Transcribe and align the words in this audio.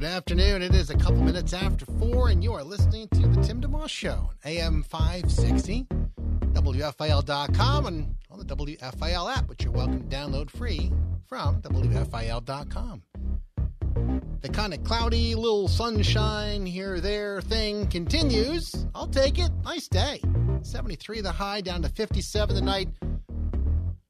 Good 0.00 0.08
afternoon. 0.08 0.62
It 0.62 0.74
is 0.74 0.88
a 0.88 0.96
couple 0.96 1.20
minutes 1.20 1.52
after 1.52 1.84
four, 1.84 2.30
and 2.30 2.42
you 2.42 2.54
are 2.54 2.64
listening 2.64 3.06
to 3.08 3.28
the 3.28 3.42
Tim 3.42 3.60
DeMoss 3.60 3.90
Show, 3.90 4.30
AM 4.46 4.82
560, 4.82 5.86
WFIL.com, 6.54 7.86
and 7.86 8.14
on 8.30 8.38
the 8.38 8.46
WFIL 8.46 9.36
app, 9.36 9.46
which 9.50 9.62
you're 9.62 9.74
welcome 9.74 10.00
to 10.00 10.16
download 10.16 10.48
free 10.48 10.90
from 11.28 11.60
WFIL.com. 11.60 13.02
The 14.40 14.48
kind 14.48 14.72
of 14.72 14.82
cloudy 14.84 15.34
little 15.34 15.68
sunshine 15.68 16.64
here 16.64 16.98
there 16.98 17.42
thing 17.42 17.86
continues. 17.88 18.86
I'll 18.94 19.06
take 19.06 19.38
it. 19.38 19.50
Nice 19.64 19.86
day. 19.86 20.22
73 20.62 21.20
the 21.20 21.30
high, 21.30 21.60
down 21.60 21.82
to 21.82 21.90
57 21.90 22.54
the 22.54 22.62
night. 22.62 22.88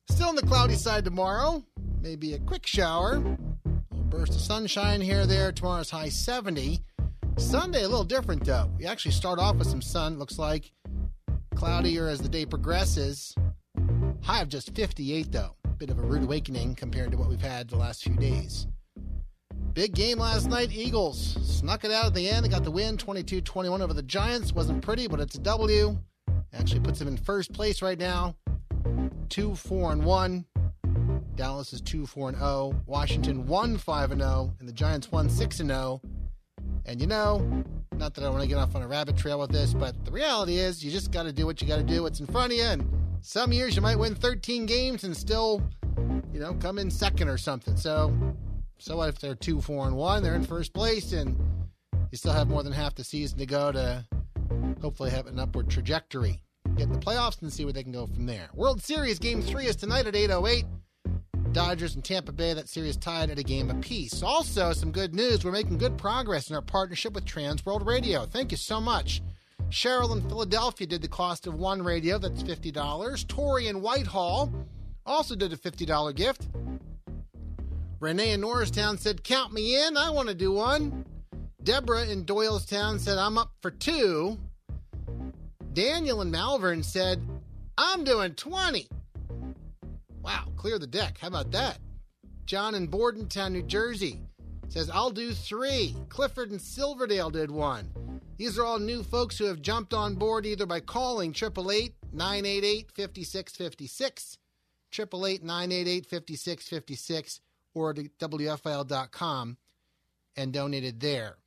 Still 0.08 0.28
on 0.28 0.36
the 0.36 0.42
cloudy 0.42 0.76
side 0.76 1.04
tomorrow. 1.04 1.64
Maybe 2.00 2.34
a 2.34 2.38
quick 2.38 2.64
shower. 2.64 3.36
Burst 4.10 4.34
of 4.34 4.40
sunshine 4.40 5.00
here 5.00 5.24
there. 5.24 5.52
Tomorrow's 5.52 5.88
high 5.88 6.08
70. 6.08 6.82
Sunday, 7.36 7.84
a 7.84 7.88
little 7.88 8.02
different 8.02 8.44
though. 8.44 8.68
We 8.76 8.84
actually 8.84 9.12
start 9.12 9.38
off 9.38 9.54
with 9.54 9.68
some 9.68 9.80
sun, 9.80 10.18
looks 10.18 10.36
like. 10.36 10.72
Cloudier 11.54 12.08
as 12.08 12.20
the 12.20 12.28
day 12.28 12.44
progresses. 12.44 13.36
High 14.22 14.42
of 14.42 14.48
just 14.48 14.74
58 14.74 15.30
though. 15.30 15.54
Bit 15.78 15.90
of 15.90 16.00
a 16.00 16.02
rude 16.02 16.24
awakening 16.24 16.74
compared 16.74 17.12
to 17.12 17.16
what 17.16 17.28
we've 17.28 17.40
had 17.40 17.68
the 17.68 17.76
last 17.76 18.02
few 18.02 18.16
days. 18.16 18.66
Big 19.74 19.94
game 19.94 20.18
last 20.18 20.48
night. 20.50 20.72
Eagles 20.72 21.38
snuck 21.40 21.84
it 21.84 21.92
out 21.92 22.06
at 22.06 22.14
the 22.14 22.28
end. 22.28 22.44
They 22.44 22.48
got 22.48 22.64
the 22.64 22.70
win 22.72 22.96
22 22.96 23.40
21 23.42 23.80
over 23.80 23.94
the 23.94 24.02
Giants. 24.02 24.52
Wasn't 24.52 24.82
pretty, 24.82 25.06
but 25.06 25.20
it's 25.20 25.36
a 25.36 25.40
W. 25.40 25.96
Actually 26.52 26.80
puts 26.80 26.98
them 26.98 27.06
in 27.06 27.16
first 27.16 27.52
place 27.52 27.80
right 27.80 27.98
now. 27.98 28.34
2 29.28 29.54
4 29.54 29.92
and 29.92 30.04
1. 30.04 30.44
Dallas 31.36 31.72
is 31.72 31.80
2 31.80 32.06
4 32.06 32.30
and 32.30 32.38
0. 32.38 32.74
Washington 32.86 33.46
1 33.46 33.78
5 33.78 34.10
and 34.12 34.20
0. 34.20 34.54
And 34.60 34.68
the 34.68 34.72
Giants 34.72 35.10
1 35.10 35.28
6 35.28 35.60
and 35.60 35.70
0. 35.70 36.00
And 36.86 37.00
you 37.00 37.06
know, 37.06 37.64
not 37.96 38.14
that 38.14 38.24
I 38.24 38.30
want 38.30 38.42
to 38.42 38.48
get 38.48 38.58
off 38.58 38.74
on 38.74 38.82
a 38.82 38.88
rabbit 38.88 39.16
trail 39.16 39.38
with 39.38 39.50
this, 39.50 39.74
but 39.74 40.04
the 40.04 40.10
reality 40.10 40.56
is 40.56 40.84
you 40.84 40.90
just 40.90 41.12
got 41.12 41.24
to 41.24 41.32
do 41.32 41.46
what 41.46 41.60
you 41.60 41.68
got 41.68 41.76
to 41.76 41.82
do, 41.82 42.02
what's 42.02 42.20
in 42.20 42.26
front 42.26 42.52
of 42.52 42.58
you. 42.58 42.64
And 42.64 42.88
some 43.20 43.52
years 43.52 43.76
you 43.76 43.82
might 43.82 43.98
win 43.98 44.14
13 44.14 44.66
games 44.66 45.04
and 45.04 45.16
still, 45.16 45.62
you 46.32 46.40
know, 46.40 46.54
come 46.54 46.78
in 46.78 46.90
second 46.90 47.28
or 47.28 47.38
something. 47.38 47.76
So 47.76 48.14
so 48.80 48.96
what 48.96 49.10
if 49.10 49.18
they're 49.18 49.34
two, 49.34 49.60
four, 49.60 49.86
and 49.86 49.94
one? 49.94 50.22
They're 50.22 50.34
in 50.34 50.42
first 50.42 50.72
place, 50.72 51.12
and 51.12 51.36
you 52.10 52.16
still 52.16 52.32
have 52.32 52.48
more 52.48 52.62
than 52.62 52.72
half 52.72 52.94
the 52.94 53.04
season 53.04 53.38
to 53.38 53.46
go 53.46 53.70
to 53.70 54.06
hopefully 54.80 55.10
have 55.10 55.26
an 55.26 55.38
upward 55.38 55.68
trajectory. 55.68 56.42
Get 56.76 56.84
in 56.84 56.92
the 56.92 56.98
playoffs 56.98 57.42
and 57.42 57.52
see 57.52 57.64
where 57.64 57.74
they 57.74 57.82
can 57.82 57.92
go 57.92 58.06
from 58.06 58.24
there. 58.24 58.48
World 58.54 58.82
Series 58.82 59.18
Game 59.18 59.42
Three 59.42 59.66
is 59.66 59.76
tonight 59.76 60.06
at 60.06 60.14
8:08. 60.14 60.64
Dodgers 61.52 61.94
and 61.94 62.04
Tampa 62.04 62.32
Bay. 62.32 62.54
That 62.54 62.68
series 62.68 62.96
tied 62.96 63.30
at 63.30 63.38
a 63.38 63.42
game 63.42 63.70
apiece. 63.70 64.22
Also, 64.22 64.72
some 64.72 64.92
good 64.92 65.14
news. 65.14 65.44
We're 65.44 65.52
making 65.52 65.78
good 65.78 65.98
progress 65.98 66.48
in 66.48 66.56
our 66.56 66.62
partnership 66.62 67.12
with 67.12 67.24
Trans 67.24 67.64
World 67.66 67.86
Radio. 67.86 68.24
Thank 68.26 68.52
you 68.52 68.56
so 68.56 68.80
much. 68.80 69.22
Cheryl 69.70 70.16
in 70.16 70.28
Philadelphia 70.28 70.86
did 70.86 71.02
the 71.02 71.08
cost 71.08 71.46
of 71.46 71.54
one 71.54 71.82
radio. 71.82 72.18
That's 72.18 72.42
fifty 72.42 72.70
dollars. 72.70 73.24
Tori 73.24 73.68
in 73.68 73.82
Whitehall 73.82 74.52
also 75.06 75.34
did 75.34 75.52
a 75.52 75.56
fifty 75.56 75.84
dollar 75.84 76.12
gift. 76.12 76.48
Renee 78.00 78.32
in 78.32 78.40
Norristown 78.40 78.96
said, 78.96 79.22
Count 79.22 79.52
me 79.52 79.76
in. 79.84 79.96
I 79.96 80.10
want 80.10 80.28
to 80.28 80.34
do 80.34 80.52
one. 80.52 81.04
Deborah 81.62 82.06
in 82.06 82.24
Doylestown 82.24 82.98
said, 82.98 83.18
I'm 83.18 83.36
up 83.36 83.52
for 83.60 83.70
two. 83.70 84.38
Daniel 85.74 86.22
in 86.22 86.30
Malvern 86.30 86.82
said, 86.82 87.20
I'm 87.76 88.02
doing 88.04 88.34
20. 88.34 88.88
Wow, 90.30 90.44
clear 90.54 90.78
the 90.78 90.86
deck. 90.86 91.18
How 91.18 91.26
about 91.26 91.50
that? 91.50 91.80
John 92.46 92.76
in 92.76 92.86
Bordentown, 92.86 93.52
New 93.52 93.64
Jersey 93.64 94.20
says, 94.68 94.88
I'll 94.88 95.10
do 95.10 95.32
three. 95.32 95.96
Clifford 96.08 96.52
in 96.52 96.60
Silverdale 96.60 97.30
did 97.30 97.50
one. 97.50 97.90
These 98.36 98.56
are 98.56 98.64
all 98.64 98.78
new 98.78 99.02
folks 99.02 99.36
who 99.36 99.46
have 99.46 99.60
jumped 99.60 99.92
on 99.92 100.14
board 100.14 100.46
either 100.46 100.66
by 100.66 100.78
calling 100.78 101.30
888 101.30 101.94
988 102.12 102.92
5656, 102.92 104.38
888 104.92 105.42
988 105.42 106.06
5656 106.06 107.40
or 107.74 107.92
to 107.92 108.08
WFIL.com 108.20 109.56
and 110.36 110.52
donated 110.52 111.00
there. 111.00 111.38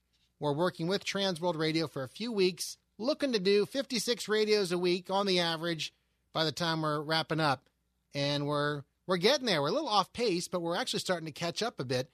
We're 0.41 0.51
working 0.51 0.87
with 0.87 1.05
Transworld 1.05 1.57
Radio 1.57 1.87
for 1.87 2.03
a 2.03 2.09
few 2.09 2.33
weeks, 2.33 2.75
looking 2.97 3.31
to 3.31 3.39
do 3.39 3.65
56 3.65 4.27
radios 4.27 4.73
a 4.73 4.77
week 4.77 5.09
on 5.09 5.25
the 5.25 5.39
average 5.39 5.93
by 6.33 6.43
the 6.43 6.51
time 6.51 6.81
we're 6.81 6.99
wrapping 6.99 7.39
up. 7.39 7.69
And 8.13 8.45
we're 8.45 8.83
we're 9.07 9.17
getting 9.17 9.45
there. 9.45 9.61
We're 9.61 9.69
a 9.69 9.73
little 9.73 9.89
off 9.89 10.13
pace, 10.13 10.47
but 10.47 10.61
we're 10.61 10.77
actually 10.77 10.99
starting 10.99 11.25
to 11.25 11.31
catch 11.31 11.61
up 11.61 11.79
a 11.79 11.85
bit. 11.85 12.09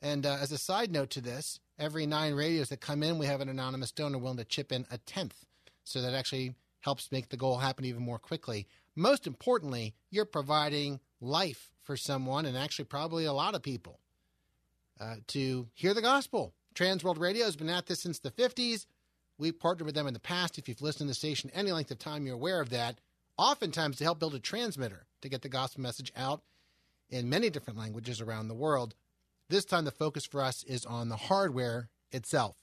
And 0.00 0.26
uh, 0.26 0.38
as 0.40 0.50
a 0.50 0.58
side 0.58 0.90
note 0.90 1.10
to 1.10 1.20
this, 1.20 1.60
every 1.78 2.06
nine 2.06 2.34
radios 2.34 2.70
that 2.70 2.80
come 2.80 3.02
in, 3.02 3.18
we 3.18 3.26
have 3.26 3.40
an 3.40 3.48
anonymous 3.48 3.92
donor 3.92 4.18
willing 4.18 4.38
to 4.38 4.44
chip 4.44 4.72
in 4.72 4.86
a 4.90 4.98
tenth. 4.98 5.44
So 5.84 6.00
that 6.02 6.14
actually 6.14 6.54
helps 6.80 7.12
make 7.12 7.28
the 7.28 7.36
goal 7.36 7.58
happen 7.58 7.84
even 7.84 8.02
more 8.02 8.18
quickly. 8.18 8.66
Most 8.96 9.26
importantly, 9.26 9.94
you're 10.10 10.24
providing 10.24 11.00
life 11.20 11.72
for 11.82 11.96
someone, 11.96 12.46
and 12.46 12.56
actually 12.56 12.84
probably 12.84 13.24
a 13.24 13.32
lot 13.32 13.54
of 13.54 13.62
people, 13.62 14.00
uh, 15.00 15.16
to 15.28 15.68
hear 15.74 15.94
the 15.94 16.02
gospel. 16.02 16.52
Transworld 16.74 17.18
Radio 17.18 17.44
has 17.44 17.56
been 17.56 17.68
at 17.68 17.86
this 17.86 18.00
since 18.00 18.18
the 18.18 18.30
50s. 18.30 18.86
We've 19.38 19.58
partnered 19.58 19.86
with 19.86 19.94
them 19.94 20.06
in 20.06 20.14
the 20.14 20.20
past. 20.20 20.58
If 20.58 20.68
you've 20.68 20.82
listened 20.82 21.08
to 21.08 21.10
the 21.10 21.14
station 21.14 21.50
any 21.54 21.72
length 21.72 21.90
of 21.90 21.98
time, 21.98 22.26
you're 22.26 22.34
aware 22.34 22.60
of 22.60 22.70
that. 22.70 23.00
Oftentimes 23.36 23.96
to 23.98 24.04
help 24.04 24.18
build 24.18 24.34
a 24.34 24.40
transmitter 24.40 25.06
to 25.20 25.28
get 25.28 25.42
the 25.42 25.48
gospel 25.48 25.82
message 25.82 26.12
out 26.16 26.42
in 27.10 27.28
many 27.28 27.50
different 27.50 27.78
languages 27.78 28.20
around 28.20 28.48
the 28.48 28.54
world. 28.54 28.94
This 29.48 29.64
time, 29.64 29.84
the 29.84 29.90
focus 29.90 30.24
for 30.24 30.42
us 30.42 30.62
is 30.64 30.86
on 30.86 31.08
the 31.08 31.16
hardware 31.16 31.88
itself. 32.10 32.56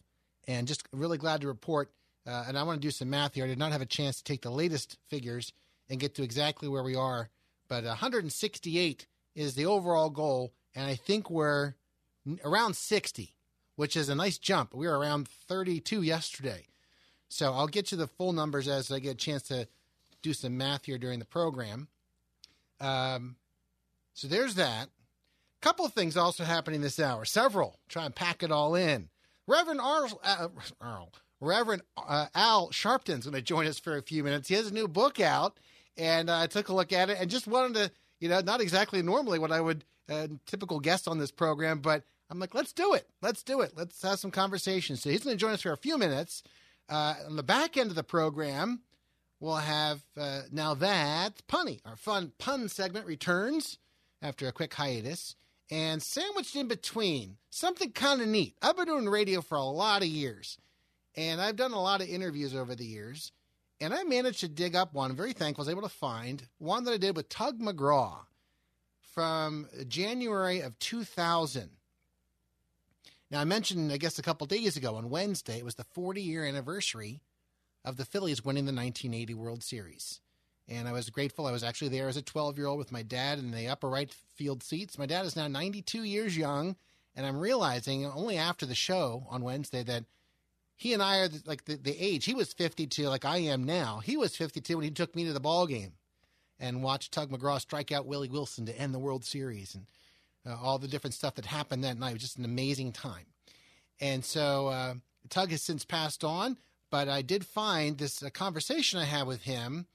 And 0.47 0.67
just 0.67 0.87
really 0.91 1.17
glad 1.17 1.41
to 1.41 1.47
report, 1.47 1.91
uh, 2.25 2.45
and 2.47 2.57
I 2.57 2.63
want 2.63 2.81
to 2.81 2.87
do 2.87 2.91
some 2.91 3.09
math 3.09 3.35
here. 3.35 3.45
I 3.45 3.47
did 3.47 3.59
not 3.59 3.71
have 3.71 3.81
a 3.81 3.85
chance 3.85 4.17
to 4.17 4.23
take 4.23 4.41
the 4.41 4.49
latest 4.49 4.97
figures 5.07 5.53
and 5.89 5.99
get 5.99 6.15
to 6.15 6.23
exactly 6.23 6.67
where 6.67 6.83
we 6.83 6.95
are 6.95 7.29
but 7.69 7.83
168 7.83 9.07
is 9.35 9.53
the 9.53 9.67
overall 9.67 10.09
goal, 10.09 10.51
and 10.75 10.87
I 10.87 10.95
think 10.95 11.29
we're 11.29 11.75
around 12.43 12.75
60, 12.75 13.35
which 13.75 13.95
is 13.95 14.09
a 14.09 14.15
nice 14.15 14.39
jump. 14.39 14.73
We 14.73 14.87
were 14.87 14.97
around 14.97 15.27
32 15.27 16.01
yesterday. 16.01 16.65
So 17.29 17.53
I'll 17.53 17.67
get 17.67 17.91
you 17.91 17.97
the 17.97 18.07
full 18.07 18.33
numbers 18.33 18.67
as 18.67 18.91
I 18.91 18.99
get 18.99 19.11
a 19.11 19.15
chance 19.15 19.43
to 19.43 19.67
do 20.21 20.33
some 20.33 20.57
math 20.57 20.85
here 20.85 20.97
during 20.97 21.19
the 21.19 21.25
program. 21.25 21.87
Um, 22.79 23.35
so 24.13 24.27
there's 24.27 24.55
that. 24.55 24.89
Couple 25.61 25.85
of 25.85 25.93
things 25.93 26.15
also 26.15 26.45
happening 26.45 26.81
this 26.81 26.99
hour. 26.99 27.25
Several. 27.25 27.79
Try 27.89 28.05
and 28.05 28.15
pack 28.15 28.43
it 28.43 28.51
all 28.51 28.75
in. 28.75 29.09
Reverend 29.45 29.81
Arl, 29.81 30.21
uh, 30.23 30.47
Arl 30.79 31.11
Reverend 31.41 31.81
uh, 31.97 32.27
Al 32.35 32.71
Sharpton's 32.71 33.25
going 33.25 33.33
to 33.33 33.41
join 33.41 33.65
us 33.67 33.79
for 33.79 33.97
a 33.97 34.01
few 34.01 34.23
minutes. 34.23 34.47
He 34.47 34.55
has 34.55 34.67
a 34.67 34.73
new 34.73 34.87
book 34.87 35.19
out, 35.19 35.59
and 35.97 36.29
I 36.29 36.47
took 36.47 36.69
a 36.69 36.73
look 36.73 36.93
at 36.93 37.09
it 37.09 37.17
and 37.19 37.29
just 37.29 37.47
wanted 37.47 37.73
to, 37.75 37.91
you 38.19 38.29
know, 38.29 38.41
not 38.41 38.61
exactly 38.61 39.01
normally 39.01 39.39
what 39.39 39.51
I 39.51 39.61
would 39.61 39.83
uh, 40.09 40.27
typical 40.45 40.79
guest 40.79 41.07
on 41.07 41.17
this 41.17 41.31
program, 41.31 41.79
but 41.79 42.03
I'm 42.29 42.39
like, 42.39 42.53
let's 42.53 42.73
do 42.73 42.93
it, 42.93 43.07
let's 43.21 43.43
do 43.43 43.61
it, 43.61 43.73
let's 43.75 44.01
have 44.01 44.19
some 44.19 44.31
conversations. 44.31 45.01
So 45.01 45.09
he's 45.09 45.23
going 45.23 45.35
to 45.35 45.39
join 45.39 45.51
us 45.53 45.61
for 45.61 45.71
a 45.71 45.77
few 45.77 45.97
minutes. 45.97 46.43
Uh, 46.89 47.15
on 47.25 47.35
the 47.35 47.43
back 47.43 47.77
end 47.77 47.89
of 47.89 47.95
the 47.95 48.03
program, 48.03 48.81
we'll 49.39 49.55
have 49.55 50.01
uh, 50.17 50.41
now 50.51 50.73
that 50.75 51.41
punny, 51.47 51.79
our 51.85 51.95
fun 51.95 52.33
pun 52.37 52.69
segment 52.69 53.05
returns 53.05 53.77
after 54.21 54.47
a 54.47 54.51
quick 54.51 54.73
hiatus. 54.73 55.35
And 55.71 56.01
sandwiched 56.01 56.55
in 56.55 56.67
between, 56.67 57.37
something 57.51 57.91
kind 57.91 58.21
of 58.21 58.27
neat. 58.27 58.55
I've 58.59 58.75
been 58.75 58.87
doing 58.87 59.07
radio 59.07 59.39
for 59.41 59.55
a 59.55 59.63
lot 59.63 60.01
of 60.01 60.07
years, 60.07 60.57
and 61.15 61.39
I've 61.39 61.57
done 61.57 61.73
a 61.73 61.81
lot 61.81 62.01
of 62.01 62.09
interviews 62.09 62.55
over 62.55 62.73
the 62.73 62.85
years. 62.85 63.31
And 63.79 63.93
I 63.93 64.03
managed 64.03 64.39
to 64.39 64.47
dig 64.47 64.75
up 64.75 64.93
one. 64.93 65.11
I'm 65.11 65.15
very 65.15 65.31
thankful. 65.31 65.61
I 65.61 65.65
was 65.65 65.69
able 65.69 65.83
to 65.83 65.89
find 65.89 66.43
one 66.57 66.85
that 66.85 66.93
I 66.93 66.97
did 66.97 67.15
with 67.15 67.29
Tug 67.29 67.59
McGraw 67.59 68.17
from 69.13 69.67
January 69.87 70.61
of 70.61 70.77
2000. 70.79 71.69
Now, 73.31 73.41
I 73.41 73.45
mentioned, 73.45 73.91
I 73.91 73.97
guess, 73.97 74.17
a 74.17 74.23
couple 74.23 74.47
days 74.47 74.75
ago 74.75 74.95
on 74.95 75.11
Wednesday, 75.11 75.59
it 75.59 75.65
was 75.65 75.75
the 75.75 75.83
40 75.83 76.21
year 76.21 76.43
anniversary 76.43 77.21
of 77.89 77.97
the 77.97 78.05
Phillies 78.05 78.45
winning 78.45 78.65
the 78.65 78.71
1980 78.71 79.33
World 79.33 79.63
Series. 79.63 80.21
And 80.67 80.87
I 80.87 80.93
was 80.93 81.09
grateful. 81.09 81.47
I 81.47 81.51
was 81.51 81.63
actually 81.63 81.89
there 81.89 82.07
as 82.07 82.17
a 82.17 82.21
12 82.21 82.57
year 82.57 82.67
old 82.67 82.77
with 82.77 82.91
my 82.91 83.01
dad 83.01 83.39
in 83.39 83.51
the 83.51 83.67
upper 83.67 83.89
right 83.89 84.13
field 84.35 84.63
seats. 84.63 84.99
My 84.99 85.07
dad 85.07 85.25
is 85.25 85.35
now 85.35 85.47
92 85.47 86.03
years 86.03 86.37
young. 86.37 86.75
And 87.15 87.25
I'm 87.25 87.39
realizing 87.39 88.05
only 88.05 88.37
after 88.37 88.65
the 88.65 88.75
show 88.75 89.25
on 89.29 89.41
Wednesday 89.41 89.83
that 89.83 90.05
he 90.75 90.93
and 90.93 91.01
I 91.03 91.17
are 91.19 91.29
like 91.45 91.65
the, 91.65 91.75
the 91.75 91.97
age. 91.99 92.25
He 92.25 92.35
was 92.35 92.53
52, 92.53 93.09
like 93.09 93.25
I 93.25 93.37
am 93.37 93.65
now. 93.65 93.99
He 93.99 94.15
was 94.15 94.37
52 94.37 94.77
when 94.77 94.85
he 94.85 94.91
took 94.91 95.15
me 95.15 95.25
to 95.25 95.33
the 95.33 95.39
ball 95.39 95.67
game 95.67 95.93
and 96.59 96.83
watched 96.83 97.11
Tug 97.11 97.31
McGraw 97.31 97.59
strike 97.59 97.91
out 97.91 98.05
Willie 98.05 98.29
Wilson 98.29 98.65
to 98.67 98.79
end 98.79 98.93
the 98.93 98.99
World 98.99 99.25
Series 99.25 99.75
and 99.75 99.87
uh, 100.45 100.55
all 100.61 100.77
the 100.77 100.87
different 100.87 101.15
stuff 101.15 101.35
that 101.35 101.45
happened 101.45 101.83
that 101.83 101.97
night. 101.97 102.11
It 102.11 102.13
was 102.13 102.21
just 102.21 102.37
an 102.37 102.45
amazing 102.45 102.93
time. 102.93 103.25
And 103.99 104.23
so 104.23 104.67
uh, 104.67 104.93
Tug 105.29 105.51
has 105.51 105.61
since 105.61 105.83
passed 105.83 106.23
on, 106.23 106.57
but 106.89 107.07
I 107.07 107.21
did 107.21 107.45
find 107.45 107.97
this 107.97 108.23
conversation 108.33 108.99
I 108.99 109.05
had 109.05 109.27
with 109.27 109.43
him. 109.43 109.87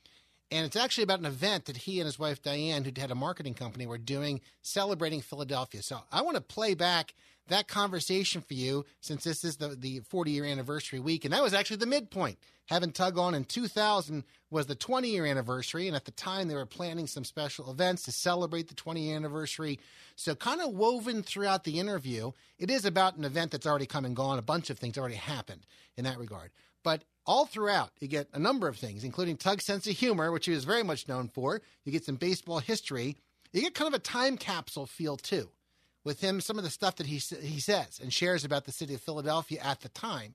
And 0.50 0.67
it's 0.67 0.76
actually 0.76 1.05
about 1.05 1.20
an 1.20 1.26
event 1.26 1.64
that 1.64 1.79
he 1.79 1.99
and 1.99 2.06
his 2.06 2.19
wife 2.19 2.43
Diane, 2.43 2.85
who 2.85 2.93
had 2.96 3.11
a 3.11 3.17
marketing 3.17 3.55
company, 3.55 3.87
were 3.87 3.99
doing 3.99 4.41
celebrating 4.62 5.20
Philadelphia. 5.20 5.82
So 5.82 6.00
I 6.12 6.23
want 6.23 6.37
to 6.37 6.43
play 6.43 6.75
back 6.75 7.14
that 7.49 7.69
conversation 7.69 8.41
for 8.41 8.55
you 8.55 8.85
since 9.00 9.25
this 9.25 9.44
is 9.44 9.56
the, 9.56 9.69
the 9.69 10.00
40 10.00 10.31
year 10.31 10.44
anniversary 10.44 11.00
week. 11.00 11.25
And 11.25 11.35
that 11.35 11.43
was 11.43 11.55
actually 11.55 11.79
the 11.79 11.87
midpoint. 11.87 12.38
Having 12.67 12.93
Tug 12.93 13.19
on 13.19 13.35
in 13.35 13.44
2000 13.44 14.25
was 14.50 14.67
the 14.67 14.75
20 14.75 15.08
year 15.08 15.26
anniversary. 15.26 15.87
And 15.87 15.96
at 15.96 16.06
the 16.06 16.11
time, 16.12 16.49
they 16.49 16.55
were 16.55 16.64
planning 16.64 17.06
some 17.06 17.25
special 17.25 17.70
events 17.70 18.05
to 18.05 18.12
celebrate 18.12 18.69
the 18.69 18.75
20 18.75 19.02
year 19.02 19.17
anniversary. 19.17 19.79
So, 20.17 20.35
kind 20.35 20.62
of 20.62 20.73
woven 20.73 21.23
throughout 21.23 21.64
the 21.64 21.79
interview, 21.79 22.32
it 22.58 22.70
is 22.70 22.85
about 22.85 23.17
an 23.17 23.25
event 23.25 23.50
that's 23.50 23.67
already 23.67 23.87
come 23.87 24.05
and 24.05 24.17
gone. 24.17 24.38
A 24.38 24.43
bunch 24.43 24.70
of 24.70 24.79
things 24.79 24.96
already 24.96 25.17
happened 25.17 25.67
in 25.96 26.05
that 26.05 26.19
regard. 26.19 26.50
But 26.84 27.02
all 27.26 27.46
throughout, 27.46 27.90
you 27.98 28.06
get 28.06 28.28
a 28.32 28.38
number 28.38 28.69
of 28.69 28.76
things, 28.76 29.02
including 29.02 29.36
Tug's 29.36 29.64
sense 29.64 29.88
of 29.88 29.96
humor, 29.96 30.31
which 30.31 30.46
he 30.46 30.52
was 30.52 30.62
very 30.62 30.84
much 30.84 31.08
known 31.08 31.26
for. 31.26 31.60
You 31.84 31.90
get 31.90 32.04
some 32.04 32.16
baseball 32.16 32.60
history. 32.60 33.16
You 33.52 33.62
get 33.62 33.75
kind 33.75 33.92
of 33.92 33.98
a 33.98 34.02
time 34.02 34.36
capsule 34.36 34.86
feel, 34.86 35.16
too 35.16 35.48
with 36.04 36.20
him 36.20 36.40
some 36.40 36.58
of 36.58 36.64
the 36.64 36.70
stuff 36.70 36.96
that 36.96 37.06
he 37.06 37.16
he 37.16 37.58
says 37.58 37.98
and 38.00 38.12
shares 38.12 38.44
about 38.44 38.66
the 38.66 38.72
city 38.72 38.94
of 38.94 39.00
Philadelphia 39.00 39.60
at 39.62 39.81
the 39.81 39.88
time, 39.88 40.34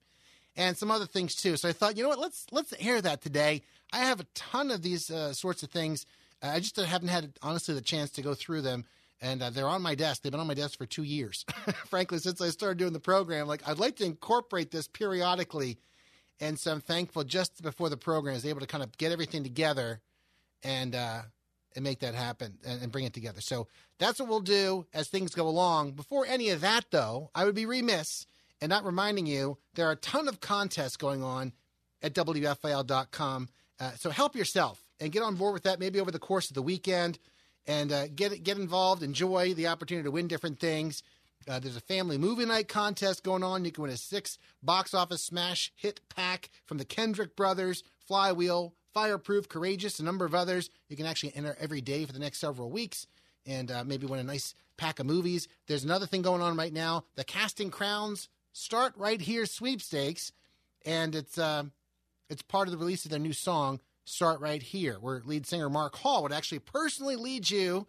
and 0.57 0.75
some 0.75 0.91
other 0.91 1.05
things 1.05 1.35
too. 1.35 1.55
So 1.55 1.69
I 1.69 1.73
thought, 1.73 1.95
you 1.95 2.03
know 2.03 2.09
what, 2.09 2.19
let's 2.19 2.47
let's 2.51 2.75
hear 2.75 3.01
that 3.01 3.21
today. 3.21 3.61
I 3.93 3.99
have 3.99 4.19
a 4.19 4.25
ton 4.35 4.71
of 4.71 4.81
these 4.81 5.09
uh, 5.09 5.33
sorts 5.33 5.63
of 5.63 5.69
things. 5.69 6.05
Uh, 6.43 6.47
I 6.47 6.59
just 6.59 6.75
haven't 6.75 7.07
had 7.09 7.33
honestly 7.41 7.73
the 7.75 7.81
chance 7.81 8.09
to 8.11 8.21
go 8.21 8.33
through 8.33 8.61
them, 8.61 8.85
and 9.21 9.41
uh, 9.41 9.49
they're 9.51 9.67
on 9.67 9.81
my 9.81 9.95
desk. 9.95 10.21
They've 10.21 10.31
been 10.31 10.41
on 10.41 10.47
my 10.47 10.53
desk 10.53 10.77
for 10.77 10.85
two 10.85 11.03
years, 11.03 11.45
frankly, 11.85 12.17
since 12.17 12.41
I 12.41 12.49
started 12.49 12.77
doing 12.77 12.93
the 12.93 12.99
program. 12.99 13.47
Like 13.47 13.67
I'd 13.67 13.79
like 13.79 13.97
to 13.97 14.05
incorporate 14.05 14.71
this 14.71 14.87
periodically, 14.87 15.77
and 16.39 16.59
so 16.59 16.71
I'm 16.71 16.81
thankful 16.81 17.23
just 17.23 17.61
before 17.61 17.89
the 17.89 17.97
program 17.97 18.33
I 18.33 18.35
was 18.35 18.45
able 18.45 18.61
to 18.61 18.67
kind 18.67 18.83
of 18.83 18.97
get 18.97 19.11
everything 19.11 19.43
together 19.43 19.99
and 20.63 20.95
uh, 20.95 21.21
and 21.75 21.83
make 21.83 21.99
that 21.99 22.15
happen 22.15 22.57
and, 22.65 22.81
and 22.81 22.91
bring 22.91 23.05
it 23.05 23.13
together. 23.13 23.41
So 23.41 23.67
that's 23.97 24.19
what 24.19 24.29
we'll 24.29 24.39
do 24.39 24.85
as 24.93 25.07
things 25.07 25.35
go 25.35 25.47
along. 25.47 25.91
Before 25.91 26.25
any 26.25 26.49
of 26.49 26.61
that, 26.61 26.85
though, 26.91 27.29
I 27.35 27.45
would 27.45 27.55
be 27.55 27.65
remiss 27.65 28.25
in 28.61 28.69
not 28.69 28.85
reminding 28.85 29.25
you 29.25 29.57
there 29.75 29.87
are 29.87 29.93
a 29.93 29.97
ton 29.97 30.27
of 30.27 30.41
contests 30.41 30.97
going 30.97 31.23
on 31.23 31.53
at 32.01 32.13
WFIL.com. 32.13 33.49
Uh, 33.79 33.91
so 33.91 34.09
help 34.09 34.35
yourself 34.35 34.81
and 34.99 35.11
get 35.11 35.23
on 35.23 35.35
board 35.35 35.53
with 35.53 35.63
that 35.63 35.79
maybe 35.79 35.99
over 35.99 36.11
the 36.11 36.19
course 36.19 36.49
of 36.49 36.55
the 36.55 36.61
weekend 36.61 37.19
and 37.67 37.91
uh, 37.91 38.07
get 38.07 38.43
get 38.43 38.57
involved. 38.57 39.03
Enjoy 39.03 39.53
the 39.53 39.67
opportunity 39.67 40.03
to 40.03 40.11
win 40.11 40.27
different 40.27 40.59
things. 40.59 41.03
Uh, 41.47 41.59
there's 41.59 41.77
a 41.77 41.81
family 41.81 42.17
movie 42.17 42.45
night 42.45 42.67
contest 42.67 43.23
going 43.23 43.43
on. 43.43 43.65
You 43.65 43.71
can 43.71 43.83
win 43.83 43.91
a 43.91 43.97
six 43.97 44.37
box 44.61 44.93
office 44.93 45.23
smash 45.23 45.71
hit 45.75 46.01
pack 46.09 46.49
from 46.65 46.77
the 46.77 46.85
Kendrick 46.85 47.35
brothers, 47.35 47.83
Flywheel, 48.07 48.73
Fireproof, 48.93 49.47
Courageous, 49.47 49.99
a 49.99 50.03
number 50.03 50.25
of 50.25 50.35
others. 50.35 50.69
You 50.89 50.97
can 50.97 51.05
actually 51.05 51.35
enter 51.35 51.55
every 51.59 51.81
day 51.81 52.05
for 52.05 52.13
the 52.13 52.19
next 52.19 52.39
several 52.39 52.69
weeks 52.69 53.07
and 53.45 53.71
uh, 53.71 53.83
maybe 53.83 54.05
win 54.05 54.19
a 54.19 54.23
nice 54.23 54.53
pack 54.77 54.99
of 54.99 55.05
movies. 55.05 55.47
There's 55.67 55.83
another 55.83 56.05
thing 56.05 56.21
going 56.21 56.41
on 56.41 56.57
right 56.57 56.73
now. 56.73 57.05
The 57.15 57.23
Casting 57.23 57.69
Crowns 57.71 58.29
Start 58.51 58.93
Right 58.97 59.21
Here 59.21 59.45
sweepstakes, 59.45 60.31
and 60.85 61.15
it's 61.15 61.37
uh, 61.37 61.63
it's 62.29 62.41
part 62.41 62.67
of 62.67 62.71
the 62.71 62.77
release 62.77 63.05
of 63.05 63.11
their 63.11 63.19
new 63.19 63.33
song, 63.33 63.79
Start 64.05 64.39
Right 64.39 64.61
Here, 64.61 64.97
where 64.99 65.21
lead 65.23 65.45
singer 65.45 65.69
Mark 65.69 65.95
Hall 65.97 66.23
would 66.23 66.33
actually 66.33 66.59
personally 66.59 67.15
lead 67.15 67.49
you 67.49 67.87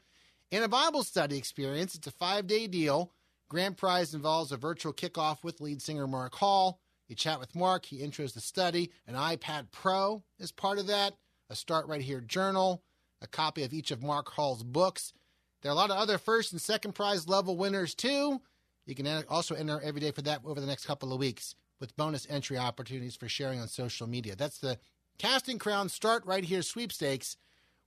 in 0.50 0.62
a 0.62 0.68
Bible 0.68 1.02
study 1.02 1.38
experience. 1.38 1.94
It's 1.94 2.06
a 2.06 2.12
five 2.12 2.46
day 2.46 2.66
deal. 2.66 3.10
Grand 3.50 3.76
prize 3.76 4.14
involves 4.14 4.52
a 4.52 4.56
virtual 4.56 4.94
kickoff 4.94 5.44
with 5.44 5.60
lead 5.60 5.82
singer 5.82 6.06
Mark 6.06 6.34
Hall 6.36 6.80
you 7.10 7.16
chat 7.16 7.40
with 7.40 7.56
Mark, 7.56 7.86
he 7.86 7.98
intros 7.98 8.34
the 8.34 8.40
study. 8.40 8.92
An 9.08 9.16
iPad 9.16 9.72
Pro 9.72 10.22
is 10.38 10.52
part 10.52 10.78
of 10.78 10.86
that, 10.86 11.14
a 11.50 11.56
Start 11.56 11.88
Right 11.88 12.00
Here 12.00 12.20
journal, 12.20 12.84
a 13.20 13.26
copy 13.26 13.64
of 13.64 13.72
each 13.72 13.90
of 13.90 14.00
Mark 14.00 14.30
Hall's 14.30 14.62
books. 14.62 15.12
There 15.60 15.72
are 15.72 15.74
a 15.74 15.76
lot 15.76 15.90
of 15.90 15.96
other 15.96 16.18
first 16.18 16.52
and 16.52 16.60
second 16.60 16.92
prize 16.92 17.26
level 17.26 17.56
winners 17.56 17.96
too. 17.96 18.40
You 18.86 18.94
can 18.94 19.24
also 19.28 19.56
enter 19.56 19.80
every 19.80 20.00
day 20.00 20.12
for 20.12 20.22
that 20.22 20.42
over 20.44 20.60
the 20.60 20.68
next 20.68 20.86
couple 20.86 21.12
of 21.12 21.18
weeks 21.18 21.56
with 21.80 21.96
bonus 21.96 22.28
entry 22.30 22.56
opportunities 22.56 23.16
for 23.16 23.28
sharing 23.28 23.58
on 23.58 23.66
social 23.66 24.06
media. 24.06 24.36
That's 24.36 24.58
the 24.58 24.78
Casting 25.18 25.58
Crown 25.58 25.88
Start 25.88 26.24
Right 26.24 26.44
Here 26.44 26.62
sweepstakes 26.62 27.36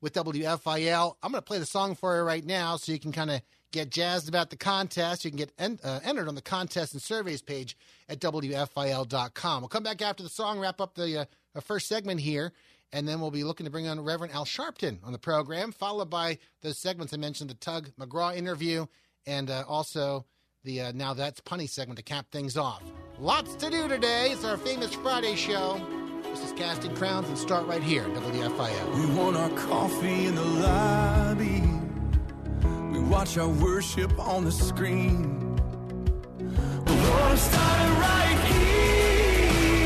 with 0.01 0.15
WFIL. 0.15 1.15
I'm 1.23 1.31
going 1.31 1.41
to 1.41 1.45
play 1.45 1.59
the 1.59 1.65
song 1.65 1.95
for 1.95 2.17
you 2.17 2.23
right 2.23 2.45
now 2.45 2.75
so 2.75 2.91
you 2.91 2.99
can 2.99 3.13
kind 3.13 3.31
of 3.31 3.41
get 3.73 3.89
jazzed 3.89 4.29
about 4.29 4.49
the 4.49 4.55
contest. 4.55 5.25
You 5.25 5.31
can 5.31 5.37
get 5.37 5.51
en- 5.57 5.79
uh, 5.83 5.99
entered 6.05 6.29
on 6.29 6.35
the 6.35 6.41
contest 6.41 6.93
and 6.93 7.01
surveys 7.01 7.41
page 7.41 7.75
at 8.07 8.19
WFIL.com. 8.19 9.61
We'll 9.61 9.67
come 9.67 9.83
back 9.83 10.01
after 10.01 10.23
the 10.23 10.29
song, 10.29 10.59
wrap 10.59 10.79
up 10.79 10.95
the 10.95 11.27
uh, 11.55 11.59
first 11.59 11.87
segment 11.89 12.21
here, 12.21 12.53
and 12.93 13.05
then 13.05 13.19
we'll 13.19 13.31
be 13.31 13.43
looking 13.43 13.65
to 13.65 13.71
bring 13.71 13.87
on 13.87 13.99
Reverend 13.99 14.33
Al 14.33 14.45
Sharpton 14.45 14.99
on 15.03 15.11
the 15.11 15.17
program, 15.17 15.73
followed 15.73 16.09
by 16.09 16.37
those 16.61 16.77
segments 16.77 17.13
I 17.13 17.17
mentioned 17.17 17.49
the 17.49 17.55
Tug 17.55 17.89
McGraw 17.99 18.37
interview 18.37 18.85
and 19.25 19.49
uh, 19.49 19.63
also 19.67 20.25
the 20.63 20.81
uh, 20.81 20.91
Now 20.93 21.13
That's 21.13 21.41
Punny 21.41 21.67
segment 21.67 21.97
to 21.97 22.03
cap 22.03 22.27
things 22.31 22.55
off. 22.55 22.83
Lots 23.19 23.55
to 23.55 23.69
do 23.69 23.87
today. 23.87 24.29
It's 24.31 24.45
our 24.45 24.57
famous 24.57 24.93
Friday 24.93 25.35
show. 25.35 25.81
This 26.23 26.45
is 26.45 26.51
Casting 26.53 26.95
Crowns 26.95 27.27
and 27.27 27.37
start 27.37 27.67
right 27.67 27.83
here, 27.83 28.03
WFIL. 28.03 28.95
We 28.95 29.15
want 29.15 29.35
our 29.35 29.49
coffee 29.51 30.25
in 30.25 30.35
the 30.35 30.43
lobby 30.43 31.72
watch 33.09 33.37
our 33.37 33.47
worship 33.47 34.17
on 34.19 34.45
the 34.45 34.51
screen. 34.51 35.55
Lord, 36.85 37.37
start 37.37 37.89
right 37.99 38.39
here. 38.47 39.83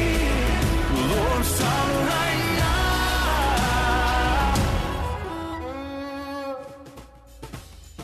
Lord, 1.15 1.45
start 1.45 1.89
right 2.09 2.57
now. 2.59 2.97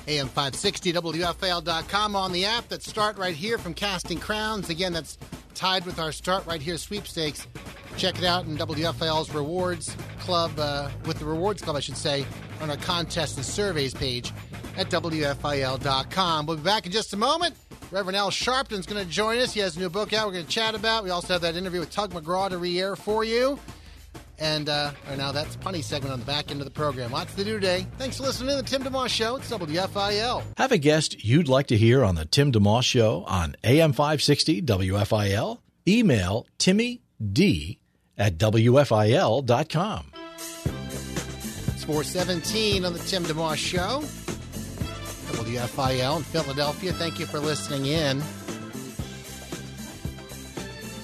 AM 0.07 0.27
560 0.27 0.93
WFIL.com 0.93 2.15
on 2.15 2.31
the 2.31 2.45
app 2.45 2.67
that 2.69 2.83
start 2.83 3.17
right 3.17 3.35
here 3.35 3.57
from 3.57 3.73
Casting 3.73 4.19
Crowns. 4.19 4.69
Again, 4.69 4.93
that's 4.93 5.17
tied 5.53 5.85
with 5.85 5.99
our 5.99 6.11
Start 6.11 6.45
Right 6.45 6.61
Here 6.61 6.77
sweepstakes. 6.77 7.47
Check 7.97 8.17
it 8.17 8.23
out 8.23 8.45
in 8.45 8.57
WFIL's 8.57 9.33
Rewards 9.33 9.95
Club, 10.19 10.51
uh, 10.57 10.89
with 11.05 11.19
the 11.19 11.25
Rewards 11.25 11.61
Club, 11.61 11.75
I 11.75 11.79
should 11.79 11.97
say, 11.97 12.25
on 12.63 12.69
our 12.69 12.77
contest 12.77 13.35
and 13.37 13.45
surveys 13.45 13.93
page 13.93 14.31
at 14.77 14.89
WFIL.com. 14.89 16.45
We'll 16.45 16.57
be 16.57 16.63
back 16.63 16.85
in 16.85 16.91
just 16.91 17.13
a 17.13 17.17
moment. 17.17 17.55
Reverend 17.91 18.15
Al 18.15 18.31
Sharpton's 18.31 18.87
going 18.87 19.03
to 19.03 19.09
join 19.09 19.37
us. 19.37 19.53
He 19.53 19.59
has 19.59 19.75
a 19.75 19.79
new 19.79 19.89
book 19.89 20.13
out 20.13 20.25
we're 20.25 20.33
going 20.33 20.45
to 20.45 20.51
chat 20.51 20.73
about. 20.73 21.03
We 21.03 21.11
also 21.11 21.33
have 21.33 21.41
that 21.41 21.55
interview 21.55 21.81
with 21.81 21.91
Tug 21.91 22.11
McGraw 22.11 22.49
to 22.49 22.57
re 22.57 22.79
air 22.79 22.95
for 22.95 23.23
you. 23.23 23.59
And 24.39 24.67
uh, 24.67 24.91
right 25.07 25.17
now, 25.17 25.31
that's 25.31 25.55
punny 25.57 25.83
segment 25.83 26.11
on 26.11 26.19
the 26.19 26.25
back 26.25 26.49
end 26.49 26.59
of 26.59 26.65
the 26.65 26.71
program. 26.71 27.11
Lots 27.11 27.35
to 27.35 27.43
do 27.43 27.53
today. 27.53 27.85
Thanks 27.97 28.17
for 28.17 28.23
listening 28.23 28.49
to 28.49 28.55
the 28.55 28.63
Tim 28.63 28.81
DeMoss 28.81 29.09
Show. 29.09 29.35
It's 29.35 29.51
WFIL. 29.51 30.43
Have 30.57 30.71
a 30.71 30.77
guest 30.77 31.23
you'd 31.23 31.47
like 31.47 31.67
to 31.67 31.77
hear 31.77 32.03
on 32.03 32.15
the 32.15 32.25
Tim 32.25 32.51
DeMoss 32.51 32.83
Show 32.83 33.25
on 33.27 33.55
AM 33.63 33.93
560 33.93 34.63
WFIL? 34.63 35.59
Email 35.87 36.47
Timmy 36.57 37.01
D 37.21 37.79
at 38.17 38.37
WFIL.com. 38.37 40.13
It's 41.83 41.91
417 41.91 42.85
on 42.85 42.93
the 42.93 42.99
Tim 42.99 43.25
DeMoss 43.25 43.57
Show. 43.57 43.99
WFIL 45.35 46.15
in 46.15 46.23
Philadelphia. 46.23 46.93
Thank 46.93 47.19
you 47.19 47.25
for 47.25 47.39
listening 47.39 47.87
in. 47.87 48.21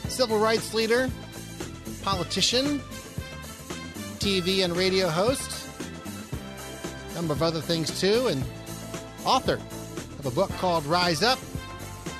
Civil 0.09 0.39
rights 0.39 0.73
leader, 0.73 1.09
politician, 2.01 2.79
TV 4.19 4.63
and 4.63 4.73
radio 4.77 5.09
host, 5.09 5.67
a 7.11 7.13
number 7.13 7.33
of 7.33 7.43
other 7.43 7.59
things 7.59 7.99
too, 7.99 8.27
and 8.27 8.41
author 9.25 9.59
of 10.19 10.25
a 10.27 10.31
book 10.31 10.49
called 10.59 10.85
Rise 10.85 11.21
Up, 11.21 11.39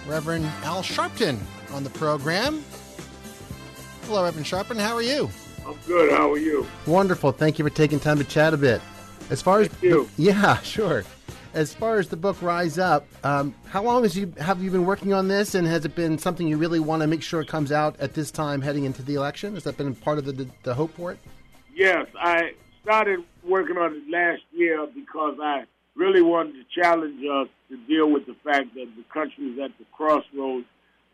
Reverend 0.05 0.43
Al 0.63 0.83
Sharpton 0.83 1.39
on 1.71 1.85
the 1.85 1.91
program. 1.91 2.61
Hello, 4.03 4.21
Reverend 4.21 4.45
Sharpton. 4.45 4.81
How 4.81 4.95
are 4.95 5.01
you? 5.01 5.29
I'm 5.69 5.77
good. 5.85 6.11
How 6.11 6.31
are 6.31 6.37
you? 6.37 6.65
Wonderful. 6.87 7.31
Thank 7.31 7.59
you 7.59 7.65
for 7.65 7.69
taking 7.69 7.99
time 7.99 8.17
to 8.17 8.23
chat 8.23 8.55
a 8.55 8.57
bit. 8.57 8.81
As 9.29 9.39
far 9.39 9.63
Thank 9.63 9.75
as 9.75 9.83
you. 9.83 10.09
yeah, 10.17 10.59
sure 10.61 11.03
as 11.53 11.73
far 11.73 11.97
as 11.97 12.07
the 12.09 12.15
book 12.15 12.41
Rise 12.41 12.77
Up, 12.77 13.07
um, 13.23 13.55
how 13.69 13.81
long 13.81 14.03
has 14.03 14.15
you 14.15 14.33
have 14.37 14.61
you 14.61 14.69
been 14.69 14.85
working 14.85 15.13
on 15.13 15.27
this, 15.27 15.55
and 15.55 15.67
has 15.67 15.85
it 15.85 15.95
been 15.95 16.17
something 16.17 16.47
you 16.47 16.57
really 16.57 16.79
want 16.79 17.01
to 17.01 17.07
make 17.07 17.23
sure 17.23 17.41
it 17.41 17.47
comes 17.47 17.71
out 17.71 17.99
at 17.99 18.13
this 18.13 18.31
time 18.31 18.61
heading 18.61 18.85
into 18.85 19.01
the 19.01 19.15
election? 19.15 19.55
Has 19.55 19.63
that 19.63 19.77
been 19.77 19.95
part 19.95 20.17
of 20.17 20.25
the 20.25 20.31
the, 20.31 20.47
the 20.63 20.73
hope 20.73 20.93
for 20.93 21.11
it? 21.11 21.19
Yes, 21.75 22.07
I 22.19 22.51
started 22.83 23.19
working 23.43 23.77
on 23.77 23.95
it 23.95 24.03
last 24.11 24.41
year 24.51 24.85
because 24.93 25.37
I 25.41 25.63
really 25.95 26.21
wanted 26.21 26.53
to 26.53 26.81
challenge 26.81 27.19
us 27.25 27.47
to 27.69 27.77
deal 27.87 28.11
with 28.11 28.25
the 28.25 28.35
fact 28.43 28.73
that 28.75 28.87
the 28.95 29.03
country 29.11 29.45
is 29.45 29.59
at 29.59 29.71
the 29.79 29.85
crossroads 29.91 30.65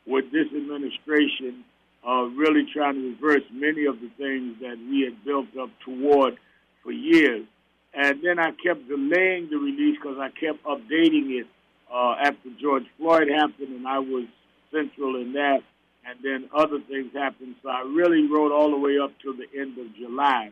with 0.05 0.31
this 0.31 0.47
administration 0.47 1.63
uh, 2.07 2.25
really 2.35 2.65
trying 2.71 2.95
to 2.95 3.09
reverse 3.09 3.43
many 3.51 3.85
of 3.85 3.99
the 3.99 4.09
things 4.17 4.55
that 4.61 4.77
we 4.89 5.01
had 5.01 5.23
built 5.25 5.47
up 5.59 5.69
toward 5.83 6.37
for 6.83 6.91
years. 6.91 7.45
And 7.93 8.21
then 8.23 8.39
I 8.39 8.51
kept 8.51 8.87
delaying 8.87 9.49
the 9.49 9.57
release 9.57 9.97
because 10.01 10.17
I 10.19 10.29
kept 10.29 10.63
updating 10.65 11.39
it 11.39 11.47
uh, 11.91 12.15
after 12.19 12.49
George 12.61 12.83
Floyd 12.97 13.29
happened, 13.29 13.69
and 13.69 13.87
I 13.87 13.99
was 13.99 14.25
central 14.71 15.15
in 15.15 15.33
that. 15.33 15.59
And 16.07 16.19
then 16.21 16.49
other 16.53 16.79
things 16.87 17.13
happened, 17.13 17.55
so 17.63 17.69
I 17.69 17.81
really 17.81 18.27
wrote 18.27 18.51
all 18.51 18.69
the 18.69 18.77
way 18.77 18.99
up 18.99 19.11
till 19.23 19.33
the 19.33 19.47
end 19.59 19.77
of 19.79 19.95
July. 19.95 20.51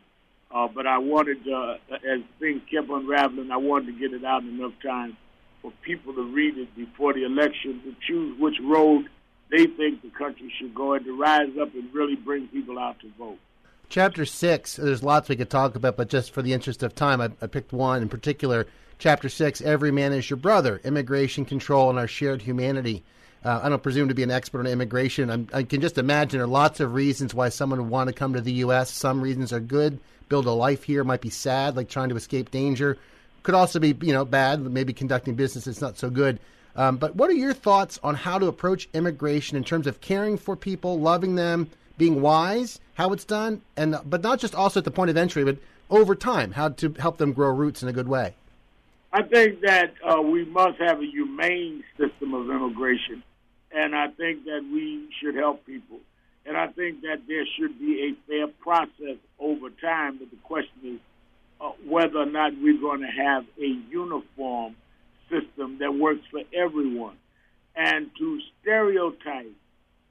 Uh, 0.52 0.68
but 0.74 0.86
I 0.86 0.98
wanted, 0.98 1.38
uh, 1.48 1.76
as 1.94 2.20
things 2.40 2.62
kept 2.70 2.88
unraveling, 2.88 3.50
I 3.52 3.56
wanted 3.56 3.86
to 3.86 3.92
get 3.92 4.12
it 4.12 4.24
out 4.24 4.42
in 4.42 4.58
enough 4.58 4.72
time 4.82 5.16
for 5.62 5.72
people 5.82 6.12
to 6.14 6.22
read 6.22 6.58
it 6.58 6.74
before 6.76 7.12
the 7.12 7.24
election 7.24 7.80
to 7.84 7.94
choose 8.06 8.38
which 8.40 8.56
road 8.62 9.06
they 9.50 9.66
think 9.66 10.02
the 10.02 10.10
country 10.10 10.52
should 10.58 10.74
go 10.74 10.94
and 10.94 11.04
to 11.04 11.16
rise 11.16 11.50
up 11.60 11.74
and 11.74 11.92
really 11.92 12.16
bring 12.16 12.48
people 12.48 12.78
out 12.78 12.98
to 13.00 13.10
vote. 13.18 13.38
Chapter 13.88 14.24
six, 14.24 14.76
there's 14.76 15.02
lots 15.02 15.28
we 15.28 15.36
could 15.36 15.50
talk 15.50 15.76
about, 15.76 15.96
but 15.96 16.08
just 16.08 16.32
for 16.32 16.42
the 16.42 16.52
interest 16.52 16.82
of 16.82 16.94
time, 16.94 17.20
I, 17.20 17.30
I 17.40 17.46
picked 17.46 17.72
one 17.72 18.02
in 18.02 18.08
particular. 18.08 18.66
Chapter 18.98 19.28
six, 19.28 19.60
Every 19.60 19.90
Man 19.90 20.12
is 20.12 20.28
Your 20.28 20.36
Brother 20.36 20.80
Immigration 20.84 21.44
Control 21.44 21.90
and 21.90 21.98
Our 21.98 22.08
Shared 22.08 22.42
Humanity. 22.42 23.02
Uh, 23.44 23.60
I 23.62 23.68
don't 23.68 23.82
presume 23.82 24.08
to 24.08 24.14
be 24.14 24.22
an 24.22 24.30
expert 24.30 24.60
on 24.60 24.66
immigration. 24.66 25.30
I'm, 25.30 25.48
i 25.52 25.62
can 25.62 25.82
just 25.82 25.98
imagine 25.98 26.38
there 26.38 26.46
are 26.46 26.48
lots 26.48 26.80
of 26.80 26.94
reasons 26.94 27.34
why 27.34 27.50
someone 27.50 27.78
would 27.82 27.90
want 27.90 28.08
to 28.08 28.14
come 28.14 28.32
to 28.32 28.40
the 28.40 28.52
U.S. 28.54 28.90
Some 28.90 29.20
reasons 29.20 29.52
are 29.52 29.60
good, 29.60 29.98
build 30.30 30.46
a 30.46 30.50
life 30.50 30.82
here, 30.82 31.04
might 31.04 31.20
be 31.20 31.30
sad, 31.30 31.76
like 31.76 31.90
trying 31.90 32.08
to 32.08 32.16
escape 32.16 32.50
danger. 32.50 32.96
Could 33.42 33.54
also 33.54 33.78
be, 33.78 33.94
you 34.00 34.14
know, 34.14 34.24
bad, 34.24 34.62
maybe 34.62 34.94
conducting 34.94 35.34
business 35.34 35.66
is 35.66 35.82
not 35.82 35.98
so 35.98 36.08
good. 36.08 36.40
Um, 36.76 36.96
but 36.96 37.14
what 37.14 37.30
are 37.30 37.34
your 37.34 37.52
thoughts 37.52 38.00
on 38.02 38.14
how 38.14 38.38
to 38.38 38.46
approach 38.46 38.88
immigration 38.92 39.56
in 39.56 39.64
terms 39.64 39.86
of 39.86 40.00
caring 40.00 40.36
for 40.36 40.56
people, 40.56 40.98
loving 40.98 41.36
them, 41.36 41.70
being 41.96 42.20
wise, 42.20 42.80
how 42.94 43.12
it's 43.12 43.24
done, 43.24 43.62
and 43.76 43.96
but 44.04 44.22
not 44.22 44.40
just 44.40 44.54
also 44.54 44.80
at 44.80 44.84
the 44.84 44.90
point 44.90 45.10
of 45.10 45.16
entry, 45.16 45.44
but 45.44 45.56
over 45.90 46.14
time, 46.14 46.52
how 46.52 46.70
to 46.70 46.94
help 46.98 47.18
them 47.18 47.32
grow 47.32 47.50
roots 47.50 47.82
in 47.82 47.88
a 47.88 47.92
good 47.92 48.08
way? 48.08 48.34
I 49.12 49.22
think 49.22 49.60
that 49.60 49.94
uh, 50.02 50.20
we 50.20 50.44
must 50.44 50.80
have 50.80 51.00
a 51.00 51.06
humane 51.06 51.84
system 51.96 52.34
of 52.34 52.50
immigration, 52.50 53.22
and 53.70 53.94
I 53.94 54.08
think 54.08 54.44
that 54.46 54.64
we 54.72 55.08
should 55.20 55.36
help 55.36 55.64
people. 55.66 56.00
And 56.46 56.56
I 56.56 56.66
think 56.66 57.02
that 57.02 57.22
there 57.28 57.44
should 57.56 57.78
be 57.78 58.10
a 58.10 58.28
fair 58.28 58.48
process 58.48 59.16
over 59.38 59.70
time, 59.70 60.18
but 60.18 60.30
the 60.30 60.36
question 60.42 60.96
is 60.96 61.00
uh, 61.60 61.70
whether 61.86 62.18
or 62.18 62.26
not 62.26 62.52
we're 62.60 62.80
going 62.80 63.00
to 63.00 63.06
have 63.06 63.44
a 63.58 63.66
uniform 63.90 64.74
system 65.28 65.78
that 65.78 65.94
works 65.94 66.22
for 66.30 66.42
everyone. 66.54 67.16
And 67.76 68.10
to 68.18 68.40
stereotype 68.60 69.52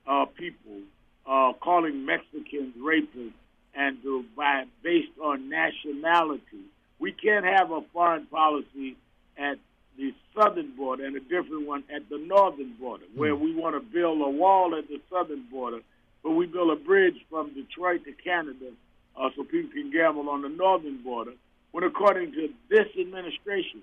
uh, 0.07 0.25
people, 0.37 0.81
uh, 1.25 1.53
calling 1.61 2.05
Mexicans 2.05 2.75
rapists, 2.77 3.33
and 3.75 4.01
to 4.03 4.25
by 4.35 4.65
based 4.83 5.17
on 5.21 5.49
nationality, 5.49 6.65
we 6.99 7.11
can't 7.11 7.45
have 7.45 7.71
a 7.71 7.81
foreign 7.93 8.25
policy 8.27 8.95
at 9.37 9.57
the 9.97 10.13
southern 10.35 10.75
border 10.75 11.05
and 11.05 11.15
a 11.15 11.19
different 11.19 11.67
one 11.67 11.83
at 11.93 12.07
the 12.09 12.17
northern 12.17 12.73
border, 12.79 13.05
where 13.15 13.35
we 13.35 13.53
want 13.55 13.75
to 13.75 13.79
build 13.79 14.21
a 14.21 14.29
wall 14.29 14.75
at 14.75 14.87
the 14.87 14.99
southern 15.11 15.43
border, 15.51 15.79
but 16.23 16.31
we 16.31 16.45
build 16.45 16.71
a 16.71 16.75
bridge 16.75 17.17
from 17.29 17.53
Detroit 17.53 18.03
to 18.05 18.11
Canada 18.13 18.71
uh, 19.15 19.29
so 19.35 19.43
people 19.43 19.71
can 19.71 19.91
gamble 19.91 20.29
on 20.29 20.41
the 20.41 20.49
northern 20.49 20.97
border. 21.03 21.33
When 21.71 21.83
according 21.83 22.31
to 22.33 22.49
this 22.69 22.87
administration, 22.99 23.81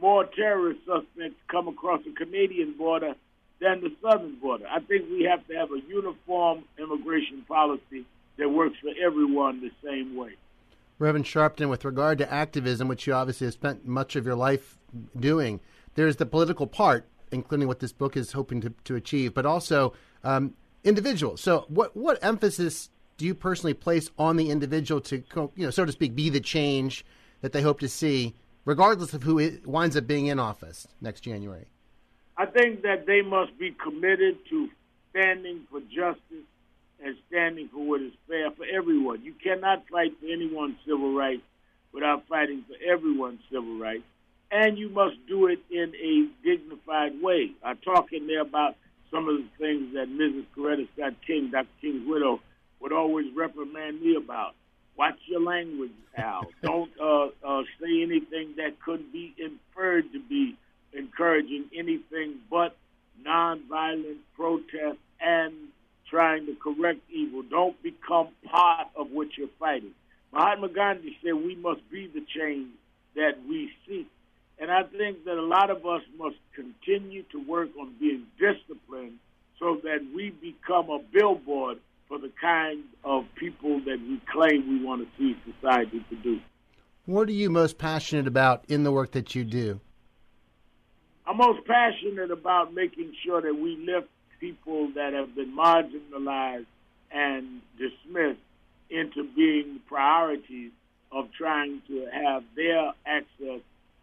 more 0.00 0.24
terrorist 0.24 0.80
suspects 0.86 1.36
come 1.48 1.68
across 1.68 2.02
the 2.04 2.12
Canadian 2.12 2.74
border 2.76 3.14
than 3.60 3.80
the 3.80 3.92
southern 4.02 4.36
border. 4.36 4.66
I 4.68 4.80
think 4.80 5.08
we 5.10 5.24
have 5.24 5.46
to 5.46 5.54
have 5.54 5.70
a 5.70 5.80
uniform 5.88 6.64
immigration 6.78 7.42
policy 7.46 8.04
that 8.38 8.48
works 8.48 8.76
for 8.80 8.90
everyone 9.04 9.60
the 9.60 9.70
same 9.84 10.16
way. 10.16 10.30
Reverend 10.98 11.26
Sharpton, 11.26 11.68
with 11.68 11.84
regard 11.84 12.18
to 12.18 12.32
activism, 12.32 12.88
which 12.88 13.06
you 13.06 13.12
obviously 13.12 13.46
have 13.46 13.54
spent 13.54 13.86
much 13.86 14.16
of 14.16 14.26
your 14.26 14.34
life 14.34 14.78
doing, 15.18 15.60
there's 15.94 16.16
the 16.16 16.26
political 16.26 16.66
part, 16.66 17.06
including 17.30 17.68
what 17.68 17.80
this 17.80 17.92
book 17.92 18.16
is 18.16 18.32
hoping 18.32 18.60
to, 18.60 18.72
to 18.84 18.94
achieve, 18.94 19.34
but 19.34 19.46
also 19.46 19.92
um, 20.24 20.54
individuals. 20.84 21.40
So, 21.40 21.64
what 21.68 21.96
what 21.96 22.22
emphasis 22.22 22.90
do 23.16 23.26
you 23.26 23.34
personally 23.34 23.74
place 23.74 24.10
on 24.18 24.36
the 24.36 24.50
individual 24.50 25.00
to, 25.00 25.22
you 25.56 25.64
know, 25.64 25.70
so 25.70 25.84
to 25.84 25.92
speak, 25.92 26.14
be 26.14 26.28
the 26.30 26.40
change 26.40 27.04
that 27.40 27.52
they 27.52 27.62
hope 27.62 27.80
to 27.80 27.88
see 27.88 28.34
regardless 28.64 29.14
of 29.14 29.22
who 29.22 29.58
winds 29.64 29.96
up 29.96 30.06
being 30.06 30.26
in 30.26 30.38
office 30.38 30.86
next 31.00 31.20
January? 31.20 31.66
I 32.36 32.46
think 32.46 32.82
that 32.82 33.06
they 33.06 33.22
must 33.22 33.58
be 33.58 33.72
committed 33.72 34.38
to 34.50 34.68
standing 35.10 35.60
for 35.70 35.80
justice 35.80 36.46
and 37.04 37.16
standing 37.28 37.68
for 37.68 37.84
what 37.84 38.00
is 38.00 38.12
fair 38.28 38.50
for 38.50 38.64
everyone. 38.64 39.22
You 39.22 39.34
cannot 39.42 39.86
fight 39.88 40.12
for 40.20 40.26
anyone's 40.26 40.76
civil 40.86 41.14
rights 41.14 41.42
without 41.92 42.26
fighting 42.28 42.64
for 42.66 42.76
everyone's 42.90 43.40
civil 43.50 43.78
rights. 43.78 44.04
And 44.50 44.78
you 44.78 44.88
must 44.88 45.16
do 45.26 45.46
it 45.46 45.60
in 45.70 45.94
a 45.94 46.28
dignified 46.44 47.20
way. 47.22 47.52
I 47.64 47.74
talk 47.74 48.12
in 48.12 48.26
there 48.26 48.42
about 48.42 48.76
some 49.10 49.28
of 49.28 49.36
the 49.36 49.48
things 49.58 49.94
that 49.94 50.08
Mrs. 50.08 50.44
Coretta 50.56 50.88
Scott 50.94 51.14
King, 51.26 51.50
Dr. 51.50 51.68
King's 51.80 52.06
widow, 52.06 52.40
would 52.80 52.92
always 52.92 53.26
reprimand 53.34 54.00
me 54.00 54.16
about. 54.16 54.54
Watch 54.96 55.18
your 55.26 55.40
language, 55.40 55.92
Al. 56.16 56.46
Don't 56.62 56.90
uh, 57.00 57.26
uh, 57.44 57.62
say 57.80 58.02
anything 58.02 58.54
that 58.56 58.80
could 58.84 59.12
be 59.12 59.34
inferred 59.38 60.12
to 60.12 60.20
be 60.20 60.56
encouraging 60.92 61.66
anything 61.76 62.36
but 62.50 62.76
nonviolent 63.26 64.18
protest 64.36 64.98
and 65.20 65.54
trying 66.10 66.46
to 66.46 66.54
correct 66.54 67.00
evil. 67.10 67.42
Don't 67.42 67.80
become 67.82 68.28
part 68.44 68.88
of 68.96 69.10
what 69.10 69.28
you're 69.36 69.48
fighting. 69.58 69.92
Mahatma 70.32 70.68
Gandhi 70.68 71.16
said 71.22 71.34
we 71.34 71.54
must 71.54 71.80
be 71.90 72.06
the 72.06 72.24
change 72.36 72.68
that 73.14 73.32
we 73.48 73.70
seek. 73.86 74.08
And 74.58 74.70
I 74.70 74.82
think 74.84 75.24
that 75.24 75.36
a 75.36 75.42
lot 75.42 75.70
of 75.70 75.86
us 75.86 76.02
must 76.18 76.36
continue 76.54 77.24
to 77.32 77.38
work 77.38 77.70
on 77.80 77.94
being 77.98 78.26
disciplined 78.38 79.18
so 79.58 79.80
that 79.82 80.00
we 80.14 80.30
become 80.30 80.90
a 80.90 81.00
billboard 81.12 81.78
for 82.12 82.18
the 82.18 82.32
kind 82.38 82.84
of 83.04 83.24
people 83.36 83.80
that 83.86 83.98
we 83.98 84.20
claim 84.30 84.68
we 84.68 84.84
want 84.84 85.00
to 85.00 85.08
see 85.16 85.34
society 85.50 86.04
produce. 86.08 86.42
What 87.06 87.26
are 87.30 87.32
you 87.32 87.48
most 87.48 87.78
passionate 87.78 88.26
about 88.26 88.66
in 88.68 88.84
the 88.84 88.92
work 88.92 89.12
that 89.12 89.34
you 89.34 89.44
do? 89.44 89.80
I'm 91.26 91.38
most 91.38 91.66
passionate 91.66 92.30
about 92.30 92.74
making 92.74 93.14
sure 93.24 93.40
that 93.40 93.54
we 93.54 93.76
lift 93.76 94.08
people 94.40 94.90
that 94.94 95.14
have 95.14 95.34
been 95.34 95.56
marginalized 95.56 96.66
and 97.10 97.62
dismissed 97.78 98.40
into 98.90 99.26
being 99.34 99.80
priorities 99.88 100.70
of 101.12 101.32
trying 101.32 101.80
to 101.88 102.08
have 102.12 102.44
their 102.54 102.92
access 103.06 103.62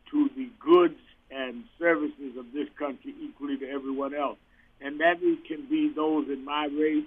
to 0.10 0.30
the 0.36 0.50
goods 0.60 1.00
and 1.30 1.64
services 1.78 2.38
of 2.40 2.52
this 2.54 2.70
country 2.76 3.14
equally 3.22 3.58
to 3.58 3.70
everyone 3.70 4.16
else. 4.16 4.40
And 4.82 5.00
that 5.00 5.20
can 5.48 5.68
be 5.70 5.92
those 5.96 6.28
in 6.28 6.44
my 6.44 6.66
race, 6.66 7.06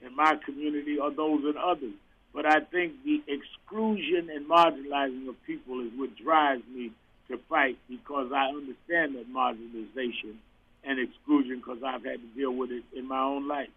in 0.00 0.14
my 0.14 0.36
community 0.44 0.98
or 0.98 1.10
those 1.10 1.44
in 1.44 1.54
others. 1.56 1.94
But 2.32 2.46
I 2.46 2.60
think 2.60 2.94
the 3.04 3.22
exclusion 3.28 4.28
and 4.28 4.48
marginalizing 4.48 5.28
of 5.28 5.36
people 5.46 5.80
is 5.80 5.92
what 5.96 6.16
drives 6.16 6.62
me 6.74 6.90
to 7.28 7.38
fight 7.48 7.78
because 7.88 8.32
I 8.32 8.48
understand 8.48 9.14
that 9.14 9.32
marginalization 9.32 10.34
and 10.82 10.98
exclusion 10.98 11.58
because 11.58 11.78
I've 11.84 12.04
had 12.04 12.20
to 12.20 12.26
deal 12.36 12.52
with 12.52 12.70
it 12.70 12.84
in 12.94 13.08
my 13.08 13.20
own 13.20 13.48
life. 13.48 13.70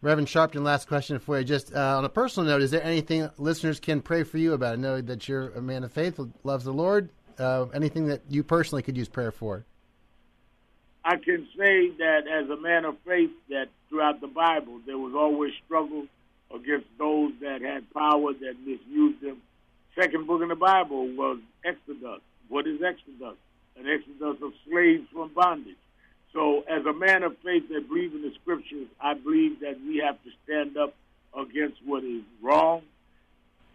Reverend 0.00 0.28
Sharpton, 0.28 0.62
last 0.62 0.86
question 0.86 1.18
for 1.18 1.38
you. 1.38 1.44
Just 1.44 1.74
uh, 1.74 1.98
on 1.98 2.04
a 2.04 2.08
personal 2.08 2.48
note, 2.48 2.62
is 2.62 2.70
there 2.70 2.82
anything 2.82 3.28
listeners 3.36 3.80
can 3.80 4.00
pray 4.00 4.22
for 4.22 4.38
you 4.38 4.52
about? 4.52 4.74
I 4.74 4.76
know 4.76 5.00
that 5.00 5.28
you're 5.28 5.50
a 5.50 5.62
man 5.62 5.82
of 5.82 5.92
faith, 5.92 6.20
loves 6.44 6.64
the 6.64 6.72
Lord. 6.72 7.10
Uh, 7.36 7.66
anything 7.74 8.06
that 8.06 8.22
you 8.28 8.44
personally 8.44 8.82
could 8.82 8.96
use 8.96 9.08
prayer 9.08 9.32
for? 9.32 9.64
I 11.04 11.16
can 11.16 11.48
say 11.56 11.90
that 11.98 12.28
as 12.28 12.50
a 12.50 12.56
man 12.56 12.84
of 12.84 12.96
faith, 13.06 13.30
that 13.48 13.68
throughout 13.88 14.20
the 14.20 14.26
Bible 14.26 14.80
there 14.86 14.98
was 14.98 15.14
always 15.14 15.52
struggle 15.64 16.06
against 16.54 16.86
those 16.98 17.32
that 17.40 17.60
had 17.62 17.92
power 17.92 18.32
that 18.32 18.54
misused 18.64 19.20
them. 19.20 19.38
Second 19.98 20.26
book 20.26 20.42
in 20.42 20.48
the 20.48 20.56
Bible 20.56 21.08
was 21.14 21.38
Exodus. 21.64 22.20
What 22.48 22.66
is 22.66 22.80
Exodus? 22.82 23.36
An 23.78 23.86
exodus 23.86 24.42
of 24.42 24.52
slaves 24.66 25.06
from 25.12 25.32
bondage. 25.34 25.76
So, 26.32 26.60
as 26.68 26.84
a 26.84 26.92
man 26.92 27.22
of 27.22 27.36
faith 27.38 27.68
that 27.70 27.88
believes 27.88 28.14
in 28.14 28.22
the 28.22 28.32
scriptures, 28.42 28.86
I 29.00 29.14
believe 29.14 29.60
that 29.60 29.78
we 29.80 30.02
have 30.04 30.22
to 30.24 30.30
stand 30.44 30.76
up 30.76 30.94
against 31.36 31.78
what 31.84 32.04
is 32.04 32.22
wrong, 32.42 32.82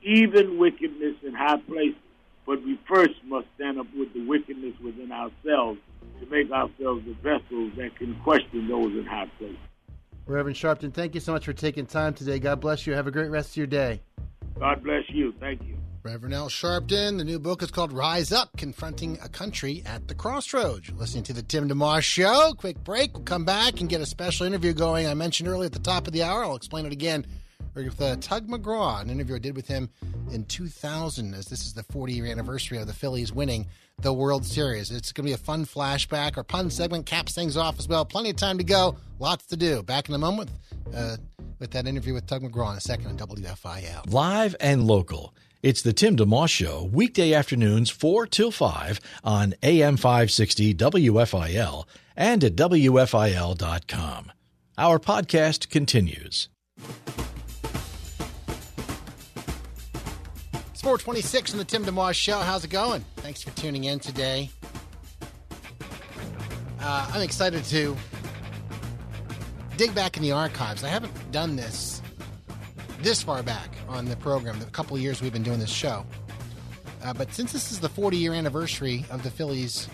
even 0.01 0.57
wickedness 0.57 1.15
in 1.23 1.33
high 1.33 1.57
places. 1.57 1.95
But 2.45 2.63
we 2.63 2.77
first 2.87 3.15
must 3.25 3.47
stand 3.55 3.79
up 3.79 3.87
with 3.97 4.13
the 4.13 4.25
wickedness 4.25 4.73
within 4.83 5.11
ourselves 5.11 5.79
to 6.19 6.25
make 6.29 6.51
ourselves 6.51 7.05
the 7.05 7.15
vessels 7.23 7.71
that 7.77 7.95
can 7.97 8.15
question 8.23 8.67
those 8.67 8.91
in 8.91 9.05
high 9.05 9.31
places. 9.37 9.57
Reverend 10.25 10.55
Sharpton, 10.55 10.93
thank 10.93 11.13
you 11.15 11.19
so 11.19 11.33
much 11.33 11.45
for 11.45 11.53
taking 11.53 11.85
time 11.85 12.13
today. 12.13 12.39
God 12.39 12.61
bless 12.61 12.87
you. 12.87 12.93
Have 12.93 13.07
a 13.07 13.11
great 13.11 13.29
rest 13.29 13.51
of 13.51 13.57
your 13.57 13.67
day. 13.67 14.01
God 14.59 14.83
bless 14.83 15.03
you. 15.09 15.33
Thank 15.39 15.61
you. 15.63 15.77
Reverend 16.03 16.33
Al 16.33 16.49
Sharpton. 16.49 17.17
The 17.17 17.23
new 17.23 17.39
book 17.39 17.61
is 17.63 17.71
called 17.71 17.93
Rise 17.93 18.33
Up 18.33 18.49
Confronting 18.57 19.17
a 19.23 19.29
Country 19.29 19.83
at 19.85 20.07
the 20.07 20.15
Crossroads. 20.15 20.89
You're 20.89 20.97
listening 20.97 21.23
to 21.23 21.33
the 21.33 21.41
Tim 21.41 21.69
DeMoss 21.69 22.01
Show. 22.01 22.53
Quick 22.57 22.83
break. 22.83 23.13
We'll 23.13 23.23
come 23.23 23.45
back 23.45 23.79
and 23.79 23.89
get 23.89 24.01
a 24.01 24.05
special 24.05 24.45
interview 24.45 24.73
going. 24.73 25.07
I 25.07 25.13
mentioned 25.13 25.47
earlier 25.47 25.67
at 25.67 25.71
the 25.71 25.79
top 25.79 26.07
of 26.07 26.13
the 26.13 26.23
hour. 26.23 26.43
I'll 26.43 26.57
explain 26.57 26.85
it 26.85 26.91
again. 26.91 27.25
With 27.75 27.99
uh, 27.99 28.15
Tug 28.17 28.47
McGraw, 28.47 29.01
an 29.01 29.09
interview 29.09 29.35
I 29.35 29.39
did 29.39 29.55
with 29.55 29.67
him 29.67 29.89
in 30.31 30.45
2000, 30.45 31.33
as 31.33 31.47
this 31.47 31.65
is 31.65 31.73
the 31.73 31.83
40 31.83 32.13
year 32.13 32.27
anniversary 32.27 32.77
of 32.77 32.85
the 32.85 32.93
Phillies 32.93 33.33
winning 33.33 33.67
the 34.01 34.13
World 34.13 34.45
Series. 34.45 34.91
It's 34.91 35.11
going 35.11 35.25
to 35.25 35.29
be 35.29 35.33
a 35.33 35.37
fun 35.37 35.65
flashback. 35.65 36.37
Our 36.37 36.43
pun 36.43 36.69
segment 36.69 37.07
caps 37.07 37.33
things 37.33 37.57
off 37.57 37.79
as 37.79 37.87
well. 37.87 38.05
Plenty 38.05 38.29
of 38.29 38.35
time 38.35 38.59
to 38.59 38.63
go. 38.63 38.97
Lots 39.19 39.47
to 39.47 39.57
do. 39.57 39.81
Back 39.81 40.07
in 40.07 40.13
a 40.15 40.19
moment 40.19 40.51
uh, 40.95 41.17
with 41.59 41.71
that 41.71 41.87
interview 41.87 42.13
with 42.13 42.27
Tug 42.27 42.43
McGraw 42.43 42.71
in 42.71 42.77
a 42.77 42.81
second 42.81 43.07
on 43.07 43.17
WFIL. 43.17 44.13
Live 44.13 44.55
and 44.59 44.85
local. 44.85 45.33
It's 45.63 45.81
the 45.81 45.93
Tim 45.93 46.15
DeMoss 46.15 46.49
Show, 46.49 46.89
weekday 46.91 47.33
afternoons 47.33 47.89
4 47.89 48.27
till 48.27 48.51
5 48.51 48.99
on 49.23 49.55
AM 49.63 49.97
560 49.97 50.75
WFIL 50.75 51.85
and 52.15 52.43
at 52.43 52.55
WFIL.com. 52.55 54.31
Our 54.77 54.99
podcast 54.99 55.69
continues. 55.69 56.49
426 60.83 61.53
on 61.53 61.59
the 61.59 61.63
Tim 61.63 61.85
DeMoss 61.85 62.13
Show. 62.13 62.39
How's 62.39 62.65
it 62.65 62.69
going? 62.69 63.05
Thanks 63.15 63.41
for 63.41 63.51
tuning 63.51 63.85
in 63.85 63.99
today. 63.99 64.49
Uh, 66.81 67.09
I'm 67.13 67.21
excited 67.21 67.63
to 67.63 67.95
dig 69.77 69.95
back 69.95 70.17
in 70.17 70.23
the 70.23 70.33
archives. 70.33 70.83
I 70.83 70.89
haven't 70.89 71.31
done 71.31 71.55
this 71.55 72.01
this 72.99 73.23
far 73.23 73.41
back 73.43 73.69
on 73.87 74.03
the 74.03 74.17
program, 74.17 74.59
the 74.59 74.65
couple 74.65 74.97
years 74.99 75.21
we've 75.21 75.31
been 75.31 75.41
doing 75.41 75.59
this 75.59 75.71
show. 75.71 76.05
Uh, 77.01 77.13
but 77.13 77.33
since 77.33 77.53
this 77.53 77.71
is 77.71 77.79
the 77.79 77.87
40 77.87 78.17
year 78.17 78.33
anniversary 78.33 79.05
of 79.09 79.23
the 79.23 79.31
Phillies 79.31 79.87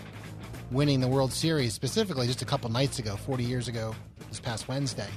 winning 0.72 0.98
the 0.98 1.08
World 1.08 1.32
Series, 1.32 1.72
specifically 1.72 2.26
just 2.26 2.42
a 2.42 2.44
couple 2.44 2.68
nights 2.68 2.98
ago, 2.98 3.14
40 3.14 3.44
years 3.44 3.68
ago, 3.68 3.94
this 4.28 4.40
past 4.40 4.66
Wednesday, 4.66 5.08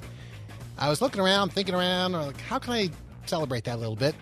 I 0.77 0.89
was 0.89 1.01
looking 1.01 1.19
around, 1.19 1.51
thinking 1.51 1.73
around, 1.73 2.11
like, 2.11 2.39
how 2.41 2.59
can 2.59 2.73
I 2.73 2.91
celebrate 3.25 3.63
that 3.63 3.77
a 3.77 3.79
little 3.79 3.95
bit? 3.95 4.13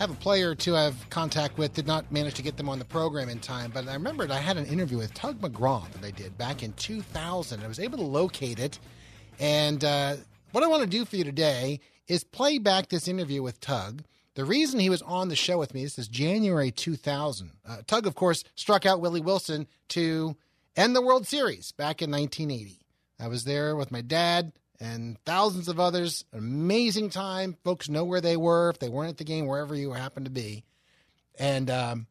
Have 0.00 0.10
a 0.10 0.14
player 0.14 0.56
I 0.66 0.84
have 0.84 1.10
contact 1.10 1.58
with, 1.58 1.74
did 1.74 1.86
not 1.86 2.10
manage 2.10 2.32
to 2.36 2.42
get 2.42 2.56
them 2.56 2.70
on 2.70 2.78
the 2.78 2.86
program 2.86 3.28
in 3.28 3.38
time, 3.38 3.70
but 3.70 3.86
I 3.86 3.92
remembered 3.92 4.30
I 4.30 4.38
had 4.38 4.56
an 4.56 4.64
interview 4.64 4.96
with 4.96 5.12
Tug 5.12 5.38
McGraw 5.42 5.92
that 5.92 6.02
I 6.02 6.10
did 6.10 6.38
back 6.38 6.62
in 6.62 6.72
2000. 6.72 7.62
I 7.62 7.68
was 7.68 7.78
able 7.78 7.98
to 7.98 8.04
locate 8.04 8.58
it. 8.58 8.78
And 9.38 9.84
uh, 9.84 10.16
what 10.52 10.64
I 10.64 10.68
want 10.68 10.84
to 10.84 10.88
do 10.88 11.04
for 11.04 11.16
you 11.16 11.24
today 11.24 11.80
is 12.08 12.24
play 12.24 12.56
back 12.56 12.88
this 12.88 13.08
interview 13.08 13.42
with 13.42 13.60
Tug. 13.60 14.02
The 14.36 14.46
reason 14.46 14.80
he 14.80 14.88
was 14.88 15.02
on 15.02 15.28
the 15.28 15.36
show 15.36 15.58
with 15.58 15.74
me, 15.74 15.84
this 15.84 15.98
is 15.98 16.08
January 16.08 16.70
2000. 16.70 17.50
Uh, 17.68 17.76
Tug, 17.86 18.06
of 18.06 18.14
course, 18.14 18.42
struck 18.54 18.86
out 18.86 19.02
Willie 19.02 19.20
Wilson 19.20 19.66
to 19.88 20.34
end 20.76 20.96
the 20.96 21.02
World 21.02 21.26
Series 21.26 21.72
back 21.72 22.00
in 22.00 22.10
1980. 22.10 22.86
I 23.20 23.28
was 23.28 23.44
there 23.44 23.76
with 23.76 23.92
my 23.92 24.00
dad 24.00 24.52
and 24.80 25.18
thousands 25.24 25.68
of 25.68 25.78
others. 25.78 26.24
Amazing 26.32 27.10
time. 27.10 27.56
Folks 27.64 27.88
know 27.88 28.04
where 28.04 28.20
they 28.20 28.36
were 28.36 28.70
if 28.70 28.78
they 28.78 28.88
weren't 28.88 29.10
at 29.10 29.18
the 29.18 29.24
game, 29.24 29.46
wherever 29.46 29.74
you 29.74 29.92
happened 29.92 30.26
to 30.26 30.32
be. 30.32 30.64
And 31.38 31.70
um, 31.70 32.06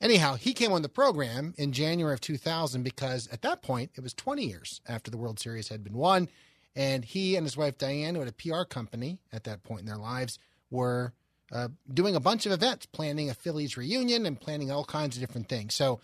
anyhow, 0.00 0.34
he 0.34 0.54
came 0.54 0.72
on 0.72 0.82
the 0.82 0.88
program 0.88 1.54
in 1.58 1.72
January 1.72 2.14
of 2.14 2.20
2000 2.20 2.82
because 2.82 3.28
at 3.28 3.42
that 3.42 3.62
point, 3.62 3.90
it 3.94 4.02
was 4.02 4.14
20 4.14 4.44
years 4.44 4.80
after 4.88 5.10
the 5.10 5.18
World 5.18 5.38
Series 5.38 5.68
had 5.68 5.84
been 5.84 5.96
won. 5.96 6.28
And 6.74 7.04
he 7.04 7.36
and 7.36 7.44
his 7.46 7.56
wife 7.56 7.78
Diane, 7.78 8.14
who 8.14 8.20
had 8.20 8.28
a 8.28 8.32
PR 8.32 8.64
company 8.64 9.18
at 9.32 9.44
that 9.44 9.62
point 9.62 9.80
in 9.80 9.86
their 9.86 9.96
lives, 9.96 10.38
were 10.70 11.12
uh, 11.52 11.68
doing 11.92 12.16
a 12.16 12.20
bunch 12.20 12.44
of 12.44 12.52
events, 12.52 12.86
planning 12.86 13.30
a 13.30 13.34
Phillies 13.34 13.76
reunion 13.76 14.26
and 14.26 14.40
planning 14.40 14.70
all 14.70 14.84
kinds 14.84 15.16
of 15.16 15.20
different 15.20 15.48
things. 15.48 15.74
So 15.74 16.00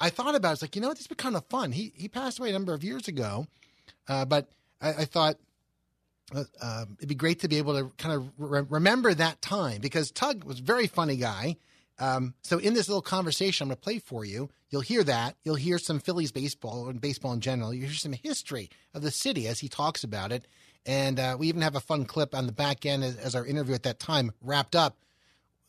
I 0.00 0.10
thought 0.10 0.34
about 0.34 0.50
it. 0.50 0.52
It's 0.54 0.62
like, 0.62 0.76
you 0.76 0.82
know, 0.82 0.88
what? 0.88 0.96
this 0.96 1.08
would 1.08 1.16
be 1.16 1.22
kind 1.22 1.36
of 1.36 1.44
fun. 1.46 1.72
He 1.72 1.92
he 1.96 2.08
passed 2.08 2.38
away 2.38 2.50
a 2.50 2.52
number 2.52 2.74
of 2.74 2.82
years 2.82 3.06
ago, 3.06 3.46
uh, 4.08 4.24
but 4.24 4.48
I, 4.80 4.88
I 4.90 5.04
thought 5.04 5.36
uh, 6.34 6.44
uh 6.60 6.84
it'd 6.98 7.08
be 7.08 7.14
great 7.14 7.40
to 7.40 7.48
be 7.48 7.58
able 7.58 7.78
to 7.78 7.94
kind 7.96 8.14
of 8.14 8.30
re- 8.38 8.66
remember 8.68 9.14
that 9.14 9.40
time 9.40 9.80
because 9.80 10.10
Tug 10.10 10.44
was 10.44 10.60
a 10.60 10.62
very 10.62 10.86
funny 10.86 11.16
guy. 11.16 11.56
Um, 12.00 12.34
so 12.42 12.58
in 12.58 12.74
this 12.74 12.88
little 12.88 13.02
conversation 13.02 13.64
I'm 13.64 13.68
going 13.68 13.76
to 13.76 13.82
play 13.82 13.98
for 13.98 14.24
you, 14.24 14.50
you'll 14.70 14.82
hear 14.82 15.02
that. 15.04 15.36
You'll 15.42 15.56
hear 15.56 15.78
some 15.78 15.98
Phillies 15.98 16.30
baseball 16.30 16.88
and 16.88 17.00
baseball 17.00 17.32
in 17.32 17.40
general. 17.40 17.74
You 17.74 17.86
hear 17.86 17.94
some 17.94 18.12
history 18.12 18.70
of 18.94 19.02
the 19.02 19.10
city 19.10 19.48
as 19.48 19.60
he 19.60 19.68
talks 19.68 20.04
about 20.04 20.30
it. 20.30 20.46
And 20.86 21.18
uh, 21.18 21.36
we 21.38 21.48
even 21.48 21.62
have 21.62 21.74
a 21.74 21.80
fun 21.80 22.04
clip 22.04 22.34
on 22.34 22.46
the 22.46 22.52
back 22.52 22.86
end 22.86 23.02
as, 23.02 23.16
as, 23.16 23.34
our 23.34 23.44
interview 23.44 23.74
at 23.74 23.82
that 23.82 23.98
time 23.98 24.32
wrapped 24.40 24.76
up, 24.76 24.96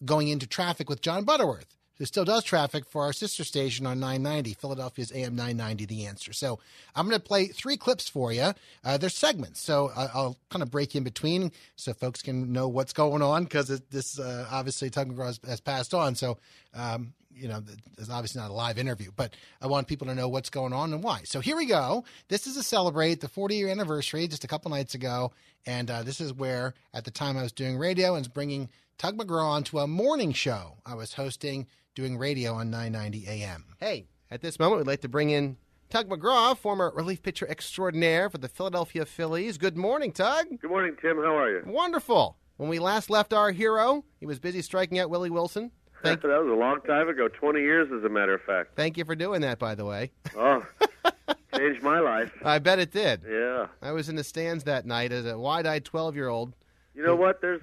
going 0.05 0.27
into 0.27 0.45
traffic 0.45 0.87
with 0.87 1.01
John 1.01 1.25
Butterworth 1.25 1.78
who 1.99 2.05
still 2.05 2.25
does 2.25 2.43
traffic 2.43 2.85
for 2.85 3.03
our 3.03 3.13
sister 3.13 3.43
station 3.43 3.85
on 3.85 3.99
990, 3.99 4.53
Philadelphia's 4.53 5.11
AM 5.11 5.35
990, 5.35 5.85
The 5.85 6.05
Answer. 6.05 6.33
So 6.33 6.59
I'm 6.95 7.07
going 7.07 7.19
to 7.19 7.23
play 7.25 7.47
three 7.47 7.77
clips 7.77 8.09
for 8.09 8.31
you. 8.31 8.53
Uh, 8.83 8.97
they're 8.97 9.09
segments, 9.09 9.61
so 9.61 9.91
uh, 9.95 10.07
I'll 10.13 10.37
kind 10.49 10.63
of 10.63 10.71
break 10.71 10.95
in 10.95 11.03
between 11.03 11.51
so 11.75 11.93
folks 11.93 12.21
can 12.21 12.53
know 12.53 12.69
what's 12.69 12.93
going 12.93 13.21
on 13.21 13.43
because 13.43 13.67
this 13.91 14.17
uh, 14.17 14.47
obviously 14.49 14.89
Tug 14.89 15.13
McGraw 15.13 15.27
has, 15.27 15.39
has, 15.45 15.59
passed 15.59 15.93
on. 15.93 16.15
So, 16.15 16.37
um, 16.73 17.13
you 17.35 17.49
know, 17.49 17.61
it's 17.97 18.09
obviously 18.09 18.41
not 18.41 18.49
a 18.49 18.53
live 18.53 18.77
interview, 18.77 19.11
but 19.15 19.33
I 19.61 19.67
want 19.67 19.87
people 19.87 20.07
to 20.07 20.15
know 20.15 20.29
what's 20.29 20.49
going 20.49 20.73
on 20.73 20.93
and 20.93 21.03
why. 21.03 21.21
So 21.25 21.41
here 21.41 21.57
we 21.57 21.65
go. 21.65 22.05
This 22.29 22.47
is 22.47 22.55
to 22.55 22.63
celebrate 22.63 23.19
the 23.19 23.27
40 23.27 23.55
year 23.55 23.67
anniversary 23.67 24.27
just 24.27 24.45
a 24.45 24.47
couple 24.47 24.71
nights 24.71 24.95
ago. 24.95 25.31
And 25.65 25.91
uh, 25.91 26.03
this 26.03 26.21
is 26.21 26.33
where, 26.33 26.73
at 26.93 27.03
the 27.03 27.11
time 27.11 27.37
I 27.37 27.43
was 27.43 27.51
doing 27.51 27.77
radio 27.77 28.15
and 28.15 28.33
bringing 28.33 28.69
Tug 28.97 29.17
McGraw 29.17 29.51
onto 29.51 29.79
a 29.79 29.87
morning 29.87 30.33
show 30.33 30.77
I 30.85 30.95
was 30.95 31.13
hosting 31.13 31.67
doing 31.99 32.17
radio 32.17 32.53
on 32.53 32.69
990 32.69 33.27
AM. 33.27 33.65
Hey, 33.77 34.07
at 34.31 34.39
this 34.39 34.57
moment, 34.57 34.79
we'd 34.79 34.87
like 34.87 35.01
to 35.01 35.09
bring 35.09 35.31
in 35.31 35.57
Tug 35.89 36.07
McGraw, 36.07 36.57
former 36.57 36.93
relief 36.95 37.21
pitcher 37.21 37.45
extraordinaire 37.49 38.29
for 38.29 38.37
the 38.37 38.47
Philadelphia 38.47 39.05
Phillies. 39.05 39.57
Good 39.57 39.75
morning, 39.75 40.13
Tug. 40.13 40.45
Good 40.61 40.69
morning, 40.71 40.95
Tim. 41.01 41.17
How 41.17 41.37
are 41.37 41.49
you? 41.49 41.63
Wonderful. 41.65 42.37
When 42.55 42.69
we 42.69 42.79
last 42.79 43.09
left 43.09 43.33
our 43.33 43.51
hero, 43.51 44.05
he 44.17 44.25
was 44.25 44.39
busy 44.39 44.61
striking 44.61 44.97
out 44.97 45.09
Willie 45.09 45.29
Wilson. 45.29 45.71
Thank 46.01 46.21
that 46.21 46.29
was 46.29 46.49
a 46.49 46.55
long 46.55 46.79
time 46.87 47.09
ago, 47.09 47.27
20 47.27 47.59
years, 47.59 47.89
as 47.91 48.05
a 48.05 48.09
matter 48.09 48.33
of 48.33 48.41
fact. 48.43 48.77
Thank 48.77 48.97
you 48.97 49.03
for 49.03 49.15
doing 49.15 49.41
that, 49.41 49.59
by 49.59 49.75
the 49.75 49.83
way. 49.83 50.13
Oh, 50.37 50.65
changed 51.53 51.83
my 51.83 51.99
life. 51.99 52.31
I 52.45 52.59
bet 52.59 52.79
it 52.79 52.91
did. 52.91 53.23
Yeah. 53.29 53.67
I 53.81 53.91
was 53.91 54.07
in 54.07 54.15
the 54.15 54.23
stands 54.23 54.63
that 54.63 54.85
night 54.85 55.11
as 55.11 55.25
a 55.25 55.37
wide-eyed 55.37 55.83
12-year-old. 55.83 56.53
You 56.95 57.03
know 57.03 57.17
what? 57.17 57.41
There's 57.41 57.61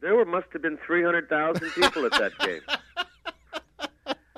there 0.00 0.14
were 0.16 0.24
must 0.24 0.46
have 0.52 0.62
been 0.62 0.78
300,000 0.86 1.70
people 1.70 2.06
at 2.06 2.12
that 2.12 2.32
game. 2.44 2.62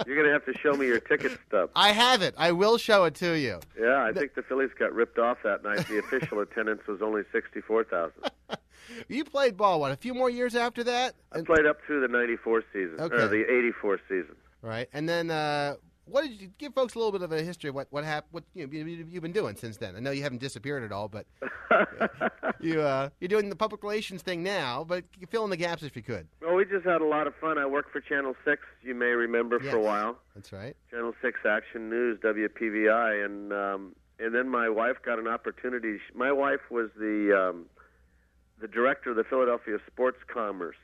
You're 0.06 0.16
going 0.16 0.26
to 0.26 0.32
have 0.32 0.44
to 0.46 0.58
show 0.58 0.74
me 0.74 0.86
your 0.86 1.00
ticket 1.00 1.38
stub. 1.46 1.70
I 1.74 1.92
have 1.92 2.22
it. 2.22 2.34
I 2.36 2.52
will 2.52 2.78
show 2.78 3.04
it 3.04 3.14
to 3.16 3.38
you. 3.38 3.60
Yeah, 3.78 4.04
I 4.04 4.12
think 4.12 4.34
the 4.34 4.42
Phillies 4.42 4.70
got 4.78 4.92
ripped 4.92 5.18
off 5.18 5.38
that 5.44 5.62
night. 5.62 5.86
The 5.88 5.98
official 5.98 6.40
attendance 6.42 6.82
was 6.86 7.02
only 7.02 7.22
64,000. 7.32 8.12
you 9.08 9.24
played 9.24 9.56
ball, 9.56 9.80
what, 9.80 9.92
a 9.92 9.96
few 9.96 10.14
more 10.14 10.30
years 10.30 10.54
after 10.54 10.84
that? 10.84 11.14
I 11.32 11.42
played 11.42 11.66
up 11.66 11.78
through 11.86 12.00
the 12.00 12.08
94 12.08 12.64
season, 12.72 13.00
okay. 13.00 13.16
or 13.16 13.28
the 13.28 13.42
84 13.42 14.00
season. 14.08 14.36
Right. 14.62 14.88
And 14.92 15.08
then 15.08 15.30
uh, 15.30 15.76
what 16.12 16.22
did 16.24 16.40
you 16.40 16.50
give 16.58 16.74
folks 16.74 16.94
a 16.94 16.98
little 16.98 17.10
bit 17.10 17.22
of 17.22 17.32
a 17.32 17.42
history 17.42 17.70
of 17.70 17.74
what 17.74 17.88
what 17.90 18.04
happened? 18.04 18.32
What 18.32 18.44
you 18.54 18.66
know, 18.66 18.86
you've 19.08 19.22
been 19.22 19.32
doing 19.32 19.56
since 19.56 19.78
then? 19.78 19.96
I 19.96 20.00
know 20.00 20.10
you 20.10 20.22
haven't 20.22 20.40
disappeared 20.40 20.84
at 20.84 20.92
all, 20.92 21.08
but 21.08 21.26
you 22.60 22.82
uh, 22.82 23.08
you're 23.18 23.28
doing 23.28 23.48
the 23.48 23.56
public 23.56 23.82
relations 23.82 24.22
thing 24.22 24.42
now. 24.42 24.84
But 24.84 25.04
fill 25.30 25.44
in 25.44 25.50
the 25.50 25.56
gaps 25.56 25.82
if 25.82 25.96
you 25.96 26.02
could. 26.02 26.28
Well, 26.42 26.54
we 26.54 26.66
just 26.66 26.84
had 26.84 27.00
a 27.00 27.06
lot 27.06 27.26
of 27.26 27.34
fun. 27.36 27.56
I 27.56 27.66
worked 27.66 27.92
for 27.92 28.00
Channel 28.00 28.36
Six. 28.44 28.62
You 28.82 28.94
may 28.94 29.06
remember 29.06 29.58
yes, 29.62 29.72
for 29.72 29.78
a 29.78 29.82
while. 29.82 30.18
That's 30.34 30.52
right. 30.52 30.76
Channel 30.90 31.14
Six 31.22 31.40
Action 31.48 31.88
News, 31.88 32.18
WPVI, 32.20 33.24
and 33.24 33.52
um, 33.52 33.96
and 34.18 34.34
then 34.34 34.48
my 34.48 34.68
wife 34.68 34.96
got 35.04 35.18
an 35.18 35.26
opportunity. 35.26 35.98
My 36.14 36.30
wife 36.30 36.70
was 36.70 36.90
the 36.98 37.48
um, 37.50 37.66
the 38.60 38.68
director 38.68 39.10
of 39.10 39.16
the 39.16 39.24
Philadelphia 39.24 39.78
Sports 39.86 40.18
Commerce 40.32 40.76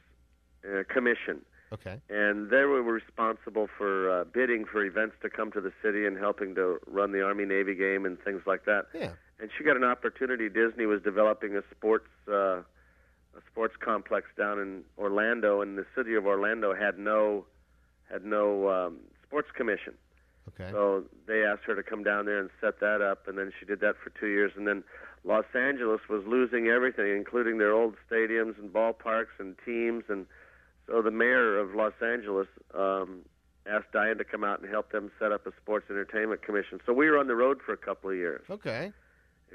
uh, 0.65 0.85
Commission 0.89 1.43
Okay. 1.73 2.01
And 2.09 2.51
they 2.51 2.65
were 2.65 2.83
responsible 2.83 3.69
for 3.77 4.11
uh, 4.11 4.25
bidding 4.25 4.65
for 4.65 4.85
events 4.85 5.17
to 5.23 5.31
come 5.31 5.53
to 5.53 5.61
the 5.61 5.73
city 5.83 6.07
and 6.07 6.17
helping 6.17 6.55
to 6.55 6.79
run 6.87 7.13
the 7.13 7.23
Army 7.23 7.45
Navy 7.45 7.75
game 7.75 8.07
and 8.07 8.19
things 8.21 8.43
like 8.47 8.65
that. 8.65 8.87
Yeah. 8.95 9.13
And 9.41 9.51
she 9.57 9.65
got 9.65 9.77
an 9.77 9.85
opportunity. 9.85 10.49
Disney 10.49 10.87
was 10.87 11.03
developing 11.03 11.57
a 11.57 11.63
sports 11.71 12.09
uh, 12.27 12.63
a 13.37 13.43
sports 13.53 13.75
complex 13.79 14.27
down 14.37 14.59
in 14.59 14.83
Orlando, 14.99 15.61
and 15.61 15.79
the 15.79 15.87
city 15.95 16.15
of 16.15 16.27
Orlando 16.27 16.75
had 16.75 16.99
no 16.99 17.45
had 18.11 18.25
no 18.25 18.69
um, 18.69 18.97
sports 19.27 19.49
commission. 19.55 19.95
Okay. 20.49 20.71
So 20.73 21.05
they 21.27 21.45
asked 21.45 21.65
her 21.67 21.77
to 21.77 21.83
come 21.83 22.03
down 22.03 22.25
there 22.25 22.41
and 22.41 22.51
set 22.61 22.81
that 22.81 23.03
up, 23.03 23.29
and 23.29 23.39
then 23.39 23.53
she 23.59 23.67
did 23.67 23.81
that 23.81 23.97
for 24.03 24.11
two 24.19 24.29
years. 24.29 24.53
And 24.57 24.67
then 24.67 24.83
Los 25.25 25.45
Angeles 25.55 26.01
was 26.09 26.25
losing 26.27 26.69
everything, 26.69 27.15
including 27.15 27.59
their 27.59 27.73
old 27.73 27.95
stadiums 28.11 28.59
and 28.59 28.73
ballparks 28.73 29.39
and 29.39 29.57
teams 29.65 30.05
and 30.09 30.27
so 30.89 31.03
the 31.03 31.11
mayor 31.11 31.59
of 31.59 31.75
Los 31.75 31.93
Angeles 32.03 32.47
um, 32.75 33.21
asked 33.67 33.93
Diane 33.93 34.19
to 34.19 34.25
come 34.25 34.43
out 34.45 34.61
and 34.61 34.69
help 34.71 34.91
them 34.93 35.11
set 35.19 35.31
up 35.33 35.47
a 35.47 35.53
sports 35.63 35.87
entertainment 35.91 36.43
commission. 36.43 36.81
So 36.87 36.93
we 36.93 37.09
were 37.11 37.19
on 37.19 37.27
the 37.27 37.35
road 37.37 37.59
for 37.65 37.73
a 37.73 37.77
couple 37.77 38.11
of 38.11 38.17
years. 38.17 38.43
Okay. 38.51 38.93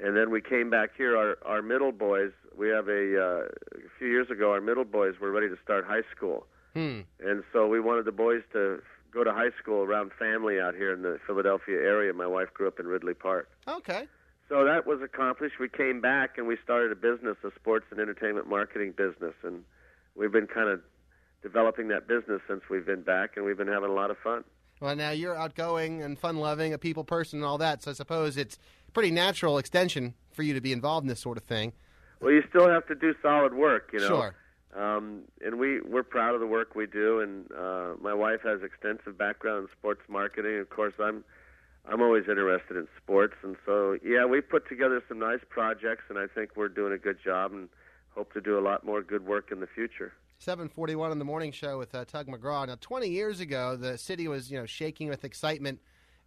And 0.02 0.16
then 0.16 0.30
we 0.30 0.40
came 0.40 0.70
back 0.70 0.90
here. 0.96 1.16
Our 1.16 1.36
our 1.44 1.62
middle 1.62 1.92
boys. 1.92 2.32
We 2.56 2.68
have 2.68 2.88
a 2.88 3.20
uh, 3.20 3.44
a 3.76 3.88
few 3.98 4.08
years 4.08 4.28
ago. 4.30 4.50
Our 4.52 4.60
middle 4.60 4.84
boys 4.84 5.14
were 5.20 5.30
ready 5.30 5.48
to 5.48 5.56
start 5.62 5.84
high 5.86 6.02
school, 6.16 6.46
Hmm. 6.74 7.00
and 7.20 7.44
so 7.52 7.68
we 7.68 7.78
wanted 7.78 8.04
the 8.04 8.10
boys 8.12 8.42
to 8.54 8.82
go 9.12 9.22
to 9.22 9.32
high 9.32 9.52
school 9.62 9.84
around 9.84 10.10
family 10.18 10.58
out 10.60 10.74
here 10.74 10.92
in 10.92 11.02
the 11.02 11.20
Philadelphia 11.24 11.76
area. 11.76 12.12
My 12.12 12.26
wife 12.26 12.52
grew 12.52 12.66
up 12.66 12.80
in 12.80 12.88
Ridley 12.88 13.14
Park. 13.14 13.48
Okay. 13.68 14.08
So 14.48 14.64
that 14.64 14.84
was 14.84 15.00
accomplished. 15.00 15.60
We 15.60 15.68
came 15.68 16.00
back 16.00 16.38
and 16.38 16.48
we 16.48 16.56
started 16.64 16.90
a 16.90 16.96
business, 16.96 17.36
a 17.44 17.52
sports 17.54 17.86
and 17.92 18.00
entertainment 18.00 18.48
marketing 18.48 18.94
business, 18.96 19.34
and 19.44 19.62
we've 20.16 20.32
been 20.32 20.48
kind 20.48 20.68
of 20.68 20.80
developing 21.44 21.88
that 21.88 22.08
business 22.08 22.40
since 22.48 22.62
we've 22.68 22.86
been 22.86 23.02
back, 23.02 23.36
and 23.36 23.44
we've 23.44 23.58
been 23.58 23.68
having 23.68 23.90
a 23.90 23.92
lot 23.92 24.10
of 24.10 24.16
fun. 24.18 24.42
Well, 24.80 24.96
now 24.96 25.10
you're 25.10 25.36
outgoing 25.36 26.02
and 26.02 26.18
fun-loving, 26.18 26.72
a 26.72 26.78
people 26.78 27.04
person, 27.04 27.38
and 27.38 27.46
all 27.46 27.58
that. 27.58 27.84
So 27.84 27.92
I 27.92 27.94
suppose 27.94 28.36
it's 28.36 28.58
a 28.88 28.90
pretty 28.90 29.12
natural 29.12 29.58
extension 29.58 30.14
for 30.32 30.42
you 30.42 30.54
to 30.54 30.60
be 30.60 30.72
involved 30.72 31.04
in 31.04 31.08
this 31.08 31.20
sort 31.20 31.36
of 31.36 31.44
thing. 31.44 31.72
Well, 32.20 32.32
you 32.32 32.42
still 32.48 32.68
have 32.68 32.86
to 32.88 32.94
do 32.94 33.14
solid 33.22 33.54
work, 33.54 33.90
you 33.92 34.00
know. 34.00 34.08
Sure. 34.08 34.34
Um, 34.74 35.22
and 35.44 35.60
we 35.60 35.80
we're 35.82 36.02
proud 36.02 36.34
of 36.34 36.40
the 36.40 36.48
work 36.48 36.74
we 36.74 36.86
do, 36.86 37.20
and 37.20 37.46
uh, 37.52 37.94
my 38.00 38.12
wife 38.12 38.40
has 38.42 38.60
extensive 38.62 39.16
background 39.16 39.64
in 39.64 39.68
sports 39.78 40.00
marketing. 40.08 40.58
Of 40.58 40.70
course, 40.70 40.94
I'm 40.98 41.22
I'm 41.86 42.00
always 42.00 42.24
interested 42.28 42.76
in 42.76 42.88
sports, 43.00 43.34
and 43.44 43.56
so 43.64 43.96
yeah, 44.04 44.24
we 44.24 44.40
put 44.40 44.68
together 44.68 45.00
some 45.06 45.20
nice 45.20 45.44
projects, 45.48 46.04
and 46.08 46.18
I 46.18 46.26
think 46.26 46.56
we're 46.56 46.68
doing 46.68 46.92
a 46.92 46.98
good 46.98 47.18
job, 47.22 47.52
and 47.52 47.68
hope 48.16 48.32
to 48.32 48.40
do 48.40 48.58
a 48.58 48.62
lot 48.62 48.84
more 48.84 49.00
good 49.02 49.24
work 49.26 49.52
in 49.52 49.60
the 49.60 49.68
future. 49.68 50.12
741 50.38 51.10
on 51.10 51.18
the 51.18 51.24
morning 51.24 51.52
show 51.52 51.78
with 51.78 51.94
uh, 51.94 52.04
Tug 52.04 52.26
McGraw. 52.26 52.66
Now, 52.66 52.76
20 52.80 53.08
years 53.08 53.40
ago, 53.40 53.76
the 53.76 53.96
city 53.96 54.28
was, 54.28 54.50
you 54.50 54.58
know, 54.58 54.66
shaking 54.66 55.08
with 55.08 55.24
excitement 55.24 55.80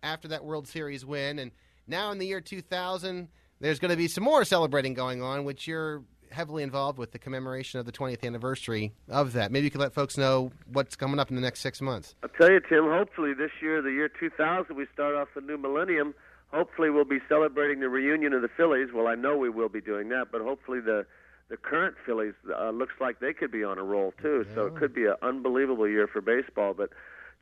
after 0.03 0.27
that 0.29 0.43
World 0.43 0.67
Series 0.67 1.05
win. 1.05 1.39
And 1.39 1.51
now 1.87 2.11
in 2.11 2.17
the 2.17 2.27
year 2.27 2.41
2000, 2.41 3.27
there's 3.59 3.79
going 3.79 3.91
to 3.91 3.97
be 3.97 4.07
some 4.07 4.23
more 4.23 4.45
celebrating 4.45 4.93
going 4.93 5.21
on, 5.21 5.43
which 5.43 5.67
you're 5.67 6.03
heavily 6.31 6.63
involved 6.63 6.97
with 6.97 7.11
the 7.11 7.19
commemoration 7.19 7.79
of 7.79 7.85
the 7.85 7.91
20th 7.91 8.25
anniversary 8.25 8.93
of 9.09 9.33
that. 9.33 9.51
Maybe 9.51 9.65
you 9.65 9.71
could 9.71 9.81
let 9.81 9.93
folks 9.93 10.17
know 10.17 10.51
what's 10.71 10.95
coming 10.95 11.19
up 11.19 11.29
in 11.29 11.35
the 11.35 11.41
next 11.41 11.61
six 11.61 11.81
months. 11.81 12.15
I'll 12.23 12.29
tell 12.29 12.51
you, 12.51 12.59
Tim, 12.59 12.85
hopefully 12.85 13.33
this 13.33 13.51
year, 13.61 13.81
the 13.81 13.91
year 13.91 14.09
2000, 14.09 14.75
we 14.75 14.85
start 14.93 15.15
off 15.15 15.29
the 15.35 15.41
new 15.41 15.57
millennium. 15.57 16.13
Hopefully 16.53 16.89
we'll 16.89 17.05
be 17.05 17.19
celebrating 17.27 17.79
the 17.79 17.89
reunion 17.89 18.33
of 18.33 18.41
the 18.41 18.49
Phillies. 18.49 18.89
Well, 18.93 19.07
I 19.07 19.15
know 19.15 19.37
we 19.37 19.49
will 19.49 19.69
be 19.69 19.81
doing 19.81 20.09
that, 20.09 20.27
but 20.31 20.41
hopefully 20.41 20.79
the 20.79 21.05
the 21.49 21.57
current 21.57 21.95
Phillies 22.05 22.33
uh, 22.53 22.71
looks 22.71 22.95
like 22.99 23.19
they 23.19 23.33
could 23.33 23.51
be 23.51 23.63
on 23.63 23.77
a 23.77 23.83
roll 23.83 24.13
too. 24.21 24.45
So 24.53 24.65
it 24.65 24.75
could 24.75 24.93
be 24.93 25.05
an 25.05 25.15
unbelievable 25.21 25.87
year 25.87 26.07
for 26.07 26.21
baseball. 26.21 26.73
But 26.73 26.89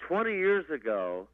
20 0.08 0.32
years 0.32 0.70
ago, 0.70 1.28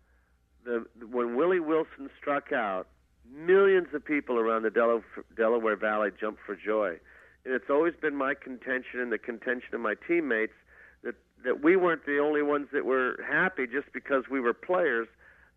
the 0.64 0.86
when 1.12 1.36
Willie 1.36 1.60
Wilson 1.60 2.10
struck 2.20 2.52
out, 2.54 2.88
millions 3.30 3.88
of 3.94 4.06
people 4.06 4.38
around 4.38 4.64
the 4.64 4.70
Del- 4.70 5.04
Delaware 5.36 5.76
Valley 5.76 6.12
jumped 6.20 6.42
for 6.46 6.56
joy. 6.56 6.98
And 7.44 7.54
it's 7.54 7.70
always 7.70 7.94
been 8.00 8.16
my 8.16 8.36
contention 8.36 9.00
and 9.00 9.12
the 9.12 9.18
contention 9.18 9.74
of 9.74 9.82
my 9.82 9.96
teammates 10.08 10.54
that 11.04 11.16
that 11.44 11.64
we 11.64 11.76
weren't 11.76 12.06
the 12.06 12.20
only 12.20 12.42
ones 12.42 12.68
that 12.72 12.86
were 12.86 13.18
happy 13.28 13.66
just 13.68 13.92
because 13.94 14.26
we 14.30 14.40
were 14.40 14.54
players, 14.54 15.08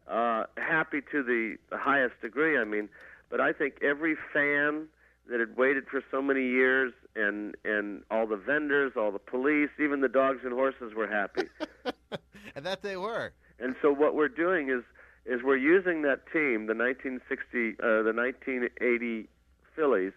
uh, 0.08 0.44
happy 0.56 1.00
to 1.12 1.22
the, 1.22 1.56
the 1.70 1.78
highest 1.78 2.20
degree. 2.22 2.58
I 2.58 2.64
mean, 2.64 2.88
but 3.30 3.40
I 3.40 3.52
think 3.52 3.82
every 3.82 4.16
fan 4.32 4.88
that 5.28 5.40
had 5.40 5.56
waited 5.56 5.84
for 5.90 6.02
so 6.10 6.20
many 6.20 6.42
years 6.42 6.92
and 7.16 7.54
and 7.64 8.02
all 8.10 8.26
the 8.26 8.36
vendors, 8.36 8.92
all 8.96 9.10
the 9.10 9.18
police, 9.18 9.70
even 9.82 10.00
the 10.00 10.08
dogs 10.08 10.40
and 10.44 10.52
horses 10.52 10.92
were 10.94 11.06
happy. 11.06 11.48
and 12.54 12.64
that 12.66 12.82
they 12.82 12.96
were. 12.96 13.32
And 13.58 13.74
so 13.80 13.92
what 13.92 14.14
we're 14.14 14.28
doing 14.28 14.68
is 14.68 14.82
is 15.26 15.42
we're 15.42 15.56
using 15.56 16.02
that 16.02 16.26
team, 16.32 16.66
the 16.66 16.74
1960 16.74 17.76
uh, 17.80 18.02
the 18.02 18.12
1980 18.12 19.28
Phillies 19.74 20.12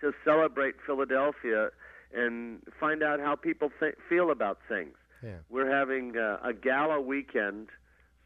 to 0.00 0.12
celebrate 0.24 0.76
Philadelphia 0.86 1.70
and 2.14 2.60
find 2.78 3.02
out 3.02 3.20
how 3.20 3.36
people 3.36 3.70
th- 3.80 3.94
feel 4.08 4.30
about 4.30 4.58
things. 4.68 4.96
Yeah. 5.22 5.36
We're 5.48 5.70
having 5.70 6.16
uh, 6.16 6.38
a 6.42 6.52
gala 6.52 7.00
weekend 7.00 7.68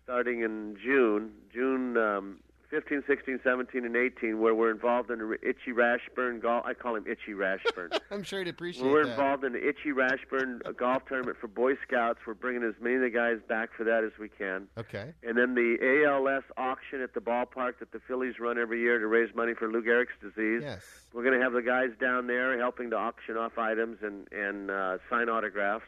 starting 0.04 0.42
in 0.42 0.76
June, 0.82 1.32
June 1.52 1.96
um, 1.96 2.40
15, 2.74 3.04
16, 3.06 3.38
17, 3.44 3.84
and 3.84 3.96
18, 3.96 4.40
where 4.40 4.52
we're 4.52 4.72
involved 4.72 5.08
in 5.08 5.20
the 5.20 5.38
Itchy 5.48 5.70
Rashburn 5.70 6.40
golf. 6.40 6.64
I 6.66 6.74
call 6.74 6.96
him 6.96 7.04
Itchy 7.06 7.32
Rashburn. 7.32 7.90
I'm 8.10 8.24
sure 8.24 8.40
he'd 8.40 8.48
appreciate 8.48 8.84
we're 8.84 9.04
that. 9.04 9.12
involved 9.12 9.44
in 9.44 9.52
the 9.52 9.68
Itchy 9.68 9.92
Rashburn 9.92 10.60
golf 10.76 11.04
tournament 11.06 11.36
for 11.40 11.46
Boy 11.46 11.74
Scouts. 11.86 12.18
We're 12.26 12.34
bringing 12.34 12.64
as 12.64 12.74
many 12.80 12.96
of 12.96 13.02
the 13.02 13.10
guys 13.10 13.38
back 13.48 13.70
for 13.76 13.84
that 13.84 14.02
as 14.02 14.10
we 14.18 14.28
can. 14.28 14.66
Okay. 14.76 15.12
And 15.22 15.38
then 15.38 15.54
the 15.54 16.04
ALS 16.04 16.42
auction 16.56 17.00
at 17.00 17.14
the 17.14 17.20
ballpark 17.20 17.78
that 17.78 17.92
the 17.92 18.00
Phillies 18.08 18.40
run 18.40 18.58
every 18.58 18.80
year 18.80 18.98
to 18.98 19.06
raise 19.06 19.32
money 19.36 19.54
for 19.54 19.70
Lou 19.70 19.80
Gehrig's 19.80 20.18
disease. 20.20 20.62
Yes. 20.64 20.82
We're 21.12 21.22
going 21.22 21.38
to 21.38 21.44
have 21.44 21.52
the 21.52 21.62
guys 21.62 21.90
down 22.00 22.26
there 22.26 22.58
helping 22.58 22.90
to 22.90 22.96
auction 22.96 23.36
off 23.36 23.56
items 23.56 23.98
and 24.02 24.26
and 24.32 24.72
uh, 24.72 24.98
sign 25.08 25.28
autographs. 25.28 25.86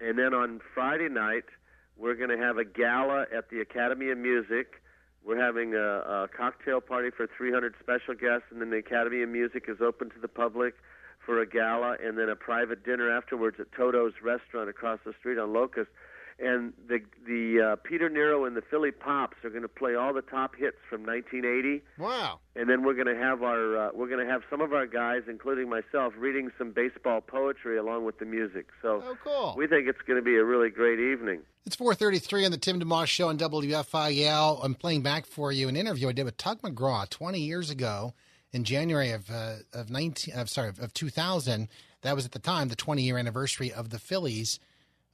And 0.00 0.18
then 0.18 0.32
on 0.32 0.60
Friday 0.74 1.10
night, 1.10 1.44
we're 1.98 2.14
going 2.14 2.30
to 2.30 2.38
have 2.38 2.56
a 2.56 2.64
gala 2.64 3.26
at 3.36 3.50
the 3.50 3.60
Academy 3.60 4.08
of 4.08 4.16
Music. 4.16 4.80
We're 5.24 5.40
having 5.40 5.74
a, 5.74 5.78
a 5.78 6.28
cocktail 6.34 6.80
party 6.80 7.10
for 7.10 7.26
300 7.36 7.74
special 7.80 8.14
guests, 8.14 8.46
and 8.50 8.60
then 8.60 8.70
the 8.70 8.78
Academy 8.78 9.22
of 9.22 9.28
Music 9.28 9.64
is 9.68 9.80
open 9.80 10.10
to 10.10 10.18
the 10.20 10.28
public 10.28 10.74
for 11.24 11.40
a 11.40 11.46
gala, 11.46 11.96
and 12.02 12.16
then 12.18 12.28
a 12.28 12.36
private 12.36 12.84
dinner 12.84 13.10
afterwards 13.10 13.56
at 13.60 13.70
Toto's 13.72 14.14
restaurant 14.22 14.70
across 14.70 14.98
the 15.04 15.12
street 15.20 15.38
on 15.38 15.52
Locust. 15.52 15.90
And 16.42 16.72
the 16.88 17.00
the 17.26 17.60
uh, 17.72 17.76
Peter 17.84 18.08
Nero 18.08 18.46
and 18.46 18.56
the 18.56 18.62
Philly 18.62 18.90
Pops 18.92 19.36
are 19.44 19.50
going 19.50 19.62
to 19.62 19.68
play 19.68 19.94
all 19.94 20.14
the 20.14 20.22
top 20.22 20.56
hits 20.56 20.78
from 20.88 21.02
1980 21.04 21.82
Wow. 21.98 22.40
and 22.56 22.66
then 22.68 22.82
we're 22.82 22.94
going 22.94 23.14
to 23.14 23.22
have 23.22 23.42
our 23.42 23.76
uh, 23.76 23.90
we're 23.92 24.08
going 24.08 24.24
to 24.26 24.32
have 24.32 24.40
some 24.48 24.60
of 24.62 24.72
our 24.72 24.86
guys, 24.86 25.22
including 25.28 25.68
myself, 25.68 26.14
reading 26.16 26.50
some 26.56 26.70
baseball 26.72 27.20
poetry 27.20 27.76
along 27.76 28.06
with 28.06 28.18
the 28.18 28.24
music. 28.24 28.68
So 28.80 29.02
Oh, 29.04 29.16
cool. 29.22 29.54
we 29.58 29.66
think 29.66 29.86
it's 29.86 30.00
going 30.06 30.18
to 30.18 30.24
be 30.24 30.36
a 30.36 30.44
really 30.44 30.70
great 30.70 30.98
evening. 30.98 31.40
It's 31.66 31.76
4:33 31.76 32.46
on 32.46 32.50
the 32.52 32.56
Tim 32.58 32.80
DeMoss 32.80 33.06
Show 33.06 33.28
on 33.28 33.36
WFIL. 33.36 34.60
I'm 34.64 34.74
playing 34.74 35.02
back 35.02 35.26
for 35.26 35.52
you 35.52 35.68
an 35.68 35.76
interview 35.76 36.08
I 36.08 36.12
did 36.12 36.24
with 36.24 36.36
Tug 36.36 36.62
McGraw 36.62 37.08
20 37.08 37.38
years 37.40 37.70
ago 37.70 38.14
in 38.52 38.64
January 38.64 39.10
of 39.10 39.30
uh, 39.30 39.56
of 39.72 39.90
19 39.90 40.34
of 40.34 40.48
sorry 40.48 40.70
of 40.70 40.94
2000. 40.94 41.68
That 42.02 42.16
was 42.16 42.24
at 42.24 42.32
the 42.32 42.38
time 42.38 42.68
the 42.68 42.76
20 42.76 43.02
year 43.02 43.18
anniversary 43.18 43.70
of 43.70 43.90
the 43.90 43.98
Phillies 43.98 44.58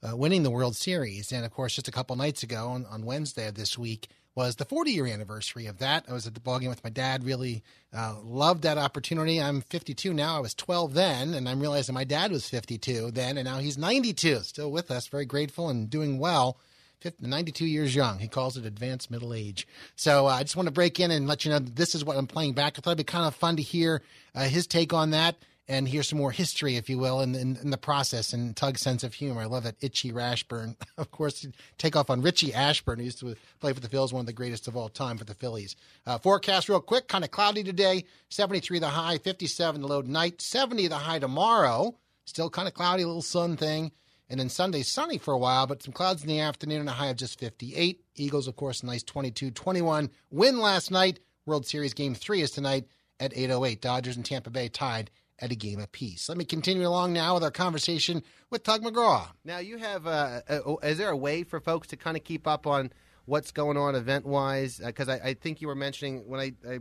uh, 0.03 0.15
winning 0.15 0.43
the 0.43 0.51
World 0.51 0.75
Series, 0.75 1.31
and 1.31 1.45
of 1.45 1.51
course, 1.51 1.75
just 1.75 1.87
a 1.87 1.91
couple 1.91 2.15
nights 2.15 2.43
ago 2.43 2.67
on, 2.69 2.85
on 2.85 3.05
Wednesday 3.05 3.47
of 3.47 3.55
this 3.55 3.77
week 3.77 4.09
was 4.37 4.57
the 4.57 4.65
40 4.65 4.91
year 4.91 5.07
anniversary 5.07 5.65
of 5.65 5.79
that. 5.79 6.05
I 6.07 6.13
was 6.13 6.27
at 6.27 6.35
the 6.35 6.39
ballgame 6.39 6.69
with 6.69 6.83
my 6.83 6.91
dad. 6.91 7.23
Really 7.23 7.63
uh, 7.91 8.17
loved 8.23 8.61
that 8.61 8.77
opportunity. 8.77 9.41
I'm 9.41 9.61
52 9.61 10.13
now. 10.13 10.37
I 10.37 10.39
was 10.39 10.53
12 10.53 10.93
then, 10.93 11.33
and 11.33 11.49
I'm 11.49 11.59
realizing 11.59 11.95
my 11.95 12.03
dad 12.03 12.31
was 12.31 12.47
52 12.47 13.09
then, 13.11 13.37
and 13.37 13.45
now 13.45 13.57
he's 13.57 13.79
92, 13.79 14.41
still 14.41 14.71
with 14.71 14.91
us. 14.91 15.07
Very 15.07 15.25
grateful 15.25 15.69
and 15.69 15.89
doing 15.89 16.19
well. 16.19 16.59
50, 17.01 17.27
92 17.27 17.65
years 17.65 17.95
young. 17.95 18.19
He 18.19 18.27
calls 18.27 18.57
it 18.57 18.65
advanced 18.65 19.09
middle 19.09 19.33
age. 19.33 19.67
So 19.95 20.27
uh, 20.27 20.31
I 20.31 20.43
just 20.43 20.55
want 20.55 20.67
to 20.67 20.71
break 20.71 20.99
in 20.99 21.09
and 21.09 21.27
let 21.27 21.43
you 21.43 21.51
know 21.51 21.59
this 21.59 21.95
is 21.95 22.05
what 22.05 22.17
I'm 22.17 22.27
playing 22.27 22.53
back. 22.53 22.77
I 22.77 22.81
thought 22.81 22.91
it'd 22.91 23.05
be 23.05 23.11
kind 23.11 23.25
of 23.25 23.35
fun 23.35 23.55
to 23.55 23.63
hear 23.63 24.03
uh, 24.35 24.43
his 24.43 24.67
take 24.67 24.93
on 24.93 25.11
that 25.11 25.35
and 25.69 25.87
hear 25.87 26.03
some 26.03 26.17
more 26.17 26.31
history, 26.31 26.77
if 26.77 26.89
you 26.89 26.97
will, 26.97 27.19
in, 27.19 27.35
in, 27.35 27.57
in 27.57 27.71
the 27.71 27.77
process 27.77 28.31
and 28.31 28.55
Tug's 28.55 28.81
sense 28.81 29.03
of 29.03 29.13
humor. 29.13 29.41
I 29.41 29.45
love 29.45 29.63
that 29.63 29.75
Itchy 29.81 30.11
Rashburn. 30.11 30.77
of 30.97 31.11
course, 31.11 31.45
take 31.77 31.95
off 31.95 32.09
on 32.09 32.21
Richie 32.21 32.53
Ashburn, 32.53 32.99
who 32.99 33.05
used 33.05 33.19
to 33.19 33.35
play 33.59 33.73
for 33.73 33.81
the 33.81 33.89
Phillies, 33.89 34.13
one 34.13 34.21
of 34.21 34.27
the 34.27 34.33
greatest 34.33 34.67
of 34.67 34.77
all 34.77 34.87
time 34.87 35.17
for 35.17 35.25
the 35.25 35.33
Phillies. 35.33 35.75
Uh, 36.05 36.17
forecast 36.17 36.69
real 36.69 36.79
quick, 36.79 37.07
kind 37.07 37.25
of 37.25 37.31
cloudy 37.31 37.63
today. 37.63 38.05
73 38.29 38.79
the 38.79 38.87
high, 38.87 39.17
57 39.17 39.81
the 39.81 39.87
low 39.87 40.01
tonight, 40.01 40.41
70 40.41 40.87
the 40.87 40.95
high 40.95 41.19
tomorrow. 41.19 41.95
Still 42.25 42.49
kind 42.49 42.67
of 42.67 42.73
cloudy, 42.73 43.03
little 43.03 43.21
sun 43.21 43.57
thing. 43.57 43.91
And 44.29 44.39
then 44.39 44.49
Sunday, 44.49 44.83
sunny 44.83 45.17
for 45.17 45.33
a 45.33 45.37
while, 45.37 45.67
but 45.67 45.81
some 45.83 45.93
clouds 45.93 46.21
in 46.21 46.27
the 46.27 46.41
afternoon 46.41 46.81
and 46.81 46.89
a 46.89 46.93
high 46.93 47.07
of 47.07 47.17
just 47.17 47.39
58. 47.39 48.01
Eagles, 48.15 48.47
of 48.47 48.55
course, 48.55 48.83
nice 48.83 49.03
22 49.03 49.51
21. 49.51 50.09
Win 50.31 50.59
last 50.59 50.91
night. 50.91 51.19
World 51.45 51.65
Series 51.65 51.93
game 51.93 52.13
three 52.13 52.41
is 52.41 52.51
tonight 52.51 52.85
at 53.21 53.33
8.08. 53.33 53.79
Dodgers 53.79 54.17
and 54.17 54.25
Tampa 54.25 54.49
Bay 54.49 54.67
tied 54.67 55.09
at 55.39 55.51
a 55.51 55.55
game 55.55 55.79
apiece. 55.79 56.29
Let 56.29 56.37
me 56.37 56.45
continue 56.45 56.87
along 56.87 57.13
now 57.13 57.35
with 57.35 57.43
our 57.43 57.51
conversation 57.51 58.23
with 58.49 58.63
Tug 58.63 58.81
McGraw. 58.83 59.27
Now 59.45 59.59
you 59.59 59.77
have. 59.77 60.07
Uh, 60.07 60.41
uh, 60.49 60.75
is 60.83 60.97
there 60.97 61.09
a 61.09 61.17
way 61.17 61.43
for 61.43 61.59
folks 61.59 61.87
to 61.89 61.97
kind 61.97 62.17
of 62.17 62.23
keep 62.23 62.47
up 62.47 62.65
on 62.65 62.91
what's 63.25 63.51
going 63.51 63.77
on 63.77 63.95
event 63.95 64.25
wise? 64.25 64.81
Because 64.83 65.09
I, 65.09 65.15
I 65.23 65.33
think 65.35 65.61
you 65.61 65.67
were 65.67 65.75
mentioning 65.75 66.27
when 66.27 66.39
I, 66.39 66.53
I, 66.67 66.73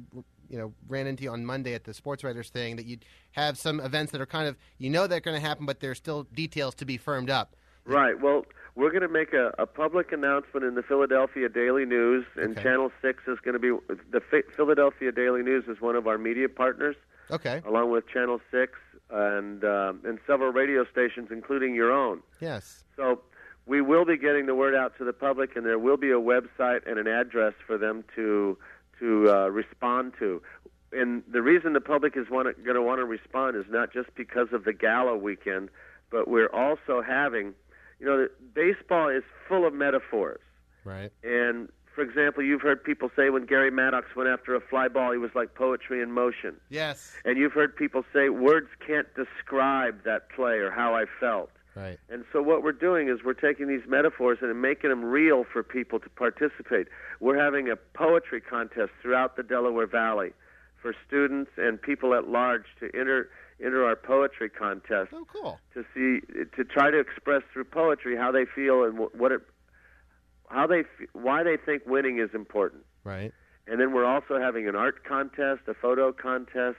you 0.49 0.59
know, 0.59 0.73
ran 0.89 1.07
into 1.07 1.25
you 1.25 1.31
on 1.33 1.45
Monday 1.45 1.75
at 1.75 1.85
the 1.85 1.93
Sports 1.93 2.25
Writers 2.25 2.49
thing 2.51 2.77
that 2.77 2.87
you 2.87 2.99
have 3.33 3.59
some 3.59 3.81
events 3.81 4.13
that 4.13 4.21
are 4.21 4.27
kind 4.27 4.49
of 4.49 4.57
you 4.79 4.89
know 4.91 5.07
they're 5.07 5.21
going 5.21 5.41
to 5.41 5.47
happen, 5.47 5.67
but 5.67 5.81
there's 5.81 5.99
still 5.99 6.25
details 6.35 6.75
to 6.77 6.85
be 6.85 6.97
firmed 6.97 7.31
up. 7.31 7.57
Right. 7.85 8.21
Well, 8.21 8.47
we're 8.75 8.91
going 8.91 9.03
to 9.03 9.09
make 9.09 9.33
a, 9.33 9.53
a 9.59 9.67
public 9.67 10.11
announcement 10.13 10.65
in 10.67 10.75
the 10.75 10.83
Philadelphia 10.83 11.49
Daily 11.49 11.85
News, 11.85 12.25
and 12.37 12.53
Okay. 12.53 12.63
Channel 12.63 12.91
Six 13.01 13.23
is 13.29 13.39
going 13.45 13.53
to 13.53 13.59
be 13.61 13.71
the 14.11 14.21
Phi- 14.21 14.43
Philadelphia 14.57 15.13
Daily 15.13 15.43
News 15.43 15.65
is 15.69 15.81
one 15.81 15.95
of 15.95 16.07
our 16.09 16.19
media 16.19 16.49
partners. 16.49 16.97
Okay. 17.31 17.63
along 17.67 17.91
with 17.91 18.09
Channel 18.09 18.41
Six 18.51 18.73
and 19.11 19.65
um, 19.65 20.01
and 20.05 20.19
several 20.27 20.53
radio 20.53 20.85
stations, 20.91 21.29
including 21.31 21.75
your 21.75 21.93
own. 21.93 22.23
Yes. 22.41 22.85
So 22.97 23.21
we 23.67 23.81
will 23.81 24.05
be 24.05 24.17
getting 24.17 24.47
the 24.47 24.55
word 24.55 24.75
out 24.75 24.97
to 24.99 25.05
the 25.05 25.13
public, 25.13 25.57
and 25.57 25.67
there 25.67 25.79
will 25.79 25.97
be 25.97 26.11
a 26.11 26.21
website 26.21 26.89
and 26.89 26.99
an 26.99 27.07
address 27.07 27.55
for 27.67 27.79
them 27.79 28.05
to 28.15 28.57
to 29.01 29.31
uh, 29.31 29.49
respond 29.49 30.15
to. 30.19 30.41
And 30.93 31.23
the 31.31 31.43
reason 31.43 31.73
the 31.73 31.81
public 31.81 32.17
is 32.17 32.27
going 32.29 32.55
to 32.55 32.83
want 32.83 33.01
to 33.01 33.05
respond 33.05 33.57
is 33.57 33.65
not 33.69 33.93
just 33.93 34.15
because 34.15 34.49
of 34.53 34.65
the 34.65 34.73
gala 34.73 35.17
weekend, 35.17 35.69
but 36.11 36.29
we're 36.29 36.49
also 36.49 37.03
having 37.03 37.55
you 37.99 38.07
know, 38.07 38.29
baseball 38.55 39.09
is 39.09 39.23
full 39.49 39.67
of 39.67 39.73
metaphors. 39.73 40.41
Right. 40.85 41.13
And 41.23 41.69
for 41.97 42.03
example, 42.03 42.45
you've 42.45 42.61
heard 42.61 42.85
people 42.85 43.11
say 43.17 43.31
when 43.31 43.47
Gary 43.47 43.71
Maddox 43.71 44.15
went 44.15 44.29
after 44.29 44.55
a 44.55 44.61
fly 44.61 44.87
ball, 44.87 45.13
he 45.13 45.19
was 45.19 45.31
like 45.35 45.55
poetry 45.55 46.03
in 46.03 46.13
motion. 46.13 46.55
Yes. 46.69 47.15
And 47.25 47.39
you've 47.39 47.55
heard 47.55 47.75
people 47.75 48.05
say 48.13 48.29
words 48.29 48.69
can't 48.87 49.09
describe 49.15 50.05
that 50.05 50.29
play 50.29 50.59
or 50.59 50.71
how 50.71 50.95
I 50.95 51.07
felt. 51.19 51.51
Right. 51.75 51.99
And 52.11 52.25
so 52.35 52.43
what 52.43 52.63
we're 52.63 52.73
doing 52.73 53.09
is 53.09 53.25
we're 53.25 53.33
taking 53.33 53.67
these 53.67 53.89
metaphors 53.89 54.39
and 54.43 54.61
making 54.61 54.91
them 54.91 55.05
real 55.07 55.45
for 55.51 55.63
people 55.63 55.99
to 56.01 56.11
participate. 56.11 56.89
We're 57.19 57.43
having 57.43 57.71
a 57.71 57.77
poetry 57.77 58.43
contest 58.43 58.91
throughout 59.01 59.37
the 59.37 59.43
Delaware 59.43 59.87
Valley 59.87 60.35
for 60.83 60.95
students 61.07 61.53
and 61.57 61.81
people 61.81 62.13
at 62.13 62.29
large 62.29 62.65
to 62.81 62.91
enter 62.95 63.31
enter 63.59 63.87
our 63.87 63.97
poetry 63.97 64.51
contest. 64.51 65.09
Oh, 65.15 65.27
cool. 65.33 65.59
To 65.73 65.85
see 65.95 66.21
to 66.57 66.65
try 66.65 66.91
to 66.91 66.99
express 66.99 67.43
through 67.55 67.65
poetry 67.65 68.17
how 68.17 68.31
they 68.31 68.45
feel 68.45 68.85
and 68.85 68.99
what 68.99 69.33
it 69.33 69.41
how 70.49 70.67
they 70.67 70.85
why 71.13 71.43
they 71.43 71.57
think 71.57 71.83
winning 71.87 72.19
is 72.19 72.31
important. 72.35 72.85
Right. 73.05 73.33
And 73.67 73.81
then 73.81 73.93
we're 73.93 74.05
also 74.05 74.39
having 74.39 74.69
an 74.69 74.77
art 74.77 75.05
contest, 75.05 75.63
a 75.67 75.75
photo 75.75 76.13
contest, 76.13 76.77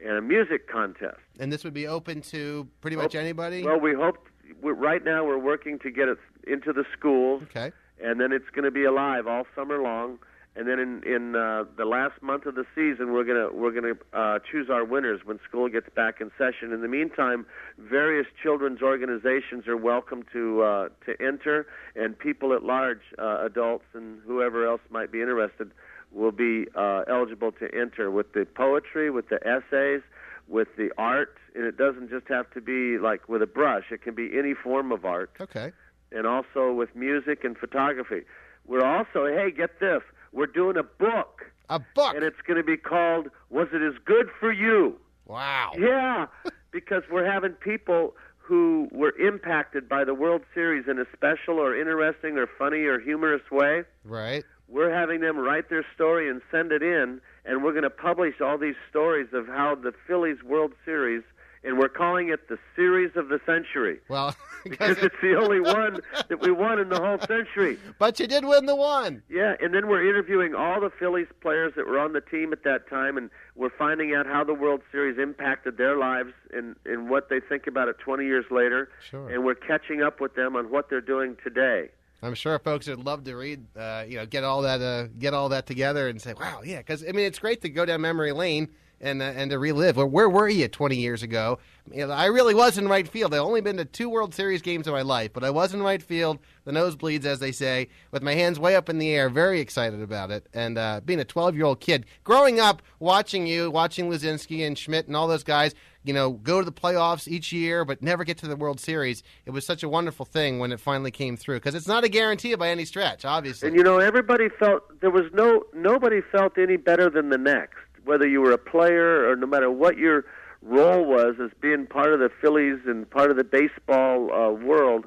and 0.00 0.16
a 0.18 0.20
music 0.20 0.68
contest. 0.68 1.18
And 1.40 1.50
this 1.50 1.64
would 1.64 1.74
be 1.74 1.86
open 1.86 2.20
to 2.22 2.68
pretty 2.80 2.96
much 2.96 3.14
anybody. 3.14 3.64
Well, 3.64 3.80
we 3.80 3.94
hope. 3.94 4.28
Right 4.62 5.04
now, 5.04 5.24
we're 5.24 5.38
working 5.38 5.78
to 5.80 5.90
get 5.90 6.08
it 6.08 6.18
into 6.46 6.72
the 6.72 6.84
schools. 6.96 7.42
Okay. 7.44 7.72
And 8.02 8.20
then 8.20 8.32
it's 8.32 8.48
going 8.54 8.64
to 8.64 8.70
be 8.70 8.84
alive 8.84 9.26
all 9.26 9.44
summer 9.54 9.82
long. 9.82 10.18
And 10.58 10.66
then 10.66 10.80
in 10.80 11.04
in 11.04 11.36
uh, 11.36 11.66
the 11.76 11.84
last 11.84 12.20
month 12.20 12.44
of 12.44 12.56
the 12.56 12.64
season, 12.74 13.12
we're 13.12 13.22
gonna 13.22 13.48
we're 13.52 13.70
gonna 13.70 13.94
uh, 14.12 14.40
choose 14.50 14.68
our 14.68 14.84
winners 14.84 15.20
when 15.24 15.38
school 15.48 15.68
gets 15.68 15.88
back 15.94 16.20
in 16.20 16.32
session. 16.36 16.72
In 16.72 16.82
the 16.82 16.88
meantime, 16.88 17.46
various 17.78 18.26
children's 18.42 18.82
organizations 18.82 19.68
are 19.68 19.76
welcome 19.76 20.24
to 20.32 20.62
uh, 20.62 20.88
to 21.06 21.14
enter, 21.24 21.68
and 21.94 22.18
people 22.18 22.52
at 22.54 22.64
large, 22.64 23.02
uh, 23.20 23.44
adults 23.44 23.84
and 23.94 24.18
whoever 24.26 24.66
else 24.66 24.80
might 24.90 25.12
be 25.12 25.20
interested, 25.20 25.70
will 26.10 26.32
be 26.32 26.66
uh, 26.74 27.02
eligible 27.08 27.52
to 27.52 27.72
enter 27.72 28.10
with 28.10 28.32
the 28.32 28.44
poetry, 28.44 29.10
with 29.10 29.28
the 29.28 29.38
essays, 29.46 30.02
with 30.48 30.66
the 30.76 30.90
art, 30.98 31.36
and 31.54 31.66
it 31.66 31.76
doesn't 31.76 32.10
just 32.10 32.26
have 32.26 32.50
to 32.54 32.60
be 32.60 32.98
like 32.98 33.28
with 33.28 33.42
a 33.42 33.46
brush. 33.46 33.84
It 33.92 34.02
can 34.02 34.16
be 34.16 34.36
any 34.36 34.54
form 34.54 34.90
of 34.90 35.04
art. 35.04 35.30
Okay. 35.40 35.70
And 36.10 36.26
also 36.26 36.72
with 36.72 36.96
music 36.96 37.44
and 37.44 37.56
photography. 37.56 38.22
We're 38.66 38.84
also, 38.84 39.26
hey, 39.26 39.50
get 39.50 39.78
this, 39.78 40.02
we're 40.32 40.46
doing 40.46 40.76
a 40.76 40.82
book. 40.82 41.42
A 41.68 41.78
book. 41.78 42.14
And 42.14 42.24
it's 42.24 42.40
going 42.46 42.56
to 42.56 42.64
be 42.64 42.76
called 42.76 43.28
Was 43.50 43.68
It 43.72 43.82
As 43.82 43.94
Good 44.04 44.28
for 44.40 44.52
You? 44.52 44.96
Wow. 45.26 45.72
Yeah, 45.78 46.26
because 46.72 47.02
we're 47.10 47.30
having 47.30 47.52
people 47.52 48.14
who 48.48 48.88
were 48.92 49.14
impacted 49.18 49.88
by 49.88 50.04
the 50.04 50.14
World 50.14 50.40
Series 50.54 50.86
in 50.88 50.98
a 50.98 51.04
special 51.14 51.58
or 51.58 51.78
interesting 51.78 52.38
or 52.38 52.46
funny 52.58 52.84
or 52.84 52.98
humorous 52.98 53.42
way. 53.50 53.82
Right. 54.04 54.42
We're 54.68 54.92
having 54.92 55.20
them 55.20 55.36
write 55.36 55.68
their 55.68 55.84
story 55.94 56.30
and 56.30 56.40
send 56.50 56.72
it 56.72 56.82
in, 56.82 57.20
and 57.44 57.62
we're 57.62 57.72
going 57.72 57.82
to 57.82 57.90
publish 57.90 58.40
all 58.40 58.56
these 58.56 58.74
stories 58.88 59.28
of 59.34 59.46
how 59.46 59.74
the 59.74 59.92
Phillies 60.06 60.42
World 60.42 60.72
Series, 60.84 61.22
and 61.64 61.78
we're 61.78 61.88
calling 61.88 62.28
it 62.28 62.48
the 62.48 62.58
Series 62.76 63.10
of 63.16 63.28
the 63.28 63.40
Century. 63.46 64.00
Well, 64.08 64.34
because 64.64 64.98
it's 64.98 65.14
the 65.22 65.36
only 65.36 65.60
one 65.60 66.00
that 66.28 66.40
we 66.40 66.50
won 66.50 66.78
in 66.78 66.88
the 66.88 67.00
whole 67.00 67.18
century. 67.20 67.78
But 67.98 68.20
you 68.20 68.26
did 68.26 68.44
win 68.44 68.66
the 68.66 68.76
one. 68.76 69.22
Yeah, 69.28 69.54
and 69.60 69.74
then 69.74 69.88
we're 69.88 70.08
interviewing 70.08 70.54
all 70.54 70.80
the 70.80 70.90
Phillies 70.90 71.28
players 71.40 71.72
that 71.76 71.86
were 71.86 71.98
on 71.98 72.12
the 72.12 72.20
team 72.20 72.52
at 72.52 72.64
that 72.64 72.88
time, 72.88 73.16
and 73.16 73.30
we're 73.54 73.70
finding 73.70 74.14
out 74.14 74.26
how 74.26 74.44
the 74.44 74.54
World 74.54 74.82
Series 74.92 75.18
impacted 75.18 75.76
their 75.76 75.96
lives 75.96 76.32
and, 76.52 76.76
and 76.84 77.10
what 77.10 77.28
they 77.28 77.40
think 77.40 77.66
about 77.66 77.88
it 77.88 77.98
20 77.98 78.24
years 78.24 78.46
later. 78.50 78.90
Sure. 79.08 79.28
And 79.28 79.44
we're 79.44 79.54
catching 79.54 80.02
up 80.02 80.20
with 80.20 80.34
them 80.34 80.56
on 80.56 80.70
what 80.70 80.90
they're 80.90 81.00
doing 81.00 81.36
today. 81.42 81.90
I'm 82.20 82.34
sure 82.34 82.58
folks 82.58 82.88
would 82.88 83.04
love 83.04 83.24
to 83.24 83.36
read, 83.36 83.64
uh, 83.76 84.04
you 84.08 84.16
know, 84.16 84.26
get 84.26 84.42
all 84.42 84.62
that, 84.62 84.80
uh, 84.80 85.06
get 85.18 85.34
all 85.34 85.50
that 85.50 85.66
together, 85.66 86.08
and 86.08 86.20
say, 86.20 86.34
"Wow, 86.34 86.62
yeah." 86.64 86.78
Because 86.78 87.04
I 87.04 87.12
mean, 87.12 87.26
it's 87.26 87.38
great 87.38 87.62
to 87.62 87.68
go 87.68 87.84
down 87.84 88.00
memory 88.00 88.32
lane 88.32 88.70
and 89.00 89.22
uh, 89.22 89.26
and 89.26 89.50
to 89.50 89.58
relive. 89.58 89.96
Where, 89.96 90.06
where 90.06 90.28
were 90.28 90.48
you 90.48 90.68
20 90.68 90.96
years 90.96 91.22
ago? 91.22 91.58
You 91.92 92.06
know, 92.06 92.12
I 92.12 92.26
really 92.26 92.54
was 92.54 92.76
in 92.76 92.88
right 92.88 93.08
field. 93.08 93.32
I've 93.32 93.40
only 93.40 93.60
been 93.60 93.78
to 93.78 93.84
two 93.84 94.08
World 94.08 94.34
Series 94.34 94.60
games 94.60 94.86
in 94.86 94.92
my 94.92 95.02
life, 95.02 95.32
but 95.32 95.44
I 95.44 95.50
was 95.50 95.72
in 95.72 95.82
right 95.82 96.02
field, 96.02 96.38
the 96.64 96.72
nosebleeds, 96.72 97.24
as 97.24 97.38
they 97.38 97.52
say, 97.52 97.88
with 98.10 98.22
my 98.22 98.34
hands 98.34 98.58
way 98.58 98.76
up 98.76 98.88
in 98.90 98.98
the 98.98 99.10
air, 99.10 99.30
very 99.30 99.60
excited 99.60 100.02
about 100.02 100.30
it. 100.30 100.46
And 100.52 100.76
uh, 100.76 101.00
being 101.04 101.20
a 101.20 101.24
12 101.24 101.54
year 101.54 101.64
old 101.64 101.80
kid, 101.80 102.06
growing 102.24 102.60
up, 102.60 102.82
watching 102.98 103.46
you, 103.46 103.70
watching 103.70 104.10
Luzinski 104.10 104.66
and 104.66 104.76
Schmidt 104.76 105.06
and 105.06 105.16
all 105.16 105.28
those 105.28 105.44
guys, 105.44 105.74
you 106.04 106.14
know, 106.14 106.32
go 106.32 106.60
to 106.60 106.64
the 106.64 106.72
playoffs 106.72 107.28
each 107.28 107.52
year, 107.52 107.84
but 107.84 108.02
never 108.02 108.24
get 108.24 108.38
to 108.38 108.48
the 108.48 108.56
World 108.56 108.80
Series. 108.80 109.22
It 109.44 109.50
was 109.50 109.66
such 109.66 109.82
a 109.82 109.88
wonderful 109.88 110.24
thing 110.24 110.58
when 110.58 110.72
it 110.72 110.80
finally 110.80 111.10
came 111.10 111.36
through 111.36 111.56
because 111.56 111.74
it's 111.74 111.86
not 111.86 112.04
a 112.04 112.08
guarantee 112.08 112.54
by 112.54 112.70
any 112.70 112.84
stretch, 112.86 113.24
obviously. 113.24 113.68
And 113.68 113.76
you 113.76 113.82
know, 113.82 113.98
everybody 113.98 114.48
felt 114.48 115.00
there 115.00 115.10
was 115.10 115.26
no 115.32 115.64
nobody 115.74 116.20
felt 116.20 116.56
any 116.56 116.76
better 116.76 117.10
than 117.10 117.28
the 117.28 117.38
next, 117.38 117.76
whether 118.08 118.26
you 118.26 118.40
were 118.40 118.52
a 118.52 118.58
player 118.58 119.30
or 119.30 119.36
no 119.36 119.46
matter 119.46 119.70
what 119.70 119.98
your 119.98 120.24
role 120.62 121.04
was 121.04 121.36
as 121.44 121.50
being 121.60 121.86
part 121.86 122.14
of 122.14 122.20
the 122.20 122.30
Phillies 122.40 122.80
and 122.86 123.08
part 123.08 123.30
of 123.30 123.36
the 123.36 123.44
baseball 123.44 124.32
uh, 124.32 124.50
world. 124.50 125.04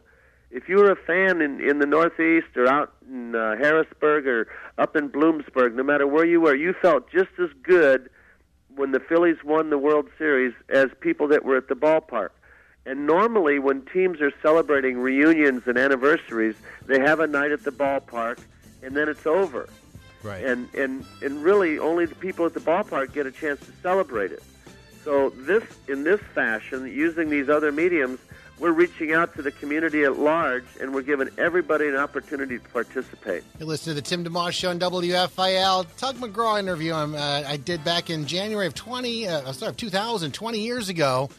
If 0.52 0.70
you 0.70 0.76
were 0.78 0.92
a 0.92 0.96
fan 0.96 1.42
in 1.42 1.60
in 1.68 1.80
the 1.80 1.88
Northeast 1.88 2.56
or 2.56 2.68
out 2.68 2.94
in 3.10 3.36
uh, 3.36 3.58
Harrisburg 3.58 4.28
or 4.28 4.48
up 4.78 4.96
in 4.96 5.10
Bloomsburg, 5.10 5.74
no 5.74 5.82
matter 5.82 6.06
where 6.06 6.26
you 6.26 6.40
were, 6.40 6.56
you 6.56 6.76
felt 6.80 7.10
just 7.12 7.32
as 7.40 7.50
good 7.64 8.10
when 8.76 8.92
the 8.92 9.00
Phillies 9.00 9.38
won 9.44 9.72
the 9.72 9.80
World 9.80 10.08
Series 10.20 10.54
as 10.70 10.88
people 11.00 11.28
that 11.30 11.44
were 11.44 11.58
at 11.58 11.70
the 11.70 11.76
ballpark. 11.76 12.30
And 12.86 13.08
normally, 13.08 13.58
when 13.58 13.82
teams 13.86 14.22
are 14.22 14.34
celebrating 14.44 15.00
reunions 15.00 15.64
and 15.66 15.78
anniversaries, 15.78 16.56
they 16.86 17.00
have 17.00 17.20
a 17.20 17.28
night 17.28 17.52
at 17.52 17.64
the 17.64 17.72
ballpark, 17.72 18.38
and 18.84 18.96
then 18.96 19.10
it's 19.10 19.26
over. 19.26 19.68
Right. 20.24 20.44
And 20.44 20.74
and 20.76 21.06
and 21.22 21.44
really, 21.44 21.80
only 21.80 22.06
the 22.06 22.16
people 22.16 22.46
at 22.46 22.54
the 22.54 22.60
ballpark 22.60 23.14
get 23.14 23.26
a 23.26 23.32
chance 23.32 23.60
to 23.62 23.72
celebrate 23.82 24.32
it. 24.32 24.44
So 25.04 25.30
this, 25.32 25.64
in 25.88 26.04
this 26.04 26.22
fashion, 26.36 26.86
using 26.86 27.30
these 27.30 27.50
other 27.50 27.72
mediums, 27.72 28.20
we're 28.60 28.72
reaching 28.72 29.14
out 29.14 29.36
to 29.36 29.42
the 29.42 29.52
community 29.52 30.04
at 30.04 30.20
large, 30.20 30.66
and 30.80 30.94
we're 30.94 31.02
giving 31.02 31.30
everybody 31.40 31.88
an 31.88 31.96
opportunity 31.96 32.60
to 32.60 32.70
participate. 32.70 33.44
You 33.60 33.66
listen 33.66 33.92
to 33.92 33.94
the 33.96 34.02
Tim 34.04 34.24
DeMoss 34.24 34.52
Show 34.52 34.70
on 34.70 34.80
WFIL. 34.80 35.88
Tug 35.98 36.18
McGraw 36.18 36.60
interview 36.60 36.94
um, 36.94 37.16
uh, 37.16 37.44
I 37.48 37.58
did 37.58 37.84
back 37.84 38.12
in 38.12 38.28
January 38.28 38.68
of 38.68 38.76
20, 38.76 39.28
uh, 39.28 39.52
sorry, 39.54 39.74
2000, 39.74 40.32
20 40.32 40.60
years 40.60 40.90
ago. 40.90 41.32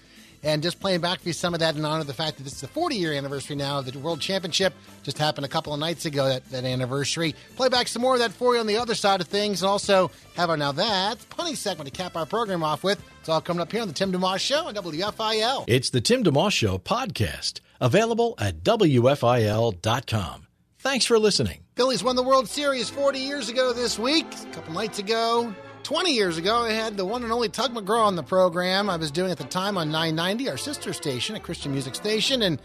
And 0.44 0.62
just 0.62 0.80
playing 0.80 1.00
back 1.00 1.20
for 1.20 1.28
you 1.28 1.32
some 1.32 1.54
of 1.54 1.60
that 1.60 1.76
in 1.76 1.84
honor 1.84 2.00
of 2.00 2.06
the 2.06 2.14
fact 2.14 2.36
that 2.36 2.42
this 2.42 2.54
is 2.54 2.60
the 2.62 2.68
40 2.68 2.96
year 2.96 3.12
anniversary 3.12 3.54
now 3.56 3.78
of 3.78 3.90
the 3.90 3.98
World 3.98 4.20
Championship. 4.20 4.74
Just 5.02 5.18
happened 5.18 5.44
a 5.44 5.48
couple 5.48 5.72
of 5.72 5.78
nights 5.80 6.04
ago, 6.04 6.28
that, 6.28 6.44
that 6.50 6.64
anniversary. 6.64 7.34
Play 7.56 7.68
back 7.68 7.86
some 7.88 8.02
more 8.02 8.14
of 8.14 8.20
that 8.20 8.32
for 8.32 8.54
you 8.54 8.60
on 8.60 8.66
the 8.66 8.76
other 8.76 8.94
side 8.94 9.20
of 9.20 9.28
things. 9.28 9.62
And 9.62 9.70
also 9.70 10.10
have 10.34 10.50
our 10.50 10.56
Now 10.56 10.72
That's 10.72 11.24
Punny 11.26 11.56
segment 11.56 11.92
to 11.92 11.96
cap 11.96 12.16
our 12.16 12.26
program 12.26 12.64
off 12.64 12.82
with. 12.82 13.02
It's 13.20 13.28
all 13.28 13.40
coming 13.40 13.60
up 13.60 13.70
here 13.70 13.82
on 13.82 13.88
the 13.88 13.94
Tim 13.94 14.12
DeMoss 14.12 14.40
Show 14.40 14.66
on 14.66 14.74
WFIL. 14.74 15.64
It's 15.68 15.90
the 15.90 16.00
Tim 16.00 16.24
DeMoss 16.24 16.52
Show 16.52 16.78
podcast, 16.78 17.60
available 17.80 18.34
at 18.38 18.64
WFIL.com. 18.64 20.46
Thanks 20.78 21.04
for 21.04 21.16
listening. 21.20 21.60
Phillies 21.76 22.02
won 22.02 22.16
the 22.16 22.22
World 22.24 22.48
Series 22.48 22.90
40 22.90 23.20
years 23.20 23.48
ago 23.48 23.72
this 23.72 23.96
week. 23.98 24.26
A 24.42 24.46
couple 24.54 24.74
nights 24.74 24.98
ago, 24.98 25.54
20 25.82 26.12
years 26.12 26.38
ago, 26.38 26.58
I 26.58 26.70
had 26.70 26.96
the 26.96 27.04
one 27.04 27.24
and 27.24 27.32
only 27.32 27.48
Tug 27.48 27.74
McGraw 27.74 28.06
on 28.06 28.16
the 28.16 28.22
program. 28.22 28.88
I 28.88 28.96
was 28.96 29.10
doing 29.10 29.30
at 29.30 29.38
the 29.38 29.44
time 29.44 29.76
on 29.76 29.90
990, 29.90 30.48
our 30.48 30.56
sister 30.56 30.92
station, 30.92 31.34
a 31.34 31.40
Christian 31.40 31.72
music 31.72 31.94
station, 31.94 32.42
and 32.42 32.60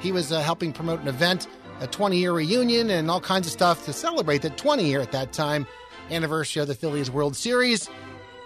he 0.00 0.10
was 0.10 0.32
uh, 0.32 0.40
helping 0.40 0.72
promote 0.72 1.00
an 1.00 1.08
event, 1.08 1.46
a 1.80 1.86
20 1.86 2.18
year 2.18 2.32
reunion, 2.32 2.90
and 2.90 3.10
all 3.10 3.20
kinds 3.20 3.46
of 3.46 3.52
stuff 3.52 3.84
to 3.84 3.92
celebrate 3.92 4.42
the 4.42 4.50
20 4.50 4.84
year 4.84 5.00
at 5.00 5.12
that 5.12 5.32
time 5.32 5.66
anniversary 6.10 6.62
of 6.62 6.68
the 6.68 6.74
Phillies 6.74 7.10
World 7.10 7.36
Series. 7.36 7.88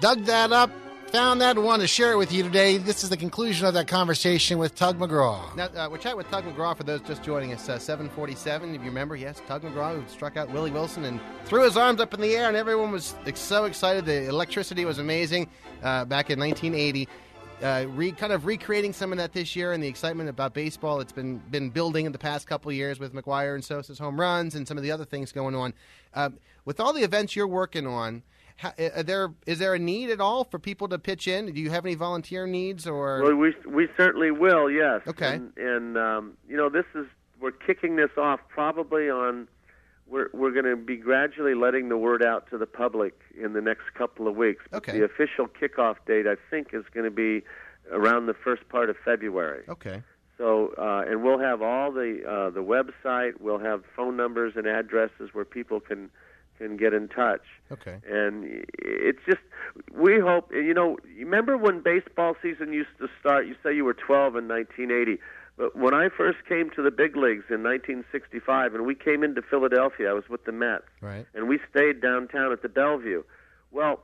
Dug 0.00 0.24
that 0.24 0.52
up, 0.52 0.70
found 1.10 1.40
that, 1.40 1.56
and 1.56 1.64
wanted 1.64 1.82
to 1.82 1.88
share 1.88 2.12
it 2.12 2.16
with 2.16 2.30
you 2.30 2.44
today. 2.44 2.76
This 2.76 3.02
is 3.02 3.10
the 3.10 3.16
conclusion 3.16 3.66
of 3.66 3.74
that 3.74 3.88
conversation 3.88 4.58
with 4.58 4.76
Tug 4.76 4.96
McGraw. 4.96 5.56
Now, 5.56 5.64
uh, 5.64 5.88
we're 5.90 5.98
chatting 5.98 6.18
with 6.18 6.30
Tug 6.30 6.44
McGraw 6.44 6.76
for 6.76 6.84
those 6.84 7.00
just 7.00 7.24
joining 7.24 7.52
us. 7.52 7.68
Uh, 7.68 7.80
747, 7.80 8.76
if 8.76 8.80
you 8.80 8.86
remember, 8.86 9.16
yes, 9.16 9.42
Tug 9.48 9.62
McGraw 9.62 10.00
who 10.00 10.08
struck 10.08 10.36
out 10.36 10.48
Willie 10.50 10.70
Wilson 10.70 11.04
and 11.04 11.20
threw 11.46 11.64
his 11.64 11.76
arms 11.76 12.00
up 12.00 12.14
in 12.14 12.20
the 12.20 12.36
air, 12.36 12.46
and 12.46 12.56
everyone 12.56 12.92
was 12.92 13.16
so 13.34 13.64
excited. 13.64 14.04
The 14.04 14.28
electricity 14.28 14.84
was 14.84 14.98
amazing 14.98 15.48
uh, 15.82 16.04
back 16.04 16.30
in 16.30 16.38
1980. 16.38 17.08
Uh, 17.60 17.86
re, 17.88 18.12
kind 18.12 18.32
of 18.32 18.46
recreating 18.46 18.92
some 18.92 19.10
of 19.10 19.18
that 19.18 19.32
this 19.32 19.56
year 19.56 19.72
and 19.72 19.82
the 19.82 19.88
excitement 19.88 20.30
about 20.30 20.54
baseball. 20.54 21.00
It's 21.00 21.12
been 21.12 21.38
been 21.50 21.70
building 21.70 22.06
in 22.06 22.12
the 22.12 22.18
past 22.18 22.46
couple 22.46 22.70
years 22.70 23.00
with 23.00 23.12
McGwire 23.12 23.54
and 23.54 23.62
Sosa's 23.64 23.98
home 23.98 24.18
runs 24.18 24.54
and 24.54 24.66
some 24.66 24.78
of 24.78 24.82
the 24.82 24.92
other 24.92 25.04
things 25.04 25.32
going 25.32 25.54
on. 25.56 25.74
Uh, 26.14 26.30
with 26.64 26.80
all 26.80 26.92
the 26.92 27.02
events 27.02 27.36
you're 27.36 27.48
working 27.48 27.86
on, 27.86 28.22
how, 28.60 28.74
are 28.94 29.02
there 29.02 29.32
is 29.46 29.58
there 29.58 29.74
a 29.74 29.78
need 29.78 30.10
at 30.10 30.20
all 30.20 30.44
for 30.44 30.58
people 30.58 30.88
to 30.88 30.98
pitch 30.98 31.26
in? 31.26 31.50
Do 31.52 31.60
you 31.60 31.70
have 31.70 31.86
any 31.86 31.94
volunteer 31.94 32.46
needs 32.46 32.86
or? 32.86 33.22
Well, 33.22 33.34
we 33.34 33.54
we 33.66 33.88
certainly 33.96 34.30
will. 34.30 34.70
Yes. 34.70 35.00
Okay. 35.06 35.34
And, 35.34 35.56
and 35.56 35.96
um, 35.96 36.36
you 36.46 36.58
know, 36.58 36.68
this 36.68 36.84
is 36.94 37.06
we're 37.40 37.52
kicking 37.52 37.96
this 37.96 38.10
off 38.18 38.40
probably 38.48 39.08
on. 39.08 39.48
We're 40.06 40.28
we're 40.34 40.50
going 40.50 40.66
to 40.66 40.76
be 40.76 40.96
gradually 40.96 41.54
letting 41.54 41.88
the 41.88 41.96
word 41.96 42.22
out 42.22 42.50
to 42.50 42.58
the 42.58 42.66
public 42.66 43.18
in 43.40 43.54
the 43.54 43.62
next 43.62 43.94
couple 43.94 44.28
of 44.28 44.36
weeks. 44.36 44.62
Okay. 44.74 44.92
The 44.92 45.04
official 45.04 45.48
kickoff 45.48 45.96
date, 46.06 46.26
I 46.26 46.36
think, 46.50 46.74
is 46.74 46.84
going 46.92 47.04
to 47.04 47.10
be 47.10 47.42
around 47.90 48.26
the 48.26 48.34
first 48.34 48.68
part 48.68 48.90
of 48.90 48.96
February. 49.02 49.64
Okay. 49.70 50.02
So, 50.36 50.74
uh, 50.76 51.04
and 51.06 51.22
we'll 51.22 51.38
have 51.38 51.62
all 51.62 51.92
the 51.92 52.20
uh, 52.28 52.50
the 52.50 52.62
website. 52.62 53.40
We'll 53.40 53.58
have 53.58 53.84
phone 53.96 54.18
numbers 54.18 54.52
and 54.56 54.66
addresses 54.66 55.30
where 55.32 55.46
people 55.46 55.80
can 55.80 56.10
can 56.60 56.76
get 56.76 56.92
in 56.94 57.08
touch. 57.08 57.42
Okay. 57.72 57.96
And 58.08 58.64
it's 58.78 59.18
just 59.26 59.40
we 59.92 60.18
hope. 60.20 60.52
You 60.52 60.74
know, 60.74 60.98
you 61.16 61.24
remember 61.24 61.56
when 61.56 61.80
baseball 61.80 62.36
season 62.42 62.72
used 62.72 62.90
to 62.98 63.08
start? 63.18 63.46
You 63.46 63.56
say 63.62 63.74
you 63.74 63.84
were 63.84 63.94
12 63.94 64.36
in 64.36 64.48
1980. 64.48 65.18
But 65.56 65.76
when 65.76 65.92
I 65.92 66.08
first 66.08 66.38
came 66.48 66.70
to 66.70 66.82
the 66.82 66.90
big 66.90 67.16
leagues 67.16 67.44
in 67.50 67.62
1965, 67.62 68.74
and 68.74 68.86
we 68.86 68.94
came 68.94 69.22
into 69.22 69.42
Philadelphia, 69.42 70.08
I 70.10 70.12
was 70.14 70.28
with 70.28 70.44
the 70.44 70.52
Mets, 70.52 70.84
Right. 71.02 71.26
and 71.34 71.48
we 71.48 71.58
stayed 71.70 72.00
downtown 72.00 72.50
at 72.52 72.62
the 72.62 72.68
Bellevue. 72.70 73.22
Well, 73.70 74.00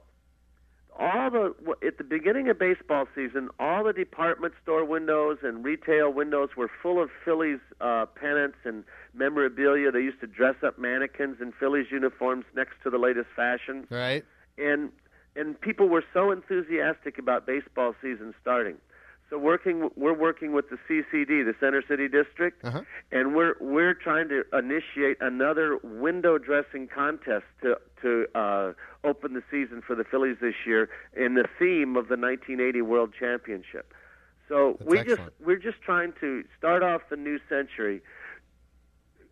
all 0.99 1.31
the 1.31 1.55
at 1.87 1.99
the 1.99 2.05
beginning 2.05 2.49
of 2.49 2.59
baseball 2.59 3.07
season, 3.15 3.49
all 3.59 3.85
the 3.85 3.93
department 3.93 4.55
store 4.63 4.85
windows 4.85 5.39
and 5.43 5.65
retail 5.65 6.13
windows 6.13 6.51
were 6.57 6.71
full 6.83 7.03
of 7.03 7.11
Phillies 7.25 7.61
uh, 7.81 8.07
pennants 8.07 8.59
and 8.65 8.85
memorabilia. 9.15 9.91
They 9.91 10.01
used 10.01 10.21
to 10.21 10.27
dress 10.27 10.57
up 10.63 10.79
mannequins 10.79 11.39
in 11.41 11.53
Phillies 11.53 11.87
uniforms 11.91 12.45
next 12.55 12.75
to 12.85 12.91
the 12.91 12.99
latest 12.99 13.29
fashion 13.37 13.87
Right. 13.91 14.25
and 14.59 14.91
and 15.35 15.61
people 15.61 15.89
were 15.89 16.05
so 16.15 16.31
enthusiastic 16.31 17.19
about 17.19 17.47
baseball 17.47 17.95
season 18.01 18.35
starting. 18.41 18.77
So 19.29 19.39
working, 19.39 19.91
we're 19.97 20.13
working 20.15 20.53
with 20.53 20.67
the 20.71 20.77
CCD, 20.89 21.45
the 21.45 21.55
Center 21.59 21.83
City 21.89 22.07
District, 22.09 22.65
Uh-huh. 22.65 22.83
and 23.11 23.35
we're 23.35 23.55
we're 23.61 23.93
trying 23.95 24.29
to 24.29 24.45
initiate 24.53 25.17
another 25.21 25.79
window 25.83 26.39
dressing 26.39 26.87
contest 26.87 27.45
to 27.63 27.77
to 28.03 28.27
uh, 28.37 28.73
open 29.03 29.35
the 29.35 29.43
season 29.51 29.83
for 29.85 29.97
the 29.97 30.05
Phillies 30.05 30.37
this 30.41 30.55
year 30.65 30.89
in 31.17 31.35
the 31.35 31.45
theme 31.59 31.97
of 31.97 32.07
the 32.09 32.17
1980 32.17 32.83
World 32.83 33.13
Championship. 33.19 33.93
So 34.49 34.77
That's 34.79 34.89
we 34.91 34.99
excellent. 35.01 35.19
just 35.19 35.31
we're 35.45 35.57
just 35.57 35.81
trying 35.83 36.13
to 36.21 36.45
start 36.57 36.85
off 36.85 37.03
the 37.11 37.17
new 37.17 37.41
century 37.49 38.03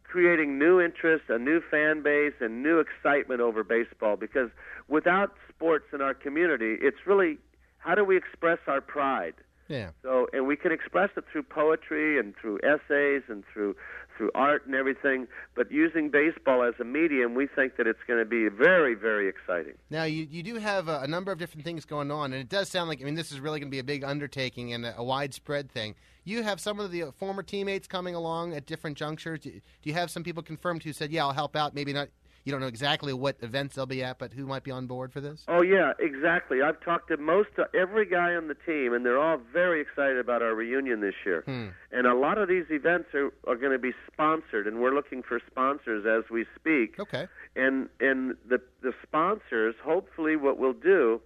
creating 0.03 0.59
new 0.59 0.81
interest, 0.81 1.25
a 1.29 1.39
new 1.39 1.61
fan 1.71 2.01
base, 2.03 2.35
and 2.41 2.63
new 2.63 2.79
excitement 2.79 3.41
over 3.41 3.65
baseball. 3.65 4.17
Because 4.17 4.49
without 4.87 5.35
sports 5.49 5.87
in 5.93 6.01
our 6.01 6.15
community, 6.15 6.77
it's 6.81 6.99
really 7.07 7.39
how 7.79 7.95
do 7.95 8.05
we 8.05 8.17
express 8.17 8.59
our 8.67 8.81
pride? 8.81 9.35
Yeah. 9.69 9.91
So, 10.03 10.27
and 10.33 10.47
we 10.47 10.57
can 10.57 10.73
express 10.73 11.11
it 11.17 11.25
through 11.33 11.45
poetry 11.45 12.19
and 12.19 12.35
through 12.37 12.59
essays 12.63 13.23
and 13.29 13.45
through 13.53 13.77
through 14.17 14.31
art 14.35 14.65
and 14.67 14.75
everything. 14.75 15.27
But 15.57 15.73
using 15.73 16.11
baseball 16.11 16.63
as 16.63 16.75
a 16.81 16.85
medium, 16.85 17.35
we 17.35 17.47
think 17.49 17.77
that 17.77 17.87
it's 17.87 17.99
going 18.07 18.19
to 18.21 18.25
be 18.25 18.49
very, 18.49 18.95
very 18.95 19.29
exciting. 19.29 19.75
Now 19.91 20.05
you 20.05 20.27
you 20.31 20.43
do 20.43 20.57
have 20.57 20.89
a, 20.89 21.01
a 21.01 21.07
number 21.07 21.33
of 21.33 21.39
different 21.39 21.65
things 21.65 21.85
going 21.85 22.11
on, 22.11 22.33
and 22.33 22.41
it 22.41 22.49
does 22.49 22.69
sound 22.69 22.89
like 22.89 23.01
I 23.01 23.05
mean 23.05 23.15
this 23.15 23.33
is 23.33 23.41
really 23.41 23.61
going 23.61 23.69
to 23.69 23.75
be 23.75 23.81
a 23.81 23.85
big 23.85 24.05
undertaking 24.05 24.73
and 24.73 24.85
a, 24.85 24.99
a 24.99 25.05
widespread 25.05 25.71
thing. 25.71 25.95
You 26.25 26.43
have 26.43 26.61
some 26.61 26.81
of 26.81 26.91
the 26.91 27.13
former 27.19 27.43
teammates 27.43 27.87
coming 27.87 28.15
along 28.15 28.55
at 28.55 28.67
different 28.67 28.97
junctures. 28.97 29.41
Do, 29.41 29.51
do 29.51 29.61
you 29.83 29.95
have 29.95 30.11
some 30.11 30.23
people 30.25 30.43
confirmed 30.43 30.83
who 30.83 30.93
said, 30.93 31.11
"Yeah, 31.11 31.25
I'll 31.25 31.33
help 31.33 31.57
out"? 31.57 31.75
Maybe 31.75 31.93
not. 31.93 32.09
You 32.45 32.53
don't 32.53 32.61
know 32.61 32.67
exactly 32.67 33.15
what 33.15 33.37
events 33.41 33.75
they'll 33.75 33.87
be 33.87 34.05
at, 34.05 34.19
but 34.19 34.35
who 34.35 34.47
might 34.47 34.65
be 34.65 34.71
on 34.71 34.87
board 34.87 35.13
for 35.13 35.23
this? 35.23 35.45
Oh 35.49 35.63
yeah, 35.63 35.93
exactly. 35.99 36.61
I've 36.61 36.79
talked 36.81 37.09
to 37.09 37.17
most 37.17 37.49
uh, 37.59 37.65
every 37.75 38.05
guy 38.05 38.35
on 38.35 38.49
the 38.49 38.55
team, 38.67 38.93
and 38.93 39.05
they're 39.05 39.19
all 39.19 39.39
very 39.53 39.81
excited 39.81 40.19
about 40.19 40.43
our 40.43 40.55
reunion 40.55 41.01
this 41.01 41.15
year. 41.25 41.43
Hmm. 41.47 41.69
And 41.91 42.07
a 42.07 42.15
lot 42.15 42.37
of 42.37 42.49
these 42.49 42.67
events 42.69 43.09
are 43.15 43.33
are 43.47 43.57
going 43.57 43.73
to 43.73 43.79
be 43.79 43.93
sponsored, 44.13 44.67
and 44.67 44.79
we're 44.81 44.95
looking 44.95 45.23
for 45.23 45.41
sponsors 45.51 46.05
as 46.07 46.31
we 46.31 46.45
speak. 46.55 47.01
Okay. 47.01 47.29
And 47.57 47.89
and 47.99 48.37
the 48.47 48.61
the 48.83 48.93
sponsors, 49.03 49.75
hopefully, 49.83 50.37
what 50.37 50.59
we'll 50.59 50.75
do 50.75 51.23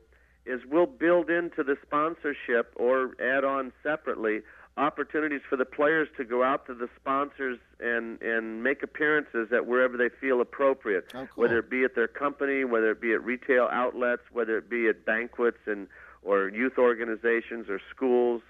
is 0.46 0.60
we'll 0.70 0.86
build 0.86 1.30
into 1.30 1.64
the 1.64 1.76
sponsorship 1.84 2.72
or 2.76 3.10
add 3.20 3.44
on 3.44 3.72
separately 3.82 4.40
opportunities 4.78 5.40
for 5.48 5.56
the 5.56 5.64
players 5.64 6.08
to 6.16 6.24
go 6.24 6.42
out 6.42 6.66
to 6.66 6.74
the 6.74 6.88
sponsors 7.00 7.58
and 7.80 8.20
and 8.22 8.62
make 8.62 8.82
appearances 8.82 9.48
at 9.52 9.66
wherever 9.66 9.96
they 9.96 10.08
feel 10.20 10.40
appropriate, 10.40 11.06
Oh, 11.14 11.26
cool. 11.34 11.42
whether 11.42 11.58
it 11.58 11.68
be 11.68 11.84
at 11.84 11.94
their 11.94 12.08
company, 12.08 12.64
whether 12.64 12.90
it 12.92 13.00
be 13.00 13.12
at 13.12 13.22
retail 13.24 13.68
outlets, 13.70 14.22
whether 14.32 14.56
it 14.56 14.70
be 14.70 14.88
at 14.88 15.04
banquets 15.04 15.58
and 15.66 15.88
or 16.22 16.48
youth 16.48 16.78
organizations 16.78 17.68
or 17.68 17.80
schools. 17.94 18.42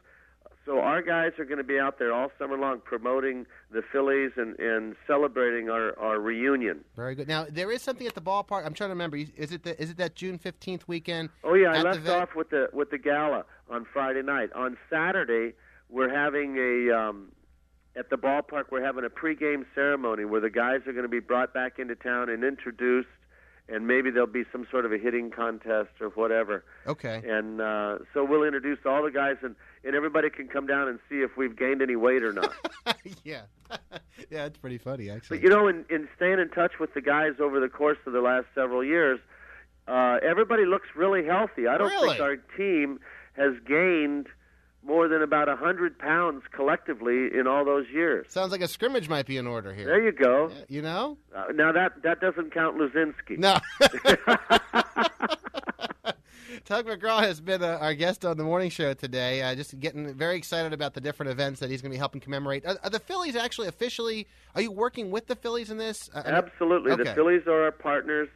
So 0.66 0.80
our 0.80 1.00
guys 1.00 1.32
are 1.38 1.46
going 1.46 1.58
to 1.58 1.64
be 1.64 1.78
out 1.78 1.98
there 1.98 2.12
all 2.12 2.30
summer 2.38 2.58
long 2.58 2.80
promoting 2.84 3.46
the 3.70 3.80
Phillies 3.90 4.32
and, 4.36 4.58
and 4.58 4.96
celebrating 5.06 5.70
our, 5.70 5.98
our 5.98 6.20
reunion. 6.20 6.84
Very 6.94 7.14
good. 7.14 7.26
Now 7.26 7.46
there 7.48 7.70
is 7.72 7.80
something 7.80 8.06
at 8.06 8.14
the 8.14 8.20
ballpark. 8.20 8.66
I'm 8.66 8.74
trying 8.74 8.88
to 8.90 8.94
remember. 8.94 9.16
Is 9.16 9.50
it 9.52 9.62
the, 9.62 9.80
is 9.80 9.88
it 9.90 9.96
that 9.96 10.14
June 10.14 10.36
fifteenth 10.36 10.86
weekend? 10.86 11.30
Oh 11.42 11.54
yeah, 11.54 11.72
I 11.72 11.80
left 11.80 12.06
off 12.08 12.34
with 12.36 12.50
the 12.50 12.68
with 12.74 12.90
the 12.90 12.98
gala 12.98 13.46
on 13.70 13.86
Friday 13.90 14.20
night. 14.22 14.52
On 14.54 14.76
Saturday, 14.90 15.54
we're 15.88 16.12
having 16.14 16.56
a 16.58 16.94
um, 16.96 17.32
at 17.96 18.10
the 18.10 18.16
ballpark. 18.16 18.64
We're 18.70 18.84
having 18.84 19.04
a 19.04 19.10
pregame 19.10 19.64
ceremony 19.74 20.24
where 20.24 20.40
the 20.40 20.50
guys 20.50 20.80
are 20.86 20.92
going 20.92 21.04
to 21.04 21.08
be 21.08 21.20
brought 21.20 21.52
back 21.54 21.78
into 21.78 21.94
town 21.94 22.28
and 22.28 22.44
introduced, 22.44 23.08
and 23.68 23.86
maybe 23.86 24.10
there'll 24.10 24.26
be 24.26 24.44
some 24.52 24.66
sort 24.70 24.84
of 24.84 24.92
a 24.92 24.98
hitting 24.98 25.30
contest 25.30 25.90
or 26.00 26.08
whatever. 26.10 26.64
Okay. 26.86 27.22
And 27.26 27.60
uh, 27.60 27.98
so 28.14 28.24
we'll 28.24 28.44
introduce 28.44 28.78
all 28.86 29.02
the 29.02 29.10
guys, 29.10 29.36
and 29.42 29.56
and 29.84 29.94
everybody 29.94 30.28
can 30.28 30.48
come 30.48 30.66
down 30.66 30.88
and 30.88 30.98
see 31.08 31.16
if 31.22 31.36
we've 31.36 31.56
gained 31.56 31.80
any 31.82 31.96
weight 31.96 32.22
or 32.22 32.32
not. 32.32 32.52
yeah. 33.24 33.42
yeah, 34.30 34.46
it's 34.46 34.58
pretty 34.58 34.78
funny 34.78 35.08
actually. 35.10 35.38
But 35.38 35.44
you 35.44 35.50
know, 35.50 35.68
in, 35.68 35.84
in 35.88 36.08
staying 36.16 36.38
in 36.40 36.48
touch 36.50 36.78
with 36.80 36.94
the 36.94 37.00
guys 37.00 37.34
over 37.40 37.60
the 37.60 37.68
course 37.68 37.98
of 38.06 38.12
the 38.12 38.20
last 38.20 38.46
several 38.54 38.82
years, 38.84 39.20
uh, 39.86 40.18
everybody 40.22 40.64
looks 40.66 40.88
really 40.96 41.24
healthy. 41.24 41.66
I 41.66 41.78
don't 41.78 41.88
Really? 41.90 42.08
think 42.10 42.20
our 42.20 42.36
team 42.56 42.98
has 43.34 43.54
gained 43.66 44.26
more 44.82 45.08
than 45.08 45.22
about 45.22 45.48
a 45.48 45.56
hundred 45.56 45.98
pounds 45.98 46.42
collectively 46.52 47.28
in 47.38 47.46
all 47.46 47.64
those 47.64 47.86
years. 47.92 48.26
Sounds 48.30 48.52
like 48.52 48.60
a 48.60 48.68
scrimmage 48.68 49.08
might 49.08 49.26
be 49.26 49.36
in 49.36 49.46
order 49.46 49.74
here. 49.74 49.86
There 49.86 50.02
you 50.02 50.12
go. 50.12 50.50
You 50.68 50.82
know? 50.82 51.18
Uh, 51.34 51.46
now 51.54 51.72
that 51.72 52.02
that 52.02 52.20
doesn't 52.20 52.52
count 52.52 52.76
Luzinski. 52.78 53.38
No. 53.38 53.58
Tug 56.68 56.86
McGraw 56.86 57.20
has 57.20 57.40
been 57.40 57.62
uh, 57.62 57.78
our 57.80 57.94
guest 57.94 58.26
on 58.26 58.36
the 58.36 58.44
morning 58.44 58.68
show 58.68 58.92
today. 58.92 59.40
Uh, 59.40 59.54
just 59.54 59.80
getting 59.80 60.12
very 60.14 60.36
excited 60.36 60.74
about 60.74 60.92
the 60.92 61.00
different 61.00 61.32
events 61.32 61.60
that 61.60 61.70
he's 61.70 61.80
going 61.80 61.90
to 61.90 61.94
be 61.94 61.98
helping 61.98 62.20
commemorate. 62.20 62.66
Are, 62.66 62.76
are 62.82 62.90
the 62.90 63.00
Phillies 63.00 63.36
actually 63.36 63.68
officially? 63.68 64.26
Are 64.54 64.60
you 64.60 64.70
working 64.70 65.10
with 65.10 65.28
the 65.28 65.34
Phillies 65.36 65.70
in 65.70 65.78
this? 65.78 66.10
Uh, 66.12 66.22
Absolutely. 66.26 66.94
The 66.94 67.14
Phillies 67.14 67.46
are 67.46 67.64
our 67.64 67.72
partners, 67.72 68.28